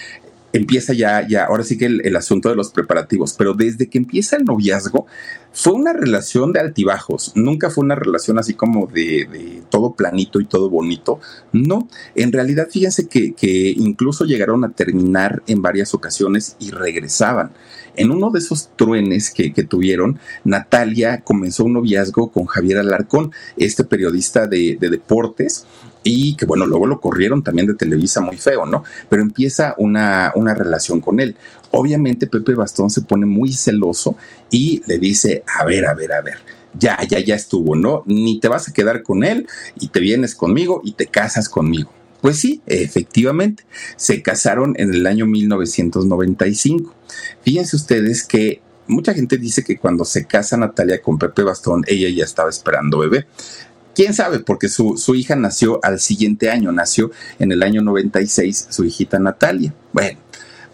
empieza 0.56 0.92
ya, 0.92 1.26
ya, 1.26 1.44
ahora 1.44 1.64
sí 1.64 1.76
que 1.78 1.86
el, 1.86 2.16
asunto 2.16 2.48
de 2.48 2.56
los 2.56 2.70
preparativos, 2.70 3.34
pero 3.34 3.54
desde 3.54 3.88
que 3.88 3.98
empieza 3.98 4.36
el 4.36 4.44
noviazgo, 4.44 5.06
fue 5.52 5.72
una 5.72 5.92
relación 5.92 6.52
de 6.52 6.60
altibajos, 6.60 7.32
nunca 7.34 7.70
fue 7.70 7.84
una 7.84 7.94
relación 7.94 8.38
así 8.38 8.54
como 8.54 8.86
de, 8.86 9.62
todo 9.70 9.94
planito 9.94 10.40
y 10.40 10.44
todo 10.44 10.68
bonito, 10.68 11.20
no, 11.52 11.88
en 12.14 12.32
realidad 12.32 12.68
fíjense 12.70 13.08
que, 13.08 13.32
que 13.34 13.74
incluso 13.76 14.24
llegaron 14.24 14.64
a 14.64 14.70
terminar 14.70 15.42
en 15.46 15.62
varias 15.62 15.94
ocasiones 15.94 16.56
y 16.58 16.70
regresaban. 16.70 17.52
En 17.96 18.10
uno 18.10 18.30
de 18.30 18.38
esos 18.38 18.68
truenes 18.76 19.30
que, 19.30 19.50
tuvieron, 19.64 20.18
Natalia 20.44 21.22
comenzó 21.22 21.64
un 21.64 21.74
noviazgo 21.74 22.30
con 22.30 22.46
Javier 22.46 22.78
Alarcón, 22.78 23.32
este 23.56 23.84
periodista 23.84 24.46
de, 24.46 24.76
deportes, 24.78 25.66
y 26.04 26.36
que 26.36 26.46
bueno, 26.46 26.66
luego 26.66 26.86
lo 26.86 27.00
corrieron 27.00 27.42
también 27.42 27.66
de 27.66 27.74
Televisa 27.74 28.20
muy 28.20 28.36
feo, 28.36 28.64
¿no? 28.66 28.84
Pero 29.08 29.22
empieza 29.22 29.74
una, 29.78 30.30
una 30.36 30.54
relación 30.54 31.00
con 31.00 31.18
él. 31.18 31.36
Obviamente 31.72 32.28
Pepe 32.28 32.54
Bastón 32.54 32.90
se 32.90 33.02
pone 33.02 33.26
muy 33.26 33.52
celoso 33.52 34.16
y 34.50 34.82
le 34.86 34.98
dice, 34.98 35.42
a 35.58 35.64
ver, 35.64 35.86
a 35.86 35.94
ver, 35.94 36.12
a 36.12 36.20
ver, 36.20 36.36
ya, 36.78 36.98
ya, 37.08 37.18
ya 37.18 37.34
estuvo, 37.34 37.74
¿no? 37.74 38.02
Ni 38.06 38.38
te 38.38 38.48
vas 38.48 38.68
a 38.68 38.72
quedar 38.72 39.02
con 39.02 39.24
él 39.24 39.48
y 39.80 39.88
te 39.88 40.00
vienes 40.00 40.34
conmigo 40.34 40.80
y 40.84 40.92
te 40.92 41.06
casas 41.06 41.48
conmigo. 41.48 41.90
Pues 42.20 42.38
sí, 42.38 42.62
efectivamente, 42.66 43.64
se 43.96 44.22
casaron 44.22 44.74
en 44.78 44.92
el 44.92 45.06
año 45.06 45.26
1995. 45.26 46.94
Fíjense 47.42 47.76
ustedes 47.76 48.24
que 48.24 48.60
mucha 48.86 49.14
gente 49.14 49.36
dice 49.36 49.62
que 49.64 49.78
cuando 49.78 50.04
se 50.04 50.26
casa 50.26 50.56
Natalia 50.56 51.02
con 51.02 51.18
Pepe 51.18 51.42
Bastón, 51.42 51.84
ella 51.86 52.08
ya 52.08 52.24
estaba 52.24 52.50
esperando 52.50 52.98
bebé. 52.98 53.26
¿Quién 53.94 54.12
sabe? 54.12 54.40
Porque 54.40 54.68
su, 54.68 54.98
su, 54.98 55.14
hija 55.14 55.36
nació 55.36 55.80
al 55.82 56.00
siguiente 56.00 56.50
año, 56.50 56.70
nació 56.70 57.10
en 57.38 57.50
el 57.50 57.62
año 57.62 57.80
96 57.80 58.66
su 58.70 58.84
hijita 58.84 59.18
Natalia. 59.18 59.72
Bueno, 59.92 60.18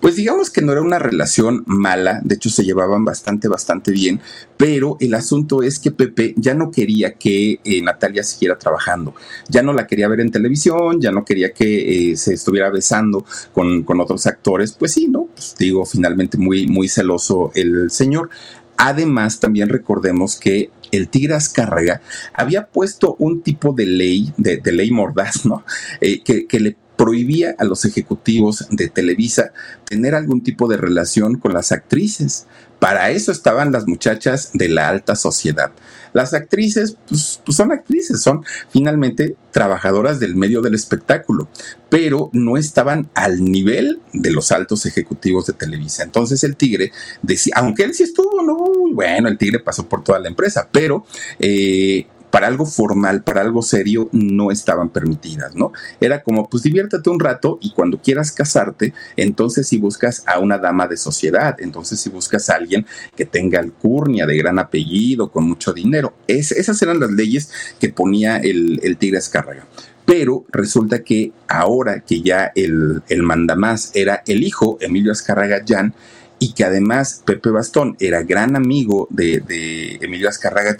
pues 0.03 0.17
digamos 0.17 0.51
que 0.51 0.63
no 0.63 0.73
era 0.73 0.83
una 0.83 0.99
relación 0.99 1.63
mala, 1.65 2.21
de 2.25 2.35
hecho 2.35 2.51
se 2.51 2.65
llevaban 2.65 3.05
bastante, 3.05 3.47
bastante 3.47 3.93
bien, 3.93 4.21
pero 4.57 4.97
el 4.99 5.15
asunto 5.15 5.63
es 5.63 5.79
que 5.79 5.93
Pepe 5.93 6.35
ya 6.37 6.55
no 6.55 6.73
quería 6.73 7.15
que 7.15 7.61
eh, 7.65 7.81
Natalia 7.83 8.25
siguiera 8.25 8.59
trabajando, 8.59 9.15
ya 9.49 9.63
no 9.63 9.73
la 9.73 9.87
quería 9.87 10.09
ver 10.09 10.19
en 10.19 10.33
televisión, 10.33 11.01
ya 11.01 11.13
no 11.13 11.25
quería 11.25 11.53
que 11.53 12.11
eh, 12.11 12.17
se 12.17 12.35
estuviera 12.35 12.69
besando 12.69 13.25
con, 13.53 13.85
con, 13.85 14.01
otros 14.01 14.27
actores, 14.27 14.73
pues 14.73 14.91
sí, 14.93 15.07
¿no? 15.07 15.29
Pues 15.37 15.55
digo, 15.57 15.87
finalmente 15.87 16.37
muy, 16.37 16.67
muy 16.67 16.89
celoso 16.89 17.53
el 17.55 17.89
señor. 17.93 18.29
Además, 18.77 19.39
también 19.39 19.69
recordemos 19.69 20.35
que 20.35 20.71
el 20.91 21.09
Tigre 21.09 21.35
Azcárraga 21.35 22.03
había 22.35 22.67
puesto 22.67 23.15
un 23.21 23.43
tipo 23.43 23.73
de 23.73 23.87
ley, 23.87 24.33
de, 24.37 24.61
ley 24.73 24.91
mordaz, 24.91 25.47
¿no? 25.47 25.65
Eh, 26.01 26.25
que, 26.25 26.47
que, 26.49 26.59
le 26.59 26.77
prohibía 27.03 27.57
a 27.59 27.65
los 27.65 27.85
ejecutivos 27.85 28.65
de 28.71 28.89
Televisa 28.89 29.53
tener 29.89 30.15
algún 30.15 30.41
tipo 30.41 30.69
de 30.69 30.77
relación 30.77 31.37
con 31.37 31.53
las 31.53 31.73
actrices. 31.73 32.47
Para 32.79 33.11
eso 33.11 33.33
estaban 33.33 33.73
las 33.73 33.89
muchachas 33.89 34.51
de 34.55 34.69
la 34.69 34.89
alta 34.89 35.17
sociedad. 35.17 35.73
Las 36.13 36.33
actrices, 36.33 36.97
pues, 37.09 37.41
pues, 37.45 37.57
son 37.57 37.73
actrices, 37.73 38.23
son 38.23 38.45
finalmente 38.71 39.35
trabajadoras 39.51 40.21
del 40.21 40.37
medio 40.37 40.63
del 40.63 40.75
espectáculo, 40.75 41.49
pero 41.89 42.31
no 42.33 42.57
estaban 42.57 43.11
al 43.15 43.43
nivel 43.43 44.01
de 44.13 44.31
los 44.31 44.53
altos 44.53 44.87
ejecutivos 44.87 45.47
de 45.47 45.55
Televisa. 45.55 46.05
Entonces 46.05 46.45
el 46.45 46.55
Tigre 46.55 46.93
decía, 47.21 47.55
aunque 47.57 47.83
él 47.83 47.95
sí 47.95 48.05
estuvo, 48.05 48.43
no, 48.43 48.95
bueno, 48.95 49.29
el 49.29 49.39
Tigre 49.39 49.59
pasó 49.59 49.89
por 49.89 50.05
toda 50.05 50.21
la 50.21 50.29
empresa, 50.29 50.69
pero 50.71 51.05
eh, 51.41 52.07
para 52.33 52.47
algo 52.47 52.65
formal, 52.65 53.23
para 53.23 53.43
algo 53.43 53.61
serio, 53.61 54.09
no 54.11 54.51
estaban 54.51 54.89
permitidas, 54.89 55.55
¿no? 55.55 55.71
Era 56.01 56.23
como, 56.23 56.49
pues 56.49 56.63
diviértete 56.63 57.11
un 57.11 57.21
rato 57.21 57.59
y 57.61 57.73
cuando 57.73 58.01
quieras 58.01 58.33
casarte, 58.33 58.95
entonces 59.17 59.69
si 59.69 59.77
buscas 59.77 60.25
a 60.27 60.39
una 60.39 60.57
dama 60.57 60.89
de 60.89 60.97
sociedad, 60.97 61.57
entonces 61.61 62.01
si 62.01 62.09
buscas 62.09 62.49
a 62.49 62.55
alguien 62.55 62.87
que 63.15 63.27
tenga 63.27 63.61
alcurnia, 63.61 64.25
de 64.25 64.39
gran 64.39 64.59
apellido, 64.59 65.31
con 65.31 65.45
mucho 65.45 65.75
dinero. 65.75 66.15
esas 66.27 66.81
eran 66.81 67.01
las 67.01 67.11
leyes 67.11 67.53
que 67.79 67.91
ponía 67.91 68.39
el, 68.39 68.97
Tigre 68.99 69.19
Escárraga. 69.19 69.67
Pero 70.07 70.47
resulta 70.49 71.05
que 71.05 71.33
ahora 71.49 72.01
que 72.01 72.23
ya 72.23 72.51
el, 72.55 73.03
el 73.09 73.23
mandamás 73.23 73.91
era 73.95 74.23
el 74.27 74.43
hijo, 74.43 74.79
Emilio 74.81 75.13
Azcárraga 75.13 75.63
Jan, 75.69 75.95
y 76.43 76.55
que 76.55 76.65
además 76.65 77.23
Pepe 77.25 77.51
Bastón 77.51 77.97
era 78.01 78.25
gran 78.25 78.57
amigo 78.57 79.07
de, 79.11 79.99
Emilio 80.01 80.29
Azcarraga 80.29 80.77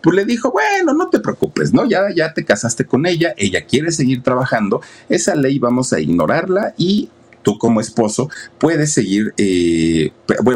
pues 0.00 0.14
le 0.14 0.24
dijo, 0.24 0.52
bueno, 0.52 0.92
no 0.92 1.10
te 1.10 1.18
preocupes, 1.18 1.72
¿no? 1.72 1.84
Ya, 1.84 2.14
ya 2.14 2.32
te 2.32 2.44
casaste 2.44 2.84
con 2.84 3.06
ella, 3.06 3.34
ella 3.36 3.66
quiere 3.66 3.90
seguir 3.90 4.22
trabajando, 4.22 4.80
esa 5.08 5.34
ley 5.34 5.58
vamos 5.58 5.92
a 5.92 5.98
ignorarla 5.98 6.74
y 6.76 7.08
tú 7.42 7.58
como 7.58 7.80
esposo 7.80 8.28
puedes 8.58 8.92
seguir, 8.92 9.34
eh, 9.36 10.12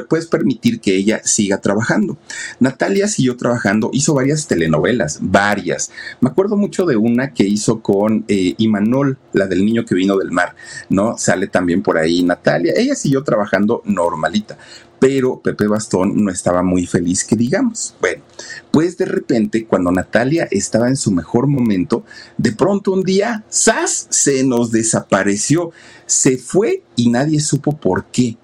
puedes 0.08 0.26
permitir 0.26 0.80
que 0.80 0.96
ella 0.96 1.20
siga 1.24 1.60
trabajando. 1.60 2.16
Natalia 2.60 3.08
siguió 3.08 3.36
trabajando, 3.36 3.90
hizo 3.92 4.14
varias 4.14 4.46
telenovelas, 4.46 5.18
varias. 5.20 5.90
Me 6.20 6.30
acuerdo 6.30 6.56
mucho 6.56 6.86
de 6.86 6.96
una 6.96 7.32
que 7.32 7.44
hizo 7.44 7.80
con 7.80 8.24
eh, 8.28 8.54
Imanol, 8.58 9.18
la 9.32 9.46
del 9.46 9.64
niño 9.64 9.84
que 9.84 9.94
vino 9.94 10.16
del 10.16 10.30
mar, 10.30 10.54
¿no? 10.88 11.16
Sale 11.18 11.46
también 11.46 11.82
por 11.82 11.98
ahí 11.98 12.22
Natalia. 12.22 12.72
Ella 12.76 12.94
siguió 12.94 13.22
trabajando 13.24 13.82
normalita 13.84 14.56
pero 15.04 15.38
Pepe 15.38 15.66
Bastón 15.66 16.24
no 16.24 16.30
estaba 16.30 16.62
muy 16.62 16.86
feliz 16.86 17.24
que 17.24 17.36
digamos. 17.36 17.94
Bueno, 18.00 18.22
pues 18.70 18.96
de 18.96 19.04
repente, 19.04 19.66
cuando 19.66 19.92
Natalia 19.92 20.48
estaba 20.50 20.88
en 20.88 20.96
su 20.96 21.10
mejor 21.10 21.46
momento, 21.46 22.06
de 22.38 22.52
pronto 22.52 22.90
un 22.90 23.02
día, 23.02 23.44
¡zas! 23.52 24.06
se 24.08 24.44
nos 24.44 24.70
desapareció, 24.70 25.72
se 26.06 26.38
fue 26.38 26.84
y 26.96 27.10
nadie 27.10 27.40
supo 27.40 27.76
por 27.76 28.06
qué. 28.06 28.38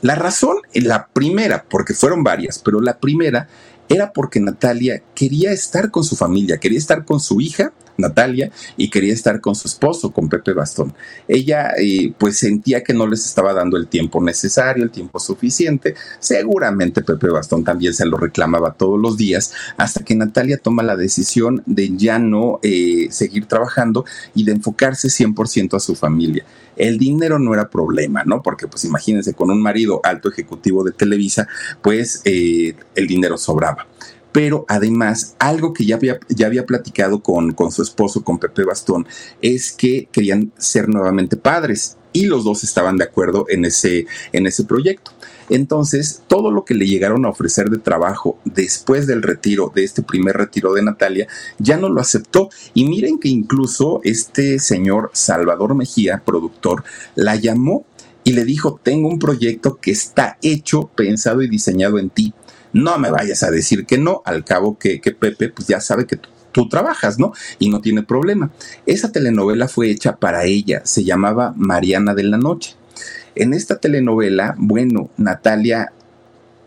La 0.00 0.14
razón, 0.14 0.58
la 0.74 1.08
primera, 1.08 1.64
porque 1.68 1.92
fueron 1.92 2.22
varias, 2.22 2.60
pero 2.60 2.80
la 2.80 3.00
primera 3.00 3.48
era 3.88 4.12
porque 4.12 4.38
Natalia 4.38 5.02
quería 5.12 5.50
estar 5.50 5.90
con 5.90 6.04
su 6.04 6.14
familia, 6.14 6.58
quería 6.58 6.78
estar 6.78 7.04
con 7.04 7.18
su 7.18 7.40
hija 7.40 7.72
Natalia, 7.98 8.50
y 8.76 8.90
quería 8.90 9.12
estar 9.12 9.40
con 9.40 9.56
su 9.56 9.66
esposo, 9.66 10.12
con 10.12 10.28
Pepe 10.28 10.52
Bastón. 10.52 10.94
Ella 11.26 11.72
eh, 11.76 12.12
pues 12.16 12.38
sentía 12.38 12.84
que 12.84 12.94
no 12.94 13.06
les 13.08 13.26
estaba 13.26 13.52
dando 13.52 13.76
el 13.76 13.88
tiempo 13.88 14.22
necesario, 14.22 14.84
el 14.84 14.90
tiempo 14.90 15.18
suficiente. 15.18 15.96
Seguramente 16.20 17.02
Pepe 17.02 17.28
Bastón 17.28 17.64
también 17.64 17.92
se 17.92 18.06
lo 18.06 18.16
reclamaba 18.16 18.72
todos 18.72 19.00
los 19.00 19.16
días, 19.16 19.52
hasta 19.76 20.04
que 20.04 20.14
Natalia 20.14 20.58
toma 20.58 20.82
la 20.84 20.96
decisión 20.96 21.62
de 21.66 21.96
ya 21.96 22.20
no 22.20 22.60
eh, 22.62 23.08
seguir 23.10 23.46
trabajando 23.46 24.04
y 24.34 24.44
de 24.44 24.52
enfocarse 24.52 25.08
100% 25.08 25.74
a 25.74 25.80
su 25.80 25.96
familia. 25.96 26.44
El 26.76 26.98
dinero 26.98 27.40
no 27.40 27.52
era 27.52 27.68
problema, 27.68 28.22
¿no? 28.24 28.40
Porque 28.42 28.68
pues 28.68 28.84
imagínense, 28.84 29.34
con 29.34 29.50
un 29.50 29.60
marido 29.60 30.00
alto 30.04 30.28
ejecutivo 30.28 30.84
de 30.84 30.92
Televisa, 30.92 31.48
pues 31.82 32.22
eh, 32.24 32.76
el 32.94 33.08
dinero 33.08 33.36
sobraba 33.36 33.88
pero 34.38 34.64
además 34.68 35.34
algo 35.40 35.72
que 35.72 35.84
ya 35.84 35.96
había, 35.96 36.64
platicado 36.64 37.24
con, 37.24 37.54
con, 37.54 37.72
su 37.72 37.82
esposo, 37.82 38.22
con 38.22 38.38
Pepe 38.38 38.62
Bastón, 38.62 39.04
es 39.42 39.72
que 39.72 40.08
querían 40.12 40.52
ser 40.56 40.88
nuevamente 40.88 41.36
padres 41.36 41.96
y 42.12 42.26
los 42.26 42.44
dos 42.44 42.62
estaban 42.62 42.96
de 42.98 43.02
acuerdo 43.02 43.46
en 43.48 43.64
ese, 43.64 44.06
en 44.32 44.46
ese 44.46 44.62
proyecto. 44.62 45.10
Entonces, 45.48 46.22
todo 46.28 46.52
lo 46.52 46.64
que 46.64 46.74
le 46.74 46.86
llegaron 46.86 47.26
a 47.26 47.30
ofrecer 47.30 47.68
de 47.68 47.78
trabajo 47.78 48.38
después 48.44 49.08
del 49.08 49.24
retiro, 49.24 49.72
de 49.74 49.82
este 49.82 50.02
primer 50.02 50.36
retiro 50.36 50.72
de 50.72 50.84
Natalia, 50.84 51.26
ya 51.58 51.76
no 51.76 51.88
lo 51.88 52.00
aceptó. 52.00 52.48
Y 52.74 52.84
miren 52.84 53.18
que 53.18 53.30
incluso 53.30 54.00
este 54.04 54.60
señor 54.60 55.10
Salvador 55.14 55.74
Mejía, 55.74 56.22
productor, 56.24 56.84
la 57.16 57.34
llamó 57.34 57.86
y 58.22 58.34
le 58.34 58.44
dijo, 58.44 58.78
tengo 58.84 59.08
un 59.08 59.18
proyecto 59.18 59.78
que 59.78 59.90
está 59.90 60.38
hecho, 60.42 60.90
pensado 60.94 61.42
y 61.42 61.48
diseñado 61.48 61.98
en 61.98 62.10
ti. 62.10 62.34
No 62.72 62.98
me 62.98 63.10
vayas 63.10 63.42
a 63.42 63.50
decir 63.50 63.86
que 63.86 63.98
no, 63.98 64.22
al 64.24 64.44
cabo 64.44 64.78
que, 64.78 65.00
Pepe 65.00 65.48
pues 65.48 65.68
ya 65.68 65.80
sabe 65.80 66.06
que 66.06 66.18
tú 66.52 66.68
trabajas, 66.68 67.18
¿no? 67.18 67.32
Y 67.58 67.70
no 67.70 67.80
tiene 67.80 68.02
problema. 68.02 68.50
Esa 68.86 69.12
telenovela 69.12 69.68
fue 69.68 69.90
hecha 69.90 70.16
para 70.16 70.44
ella, 70.44 70.82
se 70.84 71.04
llamaba 71.04 71.54
Mariana 71.56 72.14
de 72.14 72.24
la 72.24 72.38
Noche. 72.38 72.76
En 73.34 73.54
esta 73.54 73.76
telenovela, 73.76 74.54
bueno, 74.58 75.10
Natalia 75.16 75.92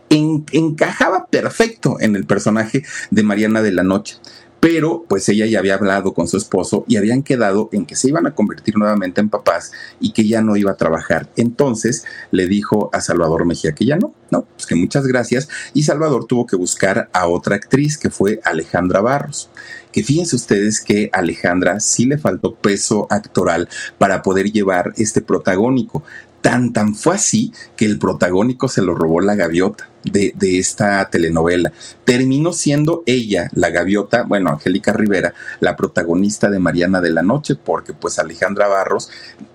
encajaba 0.09 1.27
perfecto 1.27 1.97
en 1.99 2.15
el 2.15 2.25
personaje 2.25 2.83
de 3.11 3.23
Mariana 3.23 3.61
de 3.61 3.71
la 3.71 3.83
Noche 3.83 4.17
pero 4.61 5.05
pues 5.09 5.27
ella 5.27 5.47
ya 5.47 5.57
había 5.57 5.73
hablado 5.73 6.13
con 6.13 6.27
su 6.27 6.37
esposo 6.37 6.85
y 6.87 6.95
habían 6.95 7.23
quedado 7.23 7.67
en 7.73 7.87
que 7.87 7.95
se 7.95 8.09
iban 8.09 8.27
a 8.27 8.35
convertir 8.35 8.77
nuevamente 8.77 9.19
en 9.19 9.27
papás 9.27 9.71
y 9.99 10.11
que 10.13 10.27
ya 10.27 10.43
no 10.43 10.55
iba 10.55 10.71
a 10.71 10.77
trabajar. 10.77 11.27
Entonces 11.35 12.05
le 12.29 12.47
dijo 12.47 12.91
a 12.93 13.01
Salvador 13.01 13.45
Mejía 13.45 13.73
que 13.73 13.85
ya 13.85 13.97
no, 13.97 14.13
no, 14.29 14.43
pues 14.43 14.67
que 14.67 14.75
muchas 14.75 15.07
gracias 15.07 15.49
y 15.73 15.81
Salvador 15.81 16.25
tuvo 16.27 16.45
que 16.45 16.55
buscar 16.55 17.09
a 17.11 17.27
otra 17.27 17.55
actriz 17.55 17.97
que 17.97 18.11
fue 18.11 18.39
Alejandra 18.43 19.01
Barros. 19.01 19.49
Que 19.91 20.03
fíjense 20.03 20.35
ustedes 20.35 20.79
que 20.79 21.09
Alejandra 21.11 21.79
sí 21.79 22.05
le 22.05 22.19
faltó 22.19 22.53
peso 22.53 23.07
actoral 23.09 23.67
para 23.97 24.21
poder 24.21 24.51
llevar 24.51 24.93
este 24.95 25.21
protagónico. 25.21 26.03
Tan, 26.41 26.73
tan 26.73 26.95
fue 26.95 27.15
así 27.15 27.53
que 27.75 27.85
el 27.85 27.99
protagónico 27.99 28.67
se 28.67 28.81
lo 28.81 28.95
robó 28.95 29.21
la 29.21 29.35
gaviota 29.35 29.89
de, 30.03 30.33
de, 30.35 30.57
esta 30.57 31.07
telenovela. 31.09 31.71
Terminó 32.03 32.51
siendo 32.51 33.03
ella, 33.05 33.49
la 33.53 33.69
gaviota, 33.69 34.23
bueno, 34.23 34.49
Angélica 34.49 34.91
Rivera, 34.91 35.33
la 35.59 35.75
protagonista 35.75 36.49
de 36.49 36.59
Mariana 36.59 36.99
de 37.01 37.11
la 37.11 37.21
Noche, 37.21 37.55
porque 37.55 37.93
pues 37.93 38.17
Alejandra 38.17 38.67
Barros 38.67 39.09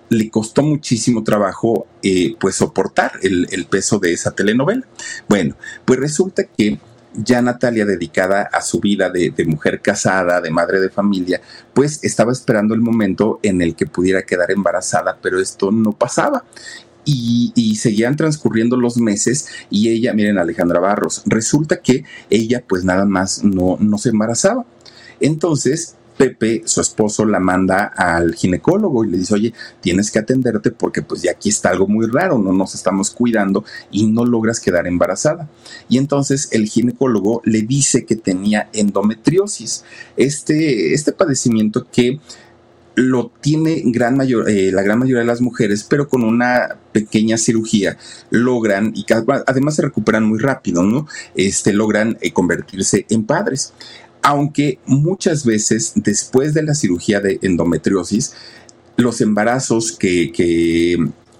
le 0.09 0.31
costó 0.31 0.63
muchísimo 0.63 1.25
trabajo 1.25 1.87
eh, 2.03 2.37
pues 2.39 2.55
soportar 2.55 3.13
el, 3.23 3.49
el 3.51 3.67
peso 3.67 3.99
de 3.99 4.13
esa 4.13 4.31
telenovela. 4.31 4.87
Bueno, 5.29 5.57
pues 5.85 5.99
resulta 5.99 6.45
que 6.45 6.79
ya 7.17 7.43
Natalia, 7.43 7.85
dedicada 7.85 8.43
a 8.43 8.61
su 8.61 8.81
vida 8.81 9.11
de, 9.11 9.33
mujer 9.47 9.81
casada, 9.81 10.41
de 10.41 10.51
madre 10.51 10.81
de 10.81 10.91
familia, 10.91 11.41
pues 11.75 12.03
estaba 12.03 12.33
esperando 12.33 12.75
el 12.75 12.81
momento 12.81 13.41
en 13.43 13.63
el 13.63 13.75
que 13.75 13.87
pudiera 13.87 14.23
quedar 14.23 14.51
embarazada, 14.51 15.19
pero 15.21 15.41
esto 15.41 15.71
no 15.71 15.93
pasaba. 15.93 16.45
Y, 17.05 17.53
y, 17.55 17.77
seguían 17.77 18.17
transcurriendo 18.17 18.77
los 18.77 18.97
meses 18.97 19.47
y 19.71 19.91
ella, 19.91 20.13
miren 20.13 20.39
Alejandra 20.39 20.81
Barros, 20.81 21.23
resulta 21.27 21.77
que 21.77 22.05
ella 22.31 22.65
pues 22.67 22.83
nada 22.83 23.05
más 23.05 23.45
no, 23.45 23.77
no 23.79 23.97
se 23.97 24.09
embarazaba. 24.09 24.65
Entonces 25.21 25.95
Pepe, 26.17 26.63
su 26.65 26.81
esposo, 26.81 27.25
la 27.25 27.41
manda 27.41 27.85
al 27.97 28.35
ginecólogo 28.35 29.05
y 29.05 29.11
le 29.11 29.19
dice, 29.19 29.35
oye, 29.35 29.55
tienes 29.81 30.11
que 30.11 30.19
atenderte 30.19 30.71
porque 30.71 31.03
pues 31.03 31.23
ya 31.23 31.33
aquí 31.33 31.49
está 31.49 31.71
algo 31.71 31.87
muy 31.87 32.07
raro, 32.07 32.39
no 32.39 32.53
nos 32.53 32.75
estamos 32.75 33.11
cuidando 33.11 33.65
y 33.91 34.07
no 34.07 34.25
logras 34.25 34.61
quedar 34.61 34.87
embarazada. 34.87 35.49
Y 35.89 35.99
entonces 35.99 36.49
el 36.53 36.69
ginecólogo 36.69 37.43
le 37.45 37.63
dice 37.63 38.05
que 38.05 38.17
tenía 38.17 38.69
endometriosis, 38.73 39.85
este, 40.17 40.95
este 40.95 41.13
padecimiento 41.13 41.87
que 41.91 42.21
lo 42.97 43.31
tiene 43.43 43.83
gran 43.85 44.17
mayor, 44.17 44.49
eh, 44.49 44.73
la 44.73 44.83
gran 44.83 44.99
mayoría 44.99 45.21
de 45.21 45.27
las 45.27 45.43
mujeres, 45.43 45.85
pero 45.89 46.09
con 46.09 46.25
una 46.25 46.79
pequeña 46.93 47.37
cirugía 47.37 47.99
logran, 48.31 48.93
y 48.97 49.05
además 49.47 49.77
se 49.77 49.83
recuperan 49.83 50.25
muy 50.25 50.39
rápido, 50.39 50.83
¿no? 50.83 51.07
Este, 51.35 51.75
logran 51.75 52.17
eh, 52.23 52.33
convertirse 52.33 53.05
en 53.11 53.25
padres 53.25 53.75
aunque 54.27 54.81
muchas 54.87 55.45
veces 55.45 55.93
después 55.95 56.53
de 56.53 56.65
la 56.65 56.75
cirugía 56.75 57.21
de 57.21 57.39
endometriosis, 57.43 58.35
los 58.97 59.21
embarazos 59.21 59.93
que, 59.93 60.33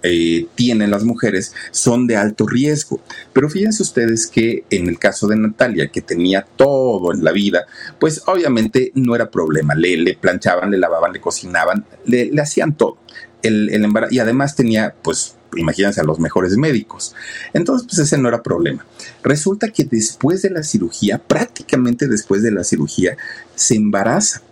eh, 0.05 0.47
tienen 0.55 0.93
las 0.93 1.03
mujeres 1.03 1.53
son 1.73 2.07
de 2.07 2.15
alto 2.15 2.47
riesgo. 2.47 3.01
Pero 3.33 3.51
fíjense 3.51 3.83
ustedes 3.83 4.29
que 4.29 4.63
en 4.71 4.87
el 4.87 5.01
caso 5.01 5.27
de 5.27 5.35
Natalia, 5.35 5.89
que 5.89 6.01
tenía 6.01 6.47
todo 6.55 7.13
en 7.13 7.25
la 7.25 7.33
vida, 7.33 7.67
pues 7.99 8.23
obviamente 8.27 8.93
no 8.95 9.17
era 9.17 9.33
problema. 9.33 9.75
Le, 9.75 10.15
planchaban, 10.15 10.71
le 10.71 10.79
lavaban, 10.79 11.13
le 11.13 11.21
cocinaban, 11.21 11.85
le, 12.05 12.31
hacían 12.41 12.77
todo. 12.77 12.99
El 13.43 13.69
embarazo, 13.85 14.15
y 14.15 14.21
además 14.21 14.55
tenía 14.55 14.95
pues 15.03 15.36
imagínense 15.57 16.01
a 16.01 16.05
los 16.05 16.19
mejores 16.19 16.57
médicos. 16.57 17.15
Entonces, 17.53 17.87
pues 17.87 17.99
ese 17.99 18.19
no 18.19 18.29
era 18.29 18.43
problema. 18.43 18.85
Resulta 19.23 19.71
que 19.71 19.85
después 19.85 20.43
de 20.43 20.51
la 20.51 20.63
cirugía, 20.63 21.19
prácticamente 21.19 22.09
después 22.09 22.43
de 22.43 22.51
la 22.51 22.65
cirugía, 22.65 23.17
se 23.55 23.77
embaraza. 23.77 24.43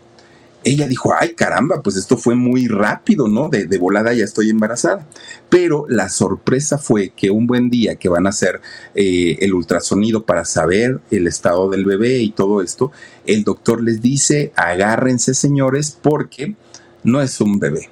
Ella 0.66 0.88
dijo, 0.88 1.12
ay 1.18 1.34
caramba, 1.34 1.82
pues 1.82 1.96
esto 1.96 2.16
fue 2.16 2.34
muy 2.34 2.68
rápido, 2.68 3.28
¿no? 3.28 3.50
De, 3.50 3.66
volada 3.76 4.14
ya 4.14 4.24
estoy 4.24 4.48
embarazada. 4.48 5.06
Pero 5.50 5.84
la 5.88 6.08
sorpresa 6.08 6.78
fue 6.78 7.10
que 7.10 7.30
un 7.30 7.46
buen 7.46 7.68
día 7.68 7.96
que 7.96 8.08
van 8.08 8.26
a 8.26 8.30
hacer 8.30 8.62
eh, 8.94 9.36
el 9.40 9.52
ultrasonido 9.52 10.24
para 10.24 10.46
saber 10.46 11.00
el 11.10 11.26
estado 11.26 11.68
del 11.68 11.84
bebé 11.84 12.20
y 12.20 12.30
todo 12.30 12.62
esto, 12.62 12.92
el 13.26 13.44
doctor 13.44 13.82
les 13.82 14.00
dice, 14.00 14.52
agárrense 14.56 15.34
señores, 15.34 15.98
porque 16.00 16.56
no 17.02 17.20
es 17.20 17.42
un 17.42 17.58
bebé. 17.58 17.90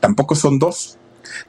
Tampoco 0.00 0.34
son 0.34 0.58
dos, 0.58 0.96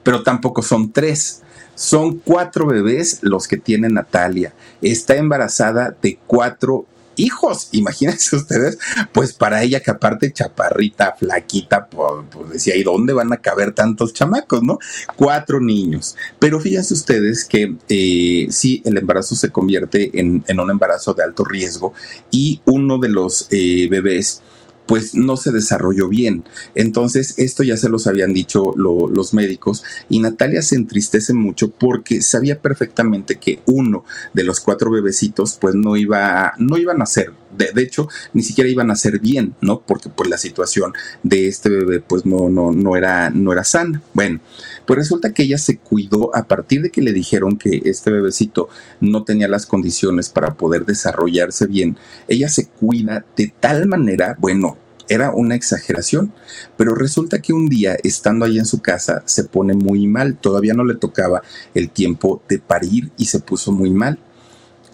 pero 0.02 0.22
tampoco 0.22 0.62
son 0.62 0.92
tres. 0.92 1.42
Son 1.74 2.18
cuatro 2.18 2.66
bebés 2.66 3.20
los 3.22 3.46
que 3.46 3.56
tiene 3.56 3.88
Natalia. 3.88 4.52
Está 4.82 5.14
embarazada 5.16 5.94
de 6.02 6.18
cuatro 6.26 6.86
hijos, 7.18 7.68
imagínense 7.72 8.36
ustedes, 8.36 8.78
pues 9.12 9.32
para 9.32 9.62
ella 9.62 9.80
que 9.80 9.90
aparte 9.90 10.32
chaparrita, 10.32 11.14
flaquita, 11.18 11.86
pues, 11.86 12.24
pues, 12.30 12.50
decía, 12.50 12.76
¿y 12.76 12.82
dónde 12.82 13.12
van 13.12 13.32
a 13.32 13.38
caber 13.38 13.72
tantos 13.72 14.14
chamacos, 14.14 14.62
no? 14.62 14.78
Cuatro 15.16 15.60
niños. 15.60 16.16
Pero 16.38 16.60
fíjense 16.60 16.94
ustedes 16.94 17.44
que 17.44 17.76
eh, 17.88 18.46
sí, 18.50 18.82
el 18.84 18.96
embarazo 18.96 19.34
se 19.34 19.50
convierte 19.50 20.10
en, 20.18 20.44
un 20.58 20.70
embarazo 20.70 21.14
de 21.14 21.22
alto 21.22 21.44
riesgo 21.44 21.92
y 22.30 22.60
uno 22.64 22.98
de 22.98 23.08
los 23.08 23.46
eh, 23.50 23.88
bebés 23.90 24.42
pues 24.88 25.14
no 25.14 25.36
se 25.36 25.52
desarrolló 25.52 26.08
bien. 26.08 26.44
Entonces, 26.74 27.34
esto 27.36 27.62
ya 27.62 27.76
se 27.76 27.90
los 27.90 28.06
habían 28.06 28.32
dicho 28.32 28.74
los 28.74 29.34
médicos 29.34 29.84
y 30.08 30.18
Natalia 30.18 30.62
se 30.62 30.76
entristece 30.76 31.34
mucho 31.34 31.70
porque 31.70 32.22
sabía 32.22 32.60
perfectamente 32.60 33.36
que 33.36 33.60
uno 33.66 34.04
de 34.32 34.44
los 34.44 34.60
cuatro 34.60 34.90
bebecitos 34.90 35.58
pues 35.60 35.74
no 35.74 35.96
iba, 35.96 36.54
no 36.58 36.78
iban 36.78 37.02
a 37.02 37.06
ser, 37.06 37.32
de, 37.56 37.82
hecho, 37.82 38.08
ni 38.32 38.42
siquiera 38.42 38.70
iban 38.70 38.90
a 38.90 38.96
ser 38.96 39.18
bien, 39.18 39.54
¿no? 39.60 39.80
Porque 39.80 40.08
pues 40.08 40.28
la 40.28 40.38
situación 40.38 40.92
de 41.22 41.48
este 41.48 41.68
bebé 41.68 42.00
pues 42.00 42.26
no, 42.26 42.48
no, 42.48 42.72
no 42.72 42.96
era, 42.96 43.30
no 43.30 43.52
era 43.52 43.64
sana. 43.64 44.02
Bueno, 44.14 44.40
pues 44.86 44.98
resulta 44.98 45.32
que 45.32 45.44
ella 45.44 45.58
se 45.58 45.78
cuidó 45.78 46.34
a 46.34 46.44
partir 46.44 46.82
de 46.82 46.90
que 46.90 47.02
le 47.02 47.12
dijeron 47.12 47.58
que 47.58 47.82
este 47.84 48.10
bebecito 48.10 48.68
no 49.00 49.24
tenía 49.24 49.48
las 49.48 49.66
condiciones 49.66 50.28
para 50.28 50.54
poder 50.54 50.84
desarrollarse 50.86 51.66
bien. 51.66 51.96
Ella 52.28 52.48
se 52.48 52.66
cuida 52.66 53.24
de 53.36 53.52
tal 53.60 53.86
manera, 53.86 54.36
bueno, 54.38 54.76
era 55.08 55.32
una 55.32 55.54
exageración, 55.54 56.32
pero 56.76 56.94
resulta 56.94 57.40
que 57.40 57.52
un 57.52 57.68
día, 57.68 57.96
estando 58.02 58.44
ahí 58.44 58.58
en 58.58 58.66
su 58.66 58.80
casa, 58.80 59.22
se 59.24 59.44
pone 59.44 59.74
muy 59.74 60.06
mal, 60.06 60.36
todavía 60.36 60.74
no 60.74 60.84
le 60.84 60.94
tocaba 60.94 61.42
el 61.74 61.90
tiempo 61.90 62.42
de 62.48 62.58
parir 62.58 63.10
y 63.16 63.26
se 63.26 63.40
puso 63.40 63.72
muy 63.72 63.90
mal. 63.90 64.18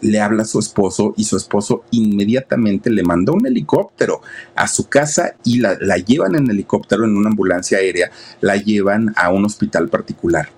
Le 0.04 0.20
habla 0.20 0.42
a 0.42 0.46
su 0.46 0.58
esposo 0.58 1.12
y 1.16 1.24
su 1.24 1.36
esposo 1.36 1.84
inmediatamente 1.90 2.90
le 2.90 3.02
mandó 3.02 3.32
un 3.32 3.46
helicóptero 3.46 4.20
a 4.54 4.68
su 4.68 4.88
casa 4.88 5.34
y 5.44 5.58
la, 5.58 5.76
la 5.80 5.96
llevan 5.96 6.36
en 6.36 6.50
helicóptero 6.50 7.04
en 7.04 7.16
una 7.16 7.30
ambulancia 7.30 7.78
aérea, 7.78 8.10
la 8.40 8.56
llevan 8.56 9.12
a 9.16 9.30
un 9.30 9.44
hospital 9.44 9.88
particular. 9.88 10.50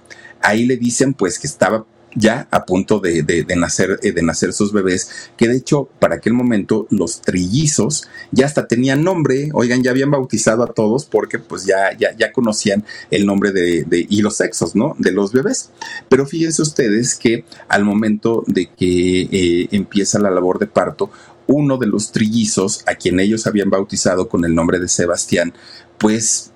Ahí 0.42 0.66
le 0.66 0.76
dicen 0.76 1.14
pues 1.14 1.38
que 1.38 1.47
estaba 1.47 1.84
ya 2.17 2.49
a 2.51 2.64
punto 2.64 2.99
de, 2.99 3.47
nacer, 3.57 4.01
eh, 4.03 4.12
de 4.12 4.23
nacer 4.23 4.53
sus 4.53 4.73
bebés, 4.73 5.31
que 5.37 5.49
de 5.49 5.57
hecho 5.57 5.89
para 6.01 6.17
aquel 6.17 6.33
momento 6.33 6.87
los 6.91 7.21
trillizos 7.21 8.09
ya 8.33 8.47
hasta 8.47 8.67
tenían 8.67 9.05
nombre, 9.05 9.51
oigan, 9.53 9.83
ya 9.83 9.91
habían 9.91 10.11
bautizado 10.11 10.64
a 10.64 10.73
todos 10.73 11.05
porque 11.05 11.39
pues 11.39 11.67
ya, 11.67 11.97
ya, 11.97 12.17
ya 12.17 12.33
conocían 12.33 12.85
el 13.11 13.27
nombre 13.27 13.53
de, 13.53 14.07
y 14.09 14.23
los 14.23 14.37
sexos, 14.37 14.75
¿no? 14.75 14.97
De 14.99 15.12
los 15.12 15.33
bebés. 15.33 15.71
Pero 16.09 16.27
fíjense 16.27 16.62
ustedes 16.62 17.14
que 17.14 17.45
al 17.69 17.85
momento 17.85 18.43
de 18.47 18.71
que 18.71 19.23
eh, 19.23 19.69
empieza 19.73 20.19
la 20.19 20.31
labor 20.31 20.59
de 20.59 20.67
parto, 20.67 21.11
uno 21.47 21.77
de 21.77 21.87
los 21.87 22.11
trillizos, 22.11 22.83
a 22.87 22.95
quien 22.97 23.21
ellos 23.21 23.47
habían 23.47 23.71
bautizado 23.71 24.29
con 24.29 24.45
el 24.45 24.55
nombre 24.55 24.81
de 24.81 24.89
Sebastián, 24.89 25.53
pues 25.99 26.51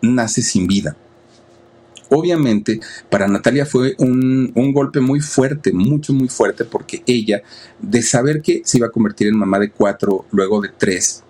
nace 0.00 0.42
sin 0.42 0.66
vida 0.66 0.96
Obviamente, 2.10 2.80
para 3.10 3.28
Natalia 3.28 3.66
fue 3.66 3.94
un, 3.98 4.52
golpe 4.72 5.00
muy 5.00 5.20
fuerte, 5.20 5.72
mucho, 5.72 6.12
muy 6.12 6.28
fuerte, 6.28 6.64
porque 6.64 7.02
ella, 7.06 7.42
de 7.78 8.02
saber 8.02 8.42
que 8.42 8.62
se 8.64 8.78
iba 8.78 8.86
a 8.86 8.90
convertir 8.90 9.28
en 9.28 9.36
mamá 9.36 9.58
de 9.58 9.70
cuatro, 9.70 10.24
luego 10.30 10.60
de 10.60 10.70
tres, 10.76 11.24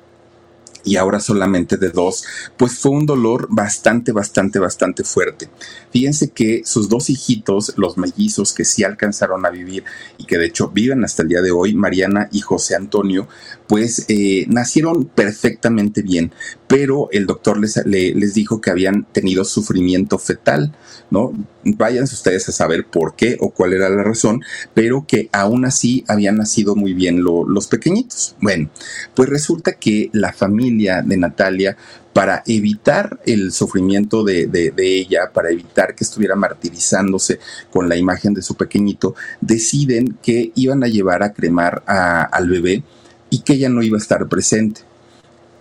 y 0.89 0.97
ahora 0.97 1.21
solamente 1.21 1.77
de 1.77 1.91
dos, 1.91 2.25
pues 2.57 2.79
fue 2.79 2.93
un 2.93 3.05
dolor 3.05 3.47
bastante, 3.51 4.13
bastante, 4.13 4.59
bastante 4.59 5.05
fuerte. 5.05 5.51
Fíjense 5.93 6.31
que 6.31 6.63
sus 6.65 6.89
dos 6.89 7.11
hijitos, 7.11 7.75
los 7.77 7.99
mellizos 7.99 8.55
que 8.55 8.65
sí 8.65 8.85
alcanzaron 8.85 9.45
a 9.45 9.51
vivir 9.51 9.85
y 10.17 10.25
que 10.25 10.39
de 10.39 10.47
hecho 10.47 10.69
viven 10.69 11.05
hasta 11.05 11.23
el 11.23 11.29
día 11.29 11.43
de 11.43 11.51
hoy, 11.51 11.75
Mariana 11.75 12.31
y 12.33 12.41
José 12.41 12.75
Antonio, 12.75 13.29
pues 13.67 14.07
eh, 14.09 14.47
nacieron 14.49 15.05
perfectamente 15.05 16.01
bien, 16.01 16.33
pero 16.67 17.09
el 17.13 17.27
doctor 17.27 17.59
les, 17.59 17.77
les 17.85 18.33
dijo 18.33 18.63
que 18.63 18.71
habían 18.71 19.05
tenido 19.13 19.45
sufrimiento 19.45 20.19
fetal, 20.19 20.75
¿no? 21.11 21.33
Vayan 21.65 22.05
ustedes 22.05 22.49
a 22.49 22.53
saber 22.53 22.87
por 22.87 23.15
qué 23.15 23.37
o 23.41 23.51
cuál 23.51 23.73
era 23.73 23.89
la 23.89 24.03
razón, 24.03 24.43
pero 24.75 25.05
que 25.07 25.29
aún 25.33 25.65
así 25.65 26.05
habían 26.09 26.37
nacido 26.37 26.77
muy 26.77 26.95
bien 26.95 27.23
los 27.23 27.67
pequeñitos. 27.67 28.37
Bueno, 28.41 28.71
pues 29.15 29.29
resulta 29.29 29.75
que 29.75 30.11
la 30.13 30.33
familia 30.33 31.03
de 31.03 31.17
Natalia 31.17 31.77
para 32.19 32.43
evitar 32.47 33.21
el 33.27 33.53
sufrimiento 33.53 34.25
de, 34.25 34.73
ella, 34.77 35.31
para 35.33 35.51
evitar 35.51 35.95
que 35.95 36.03
estuviera 36.03 36.35
martirizándose 36.35 37.39
con 37.71 37.89
la 37.89 37.97
imagen 37.97 38.35
de 38.35 38.43
su 38.43 38.57
pequeñito, 38.57 39.15
deciden 39.41 40.19
que 40.21 40.51
iban 40.57 40.83
a 40.83 40.89
llevar 40.89 41.23
a 41.23 41.33
cremar 41.33 41.85
al 41.87 42.49
bebé 42.49 42.83
y 43.31 43.43
que 43.43 43.53
ella 43.53 43.69
no 43.69 43.83
iba 43.83 43.99
a 43.99 44.01
estar 44.01 44.27
presente. 44.29 44.88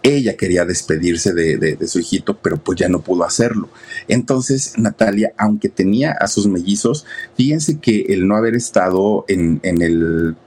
Ella 0.08 0.38
quería 0.38 0.64
despedirse 0.64 1.34
de, 1.34 1.78
su 1.86 2.00
hijito, 2.00 2.38
pero 2.38 2.56
pues 2.56 2.80
ya 2.80 2.88
no 2.88 3.02
pudo 3.02 3.26
hacerlo. 3.26 3.68
Entonces 4.08 4.76
Natalia, 4.78 5.34
aunque 5.38 5.68
tenía 5.68 6.14
a 6.14 6.28
sus 6.28 6.48
mellizos, 6.48 7.06
fíjense 7.36 7.80
que 7.80 8.06
el 8.08 8.26
no 8.26 8.38
haber 8.38 8.56
estado 8.56 9.26
en, 9.28 9.60
el 9.64 10.38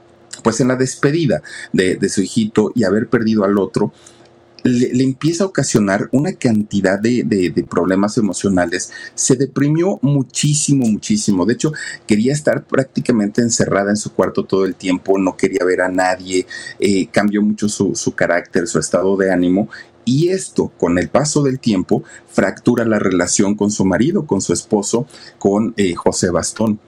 pues 0.43 0.59
en 0.61 0.69
la 0.69 0.75
despedida 0.77 1.43
de, 1.73 1.95
de, 1.95 2.09
su 2.09 2.21
hijito 2.21 2.71
y 2.73 2.85
haber 2.85 3.07
perdido 3.07 3.43
al 3.43 3.59
otro, 3.59 3.93
le, 4.63 5.03
empieza 5.03 5.43
a 5.43 5.47
ocasionar 5.47 6.09
una 6.11 6.33
cantidad 6.33 6.99
de, 6.99 7.65
problemas 7.69 8.17
emocionales. 8.17 8.91
Se 9.15 9.35
deprimió 9.35 9.99
muchísimo, 10.01 10.85
muchísimo. 10.87 11.45
De 11.45 11.53
hecho, 11.53 11.73
quería 12.07 12.33
estar 12.33 12.63
prácticamente 12.65 13.41
encerrada 13.41 13.91
en 13.91 13.97
su 13.97 14.13
cuarto 14.13 14.45
todo 14.45 14.65
el 14.65 14.75
tiempo, 14.75 15.17
no 15.17 15.37
quería 15.37 15.65
ver 15.65 15.81
a 15.81 15.89
nadie, 15.89 16.45
eh, 16.79 17.07
cambió 17.07 17.41
mucho 17.41 17.69
su, 17.69 18.13
carácter, 18.15 18.67
su 18.67 18.79
estado 18.79 19.15
de 19.17 19.31
ánimo 19.31 19.69
y 20.03 20.29
esto, 20.29 20.71
con 20.77 20.97
el 20.97 21.09
paso 21.09 21.43
del 21.43 21.59
tiempo, 21.59 22.03
fractura 22.27 22.85
la 22.85 22.99
relación 22.99 23.55
con 23.55 23.71
su 23.71 23.85
marido, 23.85 24.25
con 24.25 24.41
su 24.41 24.51
esposo, 24.51 25.05
con 25.37 25.73
eh, 25.77 25.93
José 25.93 26.31
Bastón. 26.31 26.79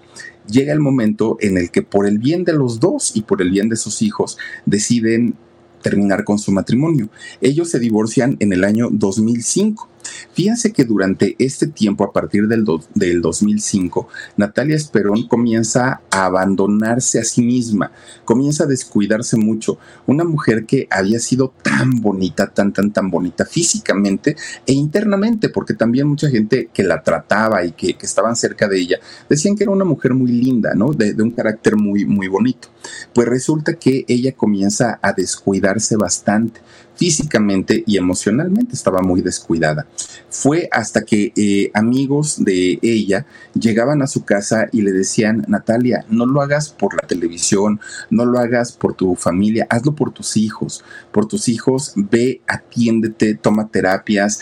Llega 0.48 0.74
el 0.74 0.80
momento 0.80 1.38
en 1.40 1.58
el 1.58 1.72
que 1.72 1.84
por 1.84 2.08
el 2.08 2.18
bien 2.18 2.44
de 2.44 2.54
los 2.54 2.80
dos 2.80 3.16
y 3.16 3.22
por 3.22 3.42
el 3.42 3.52
bien 3.52 3.70
de 3.70 3.76
sus 3.76 4.02
hijos 4.02 4.38
deciden 4.66 5.36
terminar 5.84 6.24
con 6.24 6.40
su 6.40 6.52
matrimonio. 6.52 7.10
Ellos 7.42 7.70
se 7.70 7.78
divorcian 7.78 8.38
en 8.40 8.54
el 8.54 8.64
año 8.64 8.90
2005. 8.92 9.90
Fíjense 10.34 10.72
que 10.72 10.86
durante 10.86 11.36
este 11.40 11.68
tiempo, 11.68 12.04
a 12.04 12.12
partir 12.12 12.48
del, 12.48 12.66
del 12.96 13.22
2005, 13.22 14.08
Natalia 14.38 14.76
Esperón 14.76 15.28
comienza 15.28 16.02
a 16.10 16.26
abandonarse 16.26 17.20
a 17.20 17.24
sí 17.24 17.42
misma, 17.42 17.92
comienza 18.26 18.64
a 18.64 18.68
descuidarse 18.68 19.38
mucho. 19.38 19.78
Una 20.08 20.24
mujer 20.24 20.66
que 20.66 20.88
había 20.90 21.20
sido 21.20 21.54
tan 21.62 22.02
bonita, 22.02 22.48
tan, 22.48 22.74
tan, 22.74 22.92
tan 22.92 23.10
bonita 23.10 23.46
físicamente 23.46 24.36
e 24.66 24.74
internamente, 24.74 25.50
porque 25.50 25.74
también 25.74 26.08
mucha 26.08 26.30
gente 26.30 26.70
que 26.74 26.84
la 26.84 27.04
trataba 27.04 27.64
y 27.64 27.72
que, 27.72 27.98
estaban 28.04 28.36
cerca 28.36 28.68
de 28.68 28.80
ella 28.80 29.00
decían 29.30 29.56
que 29.56 29.64
era 29.64 29.72
una 29.72 29.86
mujer 29.86 30.14
muy 30.14 30.32
linda, 30.32 30.74
¿no? 30.76 30.92
De, 30.92 31.14
de 31.14 31.24
un 31.24 31.32
carácter 31.32 31.78
muy, 31.78 32.06
muy 32.06 32.28
bonito. 32.28 32.68
Pues 33.14 33.28
resulta 33.28 33.76
que 33.76 34.04
ella 34.08 34.34
comienza 34.34 35.00
a 35.02 35.14
descuidarse 35.14 35.96
bastante 35.96 36.62
físicamente 37.04 37.84
y 37.86 37.98
emocionalmente 37.98 38.76
estaba 38.76 39.02
muy 39.02 39.22
descuidada. 39.22 39.86
Fue 40.30 40.70
hasta 40.72 41.02
que 41.02 41.34
eh, 41.36 41.70
amigos 41.74 42.42
de 42.46 42.80
ella 42.82 43.26
llegaban 43.60 44.02
a 44.02 44.08
su 44.08 44.24
casa 44.24 44.70
y 44.72 44.84
le 44.84 44.94
decían, 44.94 45.44
Natalia, 45.50 46.06
no 46.08 46.26
lo 46.26 46.42
hagas 46.42 46.70
por 46.70 46.94
la 46.94 47.06
televisión, 47.06 47.82
no 48.10 48.24
lo 48.24 48.40
hagas 48.40 48.72
por 48.72 48.94
tu 48.94 49.16
familia, 49.16 49.68
hazlo 49.70 49.94
por 49.94 50.14
tus 50.14 50.38
hijos, 50.38 50.82
por 51.12 51.28
tus 51.28 51.50
hijos, 51.50 51.92
ve, 51.98 52.40
atiéndete, 52.48 53.36
toma 53.36 53.68
terapias, 53.68 54.40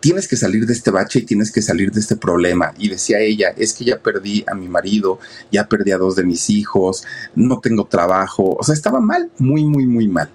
tienes 0.00 0.28
que 0.28 0.36
salir 0.36 0.64
de 0.64 0.72
este 0.72 0.90
bache 0.90 1.18
y 1.18 1.26
tienes 1.26 1.52
que 1.52 1.60
salir 1.60 1.92
de 1.92 2.00
este 2.00 2.16
problema. 2.16 2.72
Y 2.78 2.88
decía 2.88 3.18
ella, 3.20 3.52
es 3.54 3.74
que 3.74 3.84
ya 3.84 3.98
perdí 3.98 4.46
a 4.50 4.54
mi 4.54 4.66
marido, 4.66 5.18
ya 5.52 5.68
perdí 5.68 5.90
a 5.90 5.98
dos 5.98 6.16
de 6.16 6.24
mis 6.24 6.48
hijos, 6.48 7.04
no 7.34 7.60
tengo 7.60 7.84
trabajo, 7.84 8.56
o 8.58 8.64
sea, 8.64 8.74
estaba 8.74 9.00
mal, 9.00 9.30
muy, 9.36 9.64
muy, 9.64 9.84
muy 9.84 10.08
mal 10.08 10.30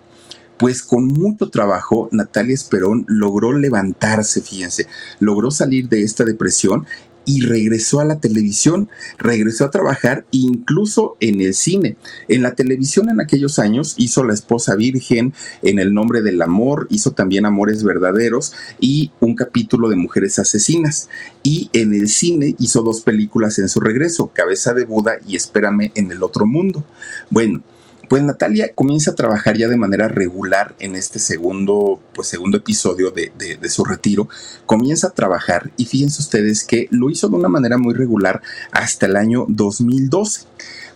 pues 0.61 0.83
con 0.83 1.07
mucho 1.07 1.49
trabajo 1.49 2.07
Natalia 2.11 2.53
Esperón 2.53 3.03
logró 3.07 3.51
levantarse, 3.51 4.41
fíjense, 4.41 4.85
logró 5.19 5.49
salir 5.49 5.89
de 5.89 6.03
esta 6.03 6.23
depresión 6.23 6.85
y 7.25 7.41
regresó 7.41 7.99
a 7.99 8.05
la 8.05 8.19
televisión, 8.19 8.87
regresó 9.17 9.65
a 9.65 9.71
trabajar 9.71 10.25
incluso 10.29 11.17
en 11.19 11.41
el 11.41 11.55
cine. 11.55 11.97
En 12.27 12.43
la 12.43 12.53
televisión 12.53 13.09
en 13.09 13.21
aquellos 13.21 13.57
años 13.57 13.95
hizo 13.97 14.23
La 14.23 14.35
esposa 14.35 14.75
virgen, 14.75 15.33
En 15.63 15.79
el 15.79 15.95
nombre 15.95 16.21
del 16.21 16.39
amor, 16.43 16.85
hizo 16.91 17.11
también 17.11 17.47
Amores 17.47 17.83
verdaderos 17.83 18.53
y 18.79 19.11
un 19.19 19.33
capítulo 19.33 19.89
de 19.89 19.95
Mujeres 19.95 20.37
asesinas. 20.37 21.09
Y 21.41 21.71
en 21.73 21.95
el 21.95 22.07
cine 22.07 22.55
hizo 22.59 22.83
dos 22.83 23.01
películas 23.01 23.57
en 23.57 23.67
su 23.67 23.79
regreso, 23.79 24.31
Cabeza 24.31 24.75
de 24.75 24.85
Buda 24.85 25.13
y 25.27 25.35
Espérame 25.35 25.91
en 25.95 26.11
el 26.11 26.21
otro 26.21 26.45
mundo. 26.45 26.83
Bueno, 27.31 27.63
pues 28.11 28.23
Natalia 28.23 28.73
comienza 28.75 29.11
a 29.11 29.15
trabajar 29.15 29.55
ya 29.55 29.69
de 29.69 29.77
manera 29.77 30.09
regular 30.09 30.75
en 30.79 30.97
este 30.97 31.17
segundo, 31.17 32.01
pues 32.13 32.27
segundo 32.27 32.57
episodio 32.57 33.09
de, 33.09 33.31
de, 33.37 33.69
su 33.69 33.85
retiro. 33.85 34.27
Comienza 34.65 35.07
a 35.07 35.11
trabajar 35.11 35.71
y 35.77 35.85
fíjense 35.85 36.21
ustedes 36.21 36.65
que 36.65 36.89
lo 36.91 37.09
hizo 37.09 37.29
de 37.29 37.37
una 37.37 37.47
manera 37.47 37.77
muy 37.77 37.93
regular 37.93 38.41
hasta 38.73 39.05
el 39.05 39.15
año 39.15 39.45
2012. 39.47 40.41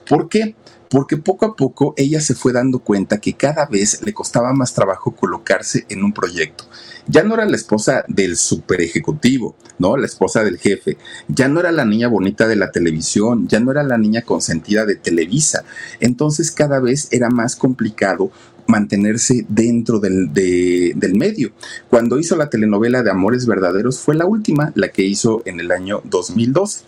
¿Por 0.09 0.27
qué? 0.27 0.55
Porque 0.95 1.17
poco 1.17 1.45
a 1.45 1.57
poco 1.57 1.93
ella 1.97 2.21
se 2.21 2.35
fue 2.35 2.53
dando 2.53 2.79
cuenta 2.79 3.19
que 3.19 3.33
cada 3.33 3.65
vez 3.65 4.01
le 4.05 4.13
costaba 4.13 4.53
más 4.53 4.73
trabajo 4.73 5.13
colocarse 5.13 5.85
en 5.89 6.05
un 6.05 6.13
proyecto. 6.13 6.63
Ya 7.05 7.21
no 7.21 7.33
era 7.33 7.43
la 7.43 7.57
esposa 7.57 8.05
del 8.07 8.37
super 8.37 8.79
ejecutivo, 8.79 9.57
¿no? 9.77 9.97
La 9.97 10.05
esposa 10.05 10.41
del 10.45 10.57
jefe. 10.57 10.97
Ya 11.27 11.49
no 11.49 11.59
era 11.59 11.73
la 11.73 11.83
niña 11.83 12.07
bonita 12.07 12.47
de 12.47 12.55
la 12.55 12.71
televisión, 12.71 13.45
ya 13.49 13.59
no 13.59 13.71
era 13.71 13.83
la 13.83 13.97
niña 13.97 14.21
consentida 14.21 14.85
de 14.85 14.95
Televisa. 14.95 15.65
Entonces 15.99 16.49
cada 16.49 16.79
vez 16.79 17.09
era 17.11 17.29
más 17.29 17.57
complicado 17.57 18.31
mantenerse 18.65 19.45
dentro 19.49 19.99
del, 19.99 20.31
del, 20.31 21.15
medio. 21.17 21.51
Cuando 21.89 22.19
hizo 22.19 22.37
la 22.37 22.49
telenovela 22.49 23.03
de 23.03 23.11
Amores 23.11 23.47
Verdaderos 23.47 23.99
fue 23.99 24.15
la 24.15 24.27
última, 24.27 24.71
la 24.75 24.87
que 24.87 25.03
hizo 25.03 25.41
en 25.43 25.59
el 25.59 25.73
año 25.73 26.01
2012 26.05 26.85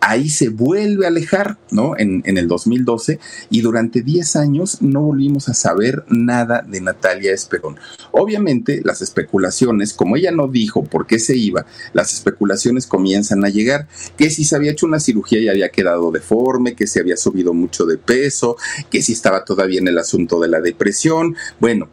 ahí 0.00 0.28
se 0.28 0.48
vuelve 0.48 1.04
a 1.04 1.08
alejar, 1.08 1.58
¿no? 1.70 1.96
En, 1.96 2.22
el 2.24 2.46
2012 2.46 3.18
y 3.50 3.60
durante 3.62 4.02
10 4.02 4.36
años 4.36 4.82
no 4.82 5.02
volvimos 5.02 5.48
a 5.48 5.54
saber 5.54 6.04
nada 6.08 6.64
de 6.66 6.80
Natalia 6.80 7.32
Esperón. 7.32 7.76
Obviamente 8.12 8.80
las 8.84 9.02
especulaciones, 9.02 9.92
como 9.92 10.16
ella 10.16 10.30
no 10.30 10.48
dijo 10.48 10.84
por 10.84 11.06
qué 11.06 11.18
se 11.18 11.36
iba, 11.36 11.66
las 11.92 12.12
especulaciones 12.12 12.86
comienzan 12.86 13.44
a 13.44 13.48
llegar, 13.48 13.88
que 14.16 14.30
si 14.30 14.44
se 14.44 14.56
había 14.56 14.72
hecho 14.72 14.86
una 14.86 15.00
cirugía 15.00 15.40
y 15.40 15.48
había 15.48 15.70
quedado 15.70 16.10
deforme, 16.10 16.74
que 16.74 16.86
se 16.86 17.00
había 17.00 17.16
subido 17.16 17.52
mucho 17.54 17.86
de 17.86 17.98
peso, 17.98 18.56
que 18.90 19.02
si 19.02 19.12
estaba 19.12 19.44
todavía 19.44 19.80
en 19.80 19.88
el 19.88 19.98
asunto 19.98 20.40
de 20.40 20.48
la 20.48 20.60
depresión, 20.60 21.36
bueno, 21.60 21.88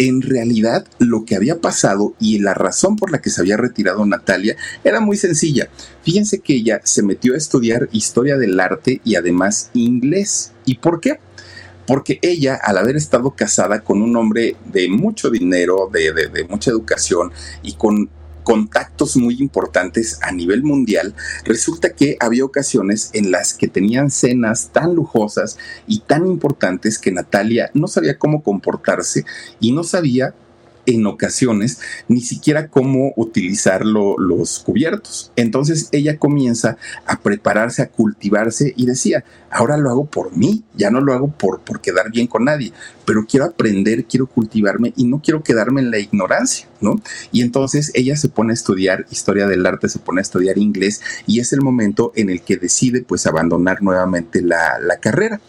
en 0.00 0.22
realidad 0.22 0.86
lo 0.98 1.26
que 1.26 1.36
había 1.36 1.60
pasado 1.60 2.14
y 2.18 2.38
la 2.38 2.54
razón 2.54 2.96
por 2.96 3.10
la 3.10 3.20
que 3.20 3.28
se 3.28 3.42
había 3.42 3.58
retirado 3.58 4.06
Natalia 4.06 4.56
era 4.82 4.98
muy 4.98 5.18
sencilla. 5.18 5.68
Fíjense 6.02 6.38
que 6.38 6.54
ella 6.54 6.80
se 6.84 7.02
metió 7.02 7.34
a 7.34 7.36
estudiar 7.36 7.86
historia 7.92 8.38
del 8.38 8.58
arte 8.58 9.02
y 9.04 9.16
además 9.16 9.68
inglés. 9.74 10.52
¿Y 10.64 10.76
por 10.76 11.00
qué? 11.00 11.20
Porque 11.86 12.18
ella, 12.22 12.54
al 12.54 12.78
haber 12.78 12.96
estado 12.96 13.32
casada 13.32 13.80
con 13.80 14.00
un 14.00 14.16
hombre 14.16 14.56
de 14.72 14.88
mucho 14.88 15.28
dinero, 15.28 15.90
de, 15.92 16.46
mucha 16.48 16.70
educación 16.70 17.30
y 17.62 17.74
con 17.74 18.08
contactos 18.42 19.16
muy 19.16 19.36
importantes 19.40 20.18
a 20.22 20.32
nivel 20.32 20.62
mundial, 20.62 21.14
resulta 21.44 21.90
que 21.90 22.16
había 22.20 22.44
ocasiones 22.44 23.10
en 23.12 23.30
las 23.30 23.54
que 23.54 23.68
tenían 23.68 24.10
cenas 24.10 24.70
tan 24.72 24.94
lujosas 24.94 25.58
y 25.86 26.00
tan 26.00 26.26
importantes 26.26 26.98
que 26.98 27.12
Natalia 27.12 27.70
no 27.74 27.88
sabía 27.88 28.18
cómo 28.18 28.42
comportarse 28.42 29.24
y 29.60 29.72
no 29.72 29.84
sabía 29.84 30.34
en 30.86 31.06
ocasiones 31.06 31.80
ni 32.08 32.20
siquiera 32.20 32.68
cómo 32.68 33.12
utilizar 33.16 33.84
los 33.84 34.58
cubiertos. 34.60 35.32
Entonces 35.36 35.88
ella 35.92 36.18
comienza 36.18 36.76
a 37.06 37.20
prepararse, 37.20 37.82
a 37.82 37.88
cultivarse 37.88 38.72
y 38.76 38.86
decía, 38.86 39.24
ahora 39.50 39.76
lo 39.76 39.90
hago 39.90 40.06
por 40.06 40.36
mí, 40.36 40.64
ya 40.74 40.90
no 40.90 41.00
lo 41.00 41.12
hago 41.12 41.28
por, 41.28 41.60
por 41.60 41.80
quedar 41.80 42.10
bien 42.10 42.26
con 42.26 42.44
nadie, 42.44 42.72
pero 43.04 43.26
quiero 43.26 43.46
aprender, 43.46 44.04
quiero 44.04 44.26
cultivarme 44.26 44.92
y 44.96 45.04
no 45.04 45.20
quiero 45.20 45.42
quedarme 45.42 45.80
en 45.80 45.90
la 45.90 45.98
ignorancia, 45.98 46.68
¿no? 46.80 47.00
Y 47.32 47.42
entonces 47.42 47.90
ella 47.94 48.16
se 48.16 48.28
pone 48.28 48.52
a 48.52 48.54
estudiar 48.54 49.06
historia 49.10 49.46
del 49.46 49.66
arte, 49.66 49.88
se 49.88 49.98
pone 49.98 50.20
a 50.20 50.22
estudiar 50.22 50.58
inglés 50.58 51.00
y 51.26 51.40
es 51.40 51.52
el 51.52 51.60
momento 51.60 52.12
en 52.14 52.30
el 52.30 52.42
que 52.42 52.56
decide 52.56 53.02
pues 53.02 53.26
abandonar 53.26 53.82
nuevamente 53.82 54.42
la, 54.42 54.78
la 54.80 54.98
carrera. 54.98 55.40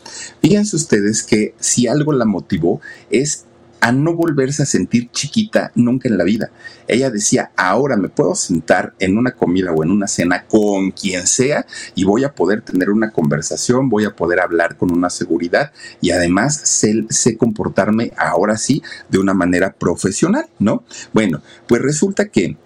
Fíjense 0.41 0.75
ustedes 0.75 1.23
que 1.23 1.53
si 1.59 1.87
algo 1.87 2.13
la 2.13 2.25
motivó 2.25 2.81
es 3.09 3.45
a 3.81 3.91
no 3.91 4.15
volverse 4.15 4.63
a 4.63 4.65
sentir 4.65 5.09
chiquita 5.11 5.71
nunca 5.75 6.07
en 6.07 6.17
la 6.17 6.23
vida. 6.23 6.51
Ella 6.87 7.09
decía, 7.09 7.51
ahora 7.57 7.97
me 7.97 8.09
puedo 8.09 8.35
sentar 8.35 8.93
en 8.99 9.17
una 9.17 9.31
comida 9.31 9.71
o 9.71 9.83
en 9.83 9.91
una 9.91 10.07
cena 10.07 10.45
con 10.45 10.91
quien 10.91 11.27
sea 11.27 11.65
y 11.95 12.03
voy 12.03 12.23
a 12.23 12.33
poder 12.33 12.61
tener 12.61 12.91
una 12.91 13.11
conversación, 13.11 13.89
voy 13.89 14.05
a 14.05 14.15
poder 14.15 14.39
hablar 14.39 14.77
con 14.77 14.91
una 14.91 15.09
seguridad 15.09 15.71
y 15.99 16.11
además 16.11 16.61
sé, 16.63 17.05
sé 17.09 17.37
comportarme 17.37 18.13
ahora 18.17 18.57
sí 18.57 18.83
de 19.09 19.17
una 19.17 19.33
manera 19.33 19.73
profesional, 19.73 20.45
¿no? 20.59 20.83
Bueno, 21.11 21.41
pues 21.67 21.81
resulta 21.81 22.27
que 22.29 22.57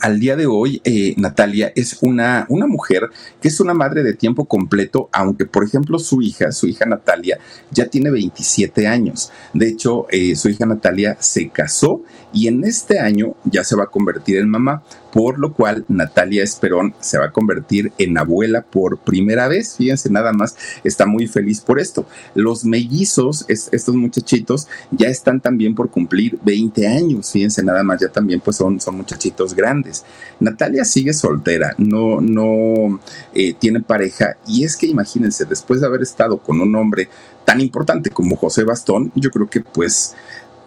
al 0.00 0.20
día 0.20 0.36
de 0.36 0.46
hoy, 0.46 0.80
eh, 0.84 1.14
Natalia 1.16 1.72
es 1.74 1.98
una, 2.02 2.46
una 2.48 2.66
mujer 2.66 3.10
que 3.40 3.48
es 3.48 3.60
una 3.60 3.74
madre 3.74 4.02
de 4.02 4.14
tiempo 4.14 4.46
completo, 4.46 5.08
aunque 5.12 5.46
por 5.46 5.64
ejemplo 5.64 5.98
su 5.98 6.22
hija, 6.22 6.52
su 6.52 6.66
hija 6.66 6.86
Natalia, 6.86 7.38
ya 7.70 7.86
tiene 7.86 8.10
27 8.10 8.86
años. 8.86 9.30
De 9.52 9.68
hecho, 9.68 10.06
eh, 10.10 10.36
su 10.36 10.48
hija 10.48 10.66
Natalia 10.66 11.16
se 11.20 11.48
casó 11.48 12.02
y 12.32 12.48
en 12.48 12.64
este 12.64 12.98
año 12.98 13.34
ya 13.44 13.64
se 13.64 13.76
va 13.76 13.84
a 13.84 13.90
convertir 13.90 14.38
en 14.38 14.48
mamá 14.48 14.82
por 15.14 15.38
lo 15.38 15.52
cual 15.52 15.84
Natalia 15.86 16.42
Esperón 16.42 16.92
se 16.98 17.18
va 17.18 17.26
a 17.26 17.30
convertir 17.30 17.92
en 17.98 18.18
abuela 18.18 18.62
por 18.62 18.98
primera 18.98 19.46
vez. 19.46 19.76
Fíjense, 19.76 20.10
nada 20.10 20.32
más 20.32 20.56
está 20.82 21.06
muy 21.06 21.28
feliz 21.28 21.60
por 21.60 21.78
esto. 21.78 22.04
Los 22.34 22.64
mellizos, 22.64 23.44
estos 23.46 23.94
muchachitos, 23.94 24.66
ya 24.90 25.06
están 25.06 25.40
también 25.40 25.76
por 25.76 25.90
cumplir 25.90 26.40
20 26.44 26.88
años. 26.88 27.30
Fíjense, 27.30 27.62
nada 27.62 27.84
más, 27.84 28.00
ya 28.00 28.08
también 28.08 28.40
pues 28.40 28.56
son, 28.56 28.80
son 28.80 28.96
muchachitos 28.96 29.54
grandes. 29.54 30.04
Natalia 30.40 30.84
sigue 30.84 31.12
soltera, 31.12 31.76
no, 31.78 32.20
no 32.20 33.00
eh, 33.34 33.54
tiene 33.54 33.82
pareja. 33.82 34.36
Y 34.48 34.64
es 34.64 34.76
que 34.76 34.88
imagínense, 34.88 35.44
después 35.44 35.80
de 35.80 35.86
haber 35.86 36.02
estado 36.02 36.38
con 36.38 36.60
un 36.60 36.74
hombre 36.74 37.08
tan 37.44 37.60
importante 37.60 38.10
como 38.10 38.34
José 38.34 38.64
Bastón, 38.64 39.12
yo 39.14 39.30
creo 39.30 39.48
que 39.48 39.60
pues 39.60 40.16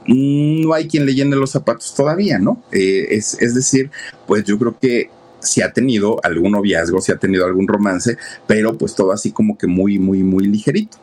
no 0.07 0.73
hay 0.73 0.87
quien 0.87 1.05
le 1.05 1.13
llene 1.13 1.35
los 1.35 1.51
zapatos 1.51 1.93
todavía, 1.95 2.39
¿no? 2.39 2.63
Eh, 2.71 3.07
es, 3.11 3.37
es 3.41 3.53
decir, 3.53 3.91
pues 4.25 4.43
yo 4.45 4.57
creo 4.57 4.77
que 4.79 5.09
si 5.39 5.61
ha 5.61 5.71
tenido 5.71 6.19
algún 6.23 6.53
noviazgo, 6.53 7.01
si 7.01 7.11
ha 7.11 7.17
tenido 7.17 7.45
algún 7.45 7.67
romance, 7.67 8.17
pero 8.47 8.77
pues 8.77 8.95
todo 8.95 9.11
así 9.11 9.31
como 9.31 9.57
que 9.57 9.67
muy, 9.67 9.99
muy, 9.99 10.23
muy 10.23 10.47
ligerito. 10.47 10.97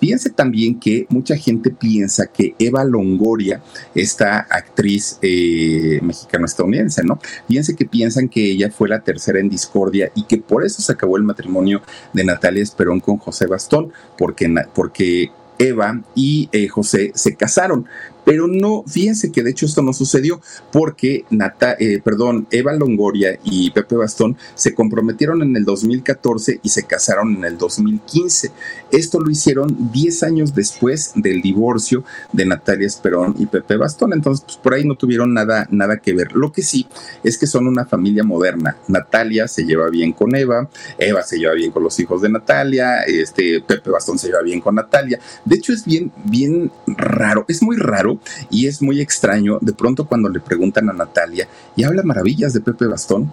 Fíjense 0.00 0.30
también 0.30 0.80
que 0.80 1.06
mucha 1.10 1.36
gente 1.36 1.70
piensa 1.70 2.26
que 2.26 2.54
Eva 2.58 2.84
Longoria, 2.84 3.62
esta 3.94 4.38
actriz 4.38 5.18
eh, 5.20 6.00
mexicano-estadounidense, 6.02 7.04
¿no? 7.04 7.20
Fíjense 7.46 7.76
que 7.76 7.84
piensan 7.84 8.30
que 8.30 8.50
ella 8.50 8.70
fue 8.70 8.88
la 8.88 9.00
tercera 9.00 9.40
en 9.40 9.50
discordia 9.50 10.10
y 10.14 10.24
que 10.24 10.38
por 10.38 10.64
eso 10.64 10.80
se 10.80 10.92
acabó 10.92 11.18
el 11.18 11.22
matrimonio 11.22 11.82
de 12.14 12.24
Natalia 12.24 12.62
Esperón 12.62 13.00
con 13.00 13.18
José 13.18 13.46
Bastón, 13.46 13.92
porque, 14.16 14.50
porque 14.74 15.30
Eva 15.58 16.00
y 16.14 16.48
eh, 16.52 16.68
José 16.68 17.12
se 17.14 17.36
casaron. 17.36 17.86
Pero 18.30 18.46
no, 18.46 18.84
fíjense 18.86 19.32
que 19.32 19.42
de 19.42 19.50
hecho 19.50 19.66
esto 19.66 19.82
no 19.82 19.92
sucedió 19.92 20.40
porque 20.70 21.24
Nata, 21.30 21.74
eh, 21.80 22.00
perdón, 22.00 22.46
Eva 22.52 22.72
Longoria 22.74 23.36
y 23.42 23.72
Pepe 23.72 23.96
Bastón 23.96 24.36
se 24.54 24.72
comprometieron 24.72 25.42
en 25.42 25.56
el 25.56 25.64
2014 25.64 26.60
y 26.62 26.68
se 26.68 26.84
casaron 26.84 27.34
en 27.34 27.44
el 27.44 27.58
2015. 27.58 28.52
Esto 28.92 29.18
lo 29.18 29.32
hicieron 29.32 29.90
10 29.90 30.22
años 30.22 30.54
después 30.54 31.10
del 31.16 31.42
divorcio 31.42 32.04
de 32.32 32.46
Natalia 32.46 32.86
Esperón 32.86 33.34
y 33.36 33.46
Pepe 33.46 33.76
Bastón. 33.76 34.12
Entonces, 34.12 34.44
pues 34.44 34.58
por 34.58 34.74
ahí 34.74 34.84
no 34.84 34.94
tuvieron 34.94 35.34
nada, 35.34 35.66
nada 35.72 35.98
que 35.98 36.12
ver. 36.12 36.30
Lo 36.30 36.52
que 36.52 36.62
sí 36.62 36.86
es 37.24 37.36
que 37.36 37.48
son 37.48 37.66
una 37.66 37.84
familia 37.84 38.22
moderna. 38.22 38.76
Natalia 38.86 39.48
se 39.48 39.64
lleva 39.64 39.90
bien 39.90 40.12
con 40.12 40.36
Eva, 40.36 40.70
Eva 40.98 41.24
se 41.24 41.36
lleva 41.36 41.54
bien 41.54 41.72
con 41.72 41.82
los 41.82 41.98
hijos 41.98 42.22
de 42.22 42.28
Natalia, 42.28 43.00
este 43.00 43.60
Pepe 43.60 43.90
Bastón 43.90 44.20
se 44.20 44.28
lleva 44.28 44.42
bien 44.42 44.60
con 44.60 44.76
Natalia. 44.76 45.18
De 45.44 45.56
hecho, 45.56 45.72
es 45.72 45.84
bien, 45.84 46.12
bien 46.26 46.70
raro, 46.86 47.44
es 47.48 47.60
muy 47.60 47.76
raro 47.76 48.19
y 48.50 48.66
es 48.66 48.82
muy 48.82 49.00
extraño 49.00 49.58
de 49.60 49.72
pronto 49.72 50.06
cuando 50.06 50.28
le 50.28 50.40
preguntan 50.40 50.88
a 50.90 50.92
Natalia 50.92 51.48
y 51.76 51.84
habla 51.84 52.02
maravillas 52.02 52.52
de 52.52 52.60
Pepe 52.60 52.86
Bastón 52.86 53.32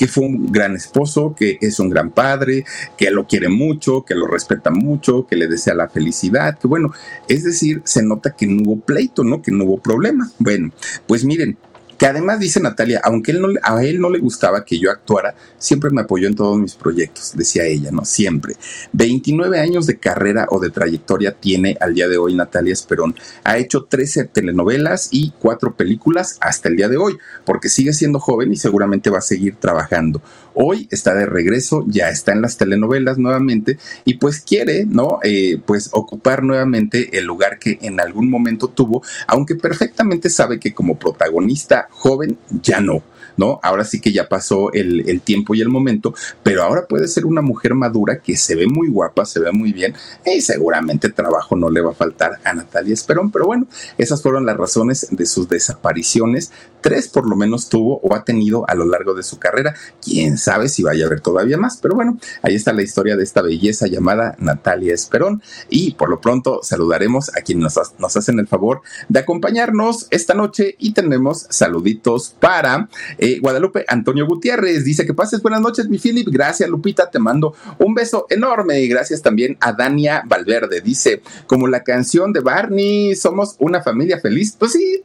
que 0.00 0.08
fue 0.08 0.24
un 0.24 0.50
gran 0.50 0.74
esposo, 0.76 1.34
que 1.36 1.58
es 1.60 1.78
un 1.78 1.90
gran 1.90 2.08
padre, 2.08 2.64
que 2.96 3.10
lo 3.10 3.26
quiere 3.26 3.50
mucho, 3.50 4.02
que 4.02 4.14
lo 4.14 4.26
respeta 4.26 4.70
mucho, 4.70 5.26
que 5.26 5.36
le 5.36 5.46
desea 5.46 5.74
la 5.74 5.90
felicidad, 5.90 6.58
que 6.58 6.66
bueno, 6.66 6.90
es 7.28 7.44
decir, 7.44 7.82
se 7.84 8.02
nota 8.02 8.34
que 8.34 8.46
no 8.46 8.62
hubo 8.62 8.80
pleito, 8.80 9.24
¿no? 9.24 9.42
Que 9.42 9.52
no 9.52 9.64
hubo 9.64 9.76
problema. 9.76 10.30
Bueno, 10.38 10.70
pues 11.06 11.26
miren, 11.26 11.58
que 12.00 12.06
además 12.06 12.40
dice 12.40 12.60
Natalia, 12.60 12.98
aunque 13.04 13.30
él 13.30 13.42
no, 13.42 13.48
a 13.62 13.84
él 13.84 14.00
no 14.00 14.08
le 14.08 14.20
gustaba 14.20 14.64
que 14.64 14.78
yo 14.78 14.90
actuara, 14.90 15.34
siempre 15.58 15.90
me 15.90 16.00
apoyó 16.00 16.28
en 16.28 16.34
todos 16.34 16.58
mis 16.58 16.74
proyectos, 16.74 17.34
decía 17.36 17.66
ella, 17.66 17.90
¿no? 17.92 18.06
Siempre. 18.06 18.56
29 18.94 19.60
años 19.60 19.84
de 19.84 19.98
carrera 19.98 20.46
o 20.48 20.60
de 20.60 20.70
trayectoria 20.70 21.32
tiene 21.32 21.76
al 21.78 21.92
día 21.92 22.08
de 22.08 22.16
hoy 22.16 22.34
Natalia 22.34 22.72
Esperón. 22.72 23.14
Ha 23.44 23.58
hecho 23.58 23.84
13 23.84 24.24
telenovelas 24.24 25.08
y 25.10 25.34
4 25.40 25.76
películas 25.76 26.38
hasta 26.40 26.70
el 26.70 26.76
día 26.76 26.88
de 26.88 26.96
hoy, 26.96 27.18
porque 27.44 27.68
sigue 27.68 27.92
siendo 27.92 28.18
joven 28.18 28.50
y 28.50 28.56
seguramente 28.56 29.10
va 29.10 29.18
a 29.18 29.20
seguir 29.20 29.56
trabajando. 29.56 30.22
Hoy 30.54 30.88
está 30.90 31.14
de 31.14 31.26
regreso, 31.26 31.84
ya 31.86 32.08
está 32.08 32.32
en 32.32 32.42
las 32.42 32.56
telenovelas 32.56 33.18
nuevamente 33.18 33.78
y 34.04 34.14
pues 34.14 34.40
quiere, 34.40 34.84
¿no? 34.86 35.18
Eh, 35.22 35.60
pues 35.64 35.90
ocupar 35.92 36.42
nuevamente 36.42 37.18
el 37.18 37.24
lugar 37.24 37.58
que 37.58 37.78
en 37.82 38.00
algún 38.00 38.30
momento 38.30 38.68
tuvo, 38.68 39.02
aunque 39.26 39.54
perfectamente 39.54 40.30
sabe 40.30 40.58
que 40.58 40.74
como 40.74 40.98
protagonista 40.98 41.88
joven 41.90 42.38
ya 42.62 42.80
no. 42.80 43.02
¿No? 43.40 43.58
Ahora 43.62 43.84
sí 43.84 44.00
que 44.00 44.12
ya 44.12 44.28
pasó 44.28 44.70
el, 44.72 45.20
tiempo 45.22 45.54
y 45.54 45.60
el 45.62 45.70
momento, 45.70 46.14
pero 46.42 46.62
ahora 46.62 46.86
puede 46.86 47.08
ser 47.08 47.24
una 47.24 47.40
mujer 47.40 47.74
madura 47.74 48.20
que 48.20 48.36
se 48.36 48.54
ve 48.54 48.66
muy 48.66 48.88
guapa, 48.88 49.24
se 49.24 49.40
ve 49.40 49.50
muy 49.50 49.72
bien 49.72 49.94
y 50.26 50.42
seguramente 50.42 51.08
trabajo 51.08 51.56
no 51.56 51.70
le 51.70 51.80
va 51.80 51.92
a 51.92 51.94
faltar 51.94 52.38
a 52.44 52.52
Natalia 52.52 52.92
Esperón, 52.92 53.30
pero 53.30 53.46
bueno, 53.46 53.66
esas 53.96 54.22
fueron 54.22 54.44
las 54.44 54.56
razones 54.56 55.08
de 55.10 55.26
sus 55.26 55.48
desapariciones. 55.48 56.52
Tres 56.82 57.08
por 57.08 57.28
lo 57.28 57.36
menos 57.36 57.68
tuvo 57.68 58.00
o 58.02 58.14
ha 58.14 58.24
tenido 58.24 58.64
a 58.68 58.74
lo 58.74 58.86
largo 58.86 59.14
de 59.14 59.22
su 59.22 59.38
carrera. 59.38 59.74
Quién 60.02 60.38
sabe 60.38 60.68
si 60.68 60.82
vaya 60.82 61.04
a 61.04 61.06
haber 61.06 61.20
todavía 61.20 61.56
más, 61.56 61.78
pero 61.78 61.94
bueno, 61.94 62.18
ahí 62.42 62.54
está 62.54 62.72
la 62.72 62.82
historia 62.82 63.16
de 63.16 63.22
esta 63.22 63.42
belleza 63.42 63.86
llamada 63.86 64.36
Natalia 64.38 64.94
Esperón 64.94 65.42
y 65.68 65.92
por 65.92 66.10
lo 66.10 66.20
pronto 66.20 66.60
saludaremos 66.62 67.30
a 67.36 67.40
quienes 67.40 67.76
nos, 67.98 68.16
hacen 68.16 68.38
el 68.38 68.46
favor 68.46 68.82
de 69.08 69.20
acompañarnos 69.20 70.06
esta 70.10 70.34
noche 70.34 70.76
y 70.78 70.92
tenemos 70.92 71.46
saluditos 71.50 72.34
para 72.38 72.88
eh, 73.18 73.29
Guadalupe 73.38 73.84
Antonio 73.88 74.26
Gutiérrez 74.26 74.84
dice 74.84 75.06
que 75.06 75.14
pases 75.14 75.42
buenas 75.42 75.60
noches, 75.60 75.88
mi 75.88 75.98
Philip. 75.98 76.28
Gracias, 76.28 76.68
Lupita. 76.68 77.10
Te 77.10 77.18
mando 77.18 77.54
un 77.78 77.94
beso 77.94 78.26
enorme. 78.30 78.80
Y 78.80 78.88
gracias 78.88 79.22
también 79.22 79.56
a 79.60 79.72
Dania 79.72 80.22
Valverde. 80.26 80.80
Dice, 80.80 81.22
como 81.46 81.68
la 81.68 81.84
canción 81.84 82.32
de 82.32 82.40
Barney, 82.40 83.14
somos 83.14 83.56
una 83.58 83.82
familia 83.82 84.20
feliz. 84.20 84.56
Pues 84.58 84.72
sí, 84.72 85.02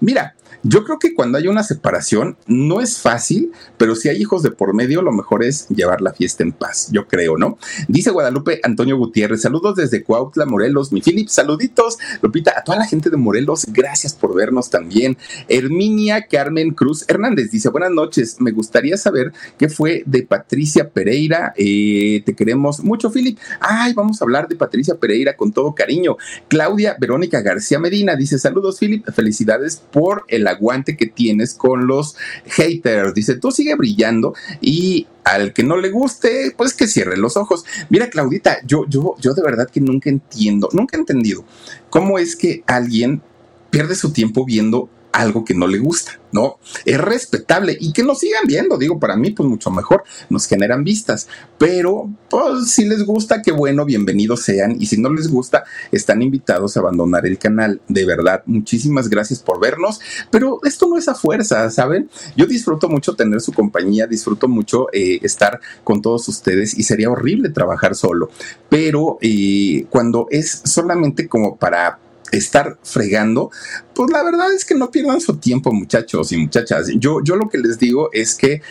mira, 0.00 0.34
yo 0.62 0.84
creo 0.84 0.98
que 0.98 1.14
cuando 1.14 1.38
hay 1.38 1.46
una 1.46 1.62
separación 1.62 2.36
no 2.46 2.80
es 2.80 2.98
fácil, 2.98 3.52
pero 3.76 3.94
si 3.94 4.08
hay 4.08 4.20
hijos 4.20 4.42
de 4.42 4.50
por 4.50 4.74
medio, 4.74 5.02
lo 5.02 5.12
mejor 5.12 5.44
es 5.44 5.68
llevar 5.68 6.00
la 6.00 6.12
fiesta 6.12 6.42
en 6.42 6.52
paz, 6.52 6.88
yo 6.92 7.06
creo, 7.06 7.36
¿no? 7.36 7.58
Dice 7.86 8.10
Guadalupe 8.10 8.60
Antonio 8.62 8.96
Gutiérrez, 8.96 9.42
saludos 9.42 9.76
desde 9.76 10.02
Cuautla, 10.02 10.46
Morelos, 10.46 10.92
mi 10.92 11.00
Philip, 11.00 11.28
saluditos, 11.28 11.98
Lupita, 12.22 12.54
a 12.56 12.64
toda 12.64 12.78
la 12.78 12.86
gente 12.86 13.10
de 13.10 13.16
Morelos, 13.16 13.66
gracias 13.68 14.14
por 14.14 14.34
vernos 14.34 14.70
también. 14.70 15.16
Herminia 15.48 16.26
Carmen 16.26 16.72
Cruz 16.72 17.04
Hernández 17.08 17.50
dice, 17.50 17.68
buenas 17.68 17.92
noches, 17.92 18.40
me 18.40 18.50
gustaría 18.50 18.96
saber 18.96 19.32
qué 19.58 19.68
fue 19.68 20.02
de 20.06 20.22
Patricia 20.22 20.90
Pereira, 20.90 21.52
eh, 21.56 22.22
te 22.24 22.34
queremos 22.34 22.82
mucho, 22.82 23.10
Philip. 23.10 23.38
Ay, 23.60 23.92
vamos 23.92 24.20
a 24.20 24.24
hablar 24.24 24.48
de 24.48 24.56
Patricia 24.56 24.96
Pereira 24.96 25.36
con 25.36 25.52
todo 25.52 25.74
cariño. 25.74 26.16
Claudia 26.48 26.96
Verónica 26.98 27.40
García 27.40 27.78
Medina 27.78 28.16
dice, 28.16 28.38
saludos, 28.38 28.78
Philip, 28.78 29.08
felicidades 29.12 29.82
por 29.90 30.24
el 30.28 30.47
aguante 30.48 30.96
que 30.96 31.06
tienes 31.06 31.54
con 31.54 31.86
los 31.86 32.16
haters. 32.46 33.14
Dice, 33.14 33.36
tú 33.36 33.50
sigue 33.50 33.74
brillando 33.74 34.34
y 34.60 35.06
al 35.24 35.52
que 35.52 35.62
no 35.62 35.76
le 35.76 35.90
guste, 35.90 36.54
pues 36.56 36.74
que 36.74 36.86
cierre 36.86 37.16
los 37.16 37.36
ojos. 37.36 37.64
Mira, 37.90 38.10
Claudita, 38.10 38.58
yo, 38.66 38.86
yo, 38.88 39.14
yo 39.20 39.34
de 39.34 39.42
verdad 39.42 39.68
que 39.70 39.80
nunca 39.80 40.10
entiendo, 40.10 40.68
nunca 40.72 40.96
he 40.96 41.00
entendido 41.00 41.44
cómo 41.90 42.18
es 42.18 42.34
que 42.36 42.62
alguien 42.66 43.22
pierde 43.70 43.94
su 43.94 44.12
tiempo 44.12 44.44
viendo 44.44 44.88
algo 45.18 45.44
que 45.44 45.52
no 45.52 45.66
le 45.66 45.78
gusta, 45.78 46.20
¿no? 46.30 46.58
Es 46.84 46.98
respetable 46.98 47.76
y 47.80 47.92
que 47.92 48.04
nos 48.04 48.20
sigan 48.20 48.44
viendo, 48.46 48.78
digo, 48.78 49.00
para 49.00 49.16
mí 49.16 49.30
pues 49.30 49.48
mucho 49.48 49.68
mejor, 49.70 50.04
nos 50.30 50.46
generan 50.46 50.84
vistas, 50.84 51.26
pero 51.58 52.08
pues 52.30 52.70
si 52.70 52.84
les 52.84 53.04
gusta, 53.04 53.42
qué 53.42 53.50
bueno, 53.50 53.84
bienvenidos 53.84 54.42
sean 54.42 54.76
y 54.78 54.86
si 54.86 54.96
no 55.00 55.12
les 55.12 55.28
gusta, 55.28 55.64
están 55.90 56.22
invitados 56.22 56.76
a 56.76 56.80
abandonar 56.80 57.26
el 57.26 57.36
canal, 57.36 57.80
de 57.88 58.04
verdad, 58.04 58.44
muchísimas 58.46 59.08
gracias 59.08 59.40
por 59.40 59.58
vernos, 59.60 60.00
pero 60.30 60.60
esto 60.62 60.86
no 60.86 60.96
es 60.96 61.08
a 61.08 61.16
fuerza, 61.16 61.68
¿saben? 61.70 62.08
Yo 62.36 62.46
disfruto 62.46 62.88
mucho 62.88 63.16
tener 63.16 63.40
su 63.40 63.52
compañía, 63.52 64.06
disfruto 64.06 64.46
mucho 64.46 64.86
eh, 64.92 65.18
estar 65.22 65.60
con 65.82 66.00
todos 66.00 66.28
ustedes 66.28 66.78
y 66.78 66.84
sería 66.84 67.10
horrible 67.10 67.48
trabajar 67.50 67.96
solo, 67.96 68.30
pero 68.68 69.18
eh, 69.20 69.86
cuando 69.90 70.28
es 70.30 70.62
solamente 70.64 71.26
como 71.26 71.56
para 71.56 71.98
estar 72.32 72.78
fregando, 72.82 73.50
pues 73.94 74.10
la 74.10 74.22
verdad 74.22 74.52
es 74.52 74.64
que 74.64 74.74
no 74.74 74.90
pierdan 74.90 75.20
su 75.20 75.36
tiempo, 75.36 75.72
muchachos 75.72 76.32
y 76.32 76.36
muchachas. 76.36 76.88
Yo, 76.96 77.22
yo 77.22 77.36
lo 77.36 77.48
que 77.48 77.58
les 77.58 77.78
digo 77.78 78.10
es 78.12 78.34
que 78.34 78.62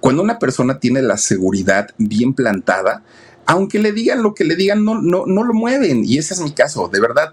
cuando 0.00 0.22
una 0.22 0.38
persona 0.38 0.78
tiene 0.78 1.02
la 1.02 1.16
seguridad 1.16 1.88
bien 1.98 2.34
plantada, 2.34 3.02
aunque 3.46 3.78
le 3.78 3.92
digan 3.92 4.22
lo 4.22 4.34
que 4.34 4.44
le 4.44 4.56
digan, 4.56 4.84
no, 4.84 5.00
no, 5.00 5.24
no 5.26 5.42
lo 5.42 5.54
mueven. 5.54 6.04
Y 6.04 6.18
ese 6.18 6.34
es 6.34 6.40
mi 6.40 6.52
caso, 6.52 6.88
de 6.88 7.00
verdad. 7.00 7.32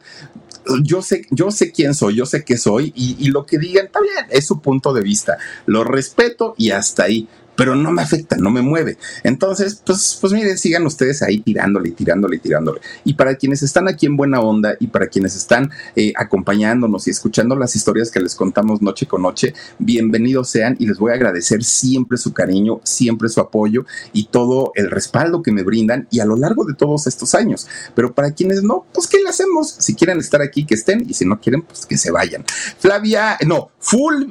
Yo 0.82 1.02
sé, 1.02 1.28
yo 1.30 1.52
sé 1.52 1.72
quién 1.72 1.94
soy, 1.94 2.16
yo 2.16 2.26
sé 2.26 2.44
qué 2.44 2.58
soy, 2.58 2.92
y, 2.96 3.18
y 3.20 3.28
lo 3.28 3.46
que 3.46 3.60
digan, 3.60 3.88
está 3.88 4.00
bien, 4.00 4.26
es 4.30 4.48
su 4.48 4.62
punto 4.62 4.94
de 4.94 5.02
vista. 5.02 5.38
Lo 5.66 5.84
respeto 5.84 6.56
y 6.58 6.72
hasta 6.72 7.04
ahí 7.04 7.28
pero 7.56 7.76
no 7.76 7.92
me 7.92 8.02
afecta, 8.02 8.38
no 8.38 8.52
me 8.52 8.62
mueve. 8.62 8.98
Entonces, 9.24 9.82
pues, 9.86 10.18
pues 10.20 10.34
miren, 10.34 10.58
sigan 10.58 10.86
ustedes 10.86 11.22
ahí 11.22 11.40
tirándole, 11.40 11.92
tirándole, 11.92 12.38
tirándole. 12.40 12.82
Y 13.04 13.14
para 13.14 13.36
quienes 13.36 13.64
están 13.64 13.88
aquí 13.88 14.06
en 14.06 14.18
buena 14.18 14.40
onda 14.40 14.76
y 14.80 14.88
para 14.88 15.08
quienes 15.08 15.36
están 15.36 15.72
eh, 15.96 16.14
acompañándonos 16.16 17.08
y 17.08 17.12
escuchando 17.12 17.56
las 17.56 17.76
historias 17.76 18.12
que 18.12 18.20
les 18.20 18.36
contamos 18.36 18.82
noche 18.82 19.06
con 19.06 19.22
noche, 19.22 19.54
bienvenidos 19.80 20.50
sean 20.50 20.76
y 20.80 20.88
les 20.88 20.98
voy 20.98 21.12
a 21.12 21.16
agradecer 21.16 21.64
siempre 21.64 22.18
su 22.18 22.34
cariño, 22.34 22.82
siempre 22.84 23.30
su 23.30 23.40
apoyo 23.40 23.86
y 24.14 24.26
todo 24.26 24.72
el 24.76 24.92
respaldo 24.92 25.42
que 25.42 25.52
me 25.52 25.64
brindan 25.64 26.08
y 26.12 26.20
a 26.20 26.26
lo 26.26 26.36
largo 26.36 26.66
de 26.66 26.74
todos 26.74 27.08
estos 27.08 27.36
años. 27.36 27.68
Pero 27.96 28.14
para 28.14 28.32
quienes 28.32 28.64
no, 28.64 28.86
pues 28.94 29.08
¿qué 29.08 29.18
le 29.22 29.30
hacemos? 29.30 29.70
Si 29.70 29.96
quieren 29.96 30.20
estar 30.20 30.42
aquí, 30.42 30.66
que 30.66 30.76
estén 30.76 31.06
y 31.08 31.14
si 31.14 31.26
no 31.26 31.40
quieren, 31.40 31.62
pues 31.62 31.86
que 31.86 31.98
se 31.98 32.12
vayan. 32.12 32.44
Flavia, 32.80 33.38
no, 33.46 33.72
full 33.80 34.26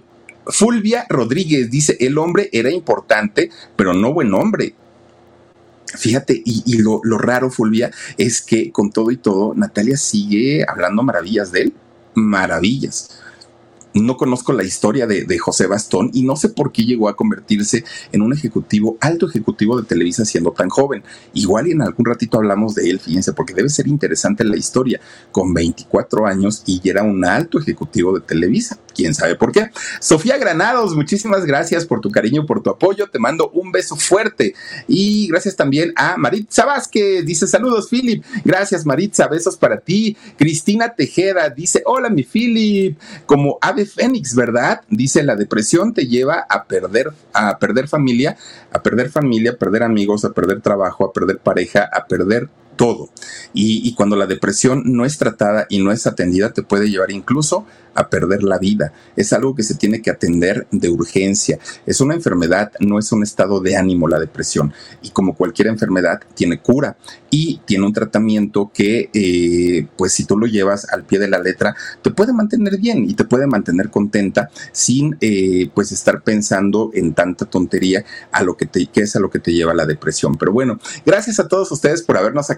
Fulvia 0.46 1.06
Rodríguez 1.08 1.70
dice, 1.70 1.96
el 2.00 2.18
hombre 2.18 2.50
era 2.52 2.70
importante, 2.70 3.50
pero 3.76 3.92
no 3.92 4.12
buen 4.12 4.32
hombre. 4.34 4.74
Fíjate, 5.96 6.42
y, 6.44 6.78
lo, 6.78 7.00
lo, 7.04 7.18
raro, 7.18 7.50
Fulvia, 7.50 7.90
es 8.18 8.42
que 8.42 8.72
con 8.72 8.90
todo 8.90 9.10
y 9.10 9.16
todo, 9.16 9.54
Natalia 9.54 9.96
sigue 9.96 10.64
hablando 10.68 11.02
maravillas 11.02 11.52
de 11.52 11.62
él. 11.62 11.74
Maravillas 12.14 13.23
no 13.94 14.16
conozco 14.16 14.52
la 14.52 14.64
historia 14.64 15.06
de, 15.06 15.24
José 15.38 15.66
Bastón 15.66 16.10
y 16.12 16.22
no 16.22 16.36
sé 16.36 16.48
por 16.48 16.72
qué 16.72 16.84
llegó 16.84 17.08
a 17.08 17.16
convertirse 17.16 17.84
en 18.12 18.22
un 18.22 18.32
ejecutivo, 18.32 18.96
alto 19.00 19.28
ejecutivo 19.28 19.80
de 19.80 19.86
Televisa 19.86 20.24
siendo 20.24 20.52
tan 20.52 20.68
joven. 20.68 21.02
Igual 21.32 21.68
y 21.68 21.72
en 21.72 21.82
algún 21.82 22.06
ratito 22.06 22.38
hablamos 22.38 22.74
de 22.74 22.88
él, 22.88 23.00
fíjense, 23.00 23.32
porque 23.32 23.54
debe 23.54 23.68
ser 23.68 23.88
interesante 23.88 24.44
la 24.44 24.56
historia. 24.56 25.00
Con 25.32 25.52
24 25.52 26.26
años 26.26 26.62
y 26.66 26.80
era 26.88 27.02
un 27.02 27.24
alto 27.24 27.58
ejecutivo 27.58 28.14
de 28.14 28.20
Televisa. 28.20 28.78
¿Quién 28.94 29.14
sabe 29.14 29.34
por 29.34 29.52
qué? 29.52 29.70
Sofía 30.00 30.38
Granados, 30.38 30.94
muchísimas 30.94 31.44
gracias 31.44 31.84
por 31.84 32.00
tu 32.00 32.10
cariño, 32.10 32.46
por 32.46 32.62
tu 32.62 32.70
apoyo. 32.70 33.08
Te 33.10 33.18
mando 33.18 33.50
un 33.50 33.72
beso 33.72 33.96
fuerte. 33.96 34.54
Y 34.86 35.28
gracias 35.28 35.56
también 35.56 35.92
a 35.96 36.16
Maritza 36.16 36.64
Vázquez. 36.64 37.26
Dice 37.26 37.46
saludos, 37.46 37.88
Philip. 37.88 38.24
Gracias, 38.44 38.86
Maritza. 38.86 39.26
Besos 39.26 39.56
para 39.56 39.78
ti. 39.80 40.16
Cristina 40.38 40.94
Tejeda 40.94 41.50
dice, 41.50 41.82
hola, 41.86 42.08
mi 42.08 42.22
Philip. 42.22 42.96
Como 43.26 43.58
ave 43.60 43.83
fénix, 43.86 44.34
¿verdad? 44.34 44.82
Dice, 44.88 45.22
la 45.22 45.36
depresión 45.36 45.94
te 45.94 46.06
lleva 46.06 46.46
a 46.48 46.64
perder, 46.64 47.12
a 47.32 47.58
perder 47.58 47.88
familia, 47.88 48.36
a 48.72 48.82
perder 48.82 49.10
familia, 49.10 49.52
a 49.52 49.56
perder 49.56 49.82
amigos, 49.82 50.24
a 50.24 50.32
perder 50.32 50.60
trabajo, 50.60 51.04
a 51.04 51.12
perder 51.12 51.38
pareja, 51.38 51.88
a 51.92 52.06
perder 52.06 52.48
todo. 52.76 53.08
Y, 53.52 53.94
cuando 53.94 54.16
la 54.16 54.26
depresión 54.26 54.82
no 54.84 55.04
es 55.04 55.18
tratada 55.18 55.66
y 55.68 55.82
no 55.82 55.92
es 55.92 56.06
atendida, 56.06 56.52
te 56.52 56.62
puede 56.62 56.90
llevar 56.90 57.10
incluso 57.10 57.64
a 57.94 58.08
perder 58.08 58.42
la 58.42 58.58
vida. 58.58 58.92
Es 59.16 59.32
algo 59.32 59.54
que 59.54 59.62
se 59.62 59.76
tiene 59.76 60.02
que 60.02 60.10
atender 60.10 60.66
de 60.72 60.88
urgencia. 60.88 61.58
Es 61.86 62.00
una 62.00 62.14
enfermedad, 62.14 62.72
no 62.80 62.98
es 62.98 63.12
un 63.12 63.22
estado 63.22 63.60
de 63.60 63.76
ánimo 63.76 64.08
la 64.08 64.18
depresión. 64.18 64.72
Y 65.02 65.10
como 65.10 65.34
cualquier 65.36 65.68
enfermedad, 65.68 66.20
tiene 66.34 66.58
cura 66.58 66.96
y 67.30 67.60
tiene 67.64 67.86
un 67.86 67.92
tratamiento 67.92 68.70
que, 68.72 69.10
eh, 69.12 69.86
pues 69.96 70.12
si 70.12 70.24
tú 70.24 70.36
lo 70.38 70.46
llevas 70.46 70.88
al 70.92 71.04
pie 71.04 71.18
de 71.18 71.28
la 71.28 71.38
letra, 71.38 71.74
te 72.02 72.10
puede 72.10 72.32
mantener 72.32 72.78
bien 72.78 73.08
y 73.08 73.14
te 73.14 73.24
puede 73.24 73.46
mantener 73.46 73.90
contenta 73.90 74.50
sin, 74.72 75.16
eh, 75.20 75.68
pues, 75.74 75.92
estar 75.92 76.22
pensando 76.22 76.90
en 76.94 77.14
tanta 77.14 77.44
tontería 77.44 78.04
a 78.32 78.42
lo 78.42 78.56
que, 78.56 78.66
te, 78.66 78.86
que 78.86 79.02
es 79.02 79.16
a 79.16 79.20
lo 79.20 79.30
que 79.30 79.38
te 79.38 79.52
lleva 79.52 79.74
la 79.74 79.86
depresión. 79.86 80.36
Pero 80.36 80.52
bueno, 80.52 80.78
gracias 81.04 81.40
a 81.40 81.48
todos 81.48 81.70
ustedes 81.72 82.02
por 82.02 82.16
habernos 82.16 82.50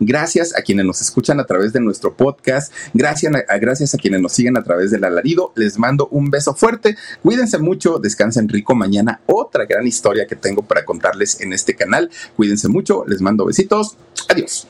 Gracias 0.00 0.56
a 0.56 0.62
quienes 0.62 0.86
nos 0.86 1.00
escuchan 1.00 1.40
a 1.40 1.44
través 1.44 1.72
de 1.72 1.80
nuestro 1.80 2.14
podcast. 2.14 2.72
Gracias 2.94 3.32
a, 3.34 3.58
gracias 3.58 3.94
a 3.94 3.98
quienes 3.98 4.20
nos 4.20 4.32
siguen 4.32 4.56
a 4.56 4.62
través 4.62 4.90
del 4.90 5.04
alarido. 5.04 5.52
Les 5.56 5.78
mando 5.78 6.08
un 6.10 6.30
beso 6.30 6.54
fuerte. 6.54 6.96
Cuídense 7.22 7.58
mucho, 7.58 7.98
descansen 7.98 8.48
rico. 8.48 8.74
Mañana 8.74 9.20
otra 9.26 9.66
gran 9.66 9.86
historia 9.86 10.26
que 10.26 10.36
tengo 10.36 10.62
para 10.62 10.84
contarles 10.84 11.40
en 11.40 11.52
este 11.52 11.74
canal. 11.74 12.10
Cuídense 12.36 12.68
mucho, 12.68 13.04
les 13.06 13.20
mando 13.20 13.44
besitos. 13.44 13.96
Adiós. 14.28 14.66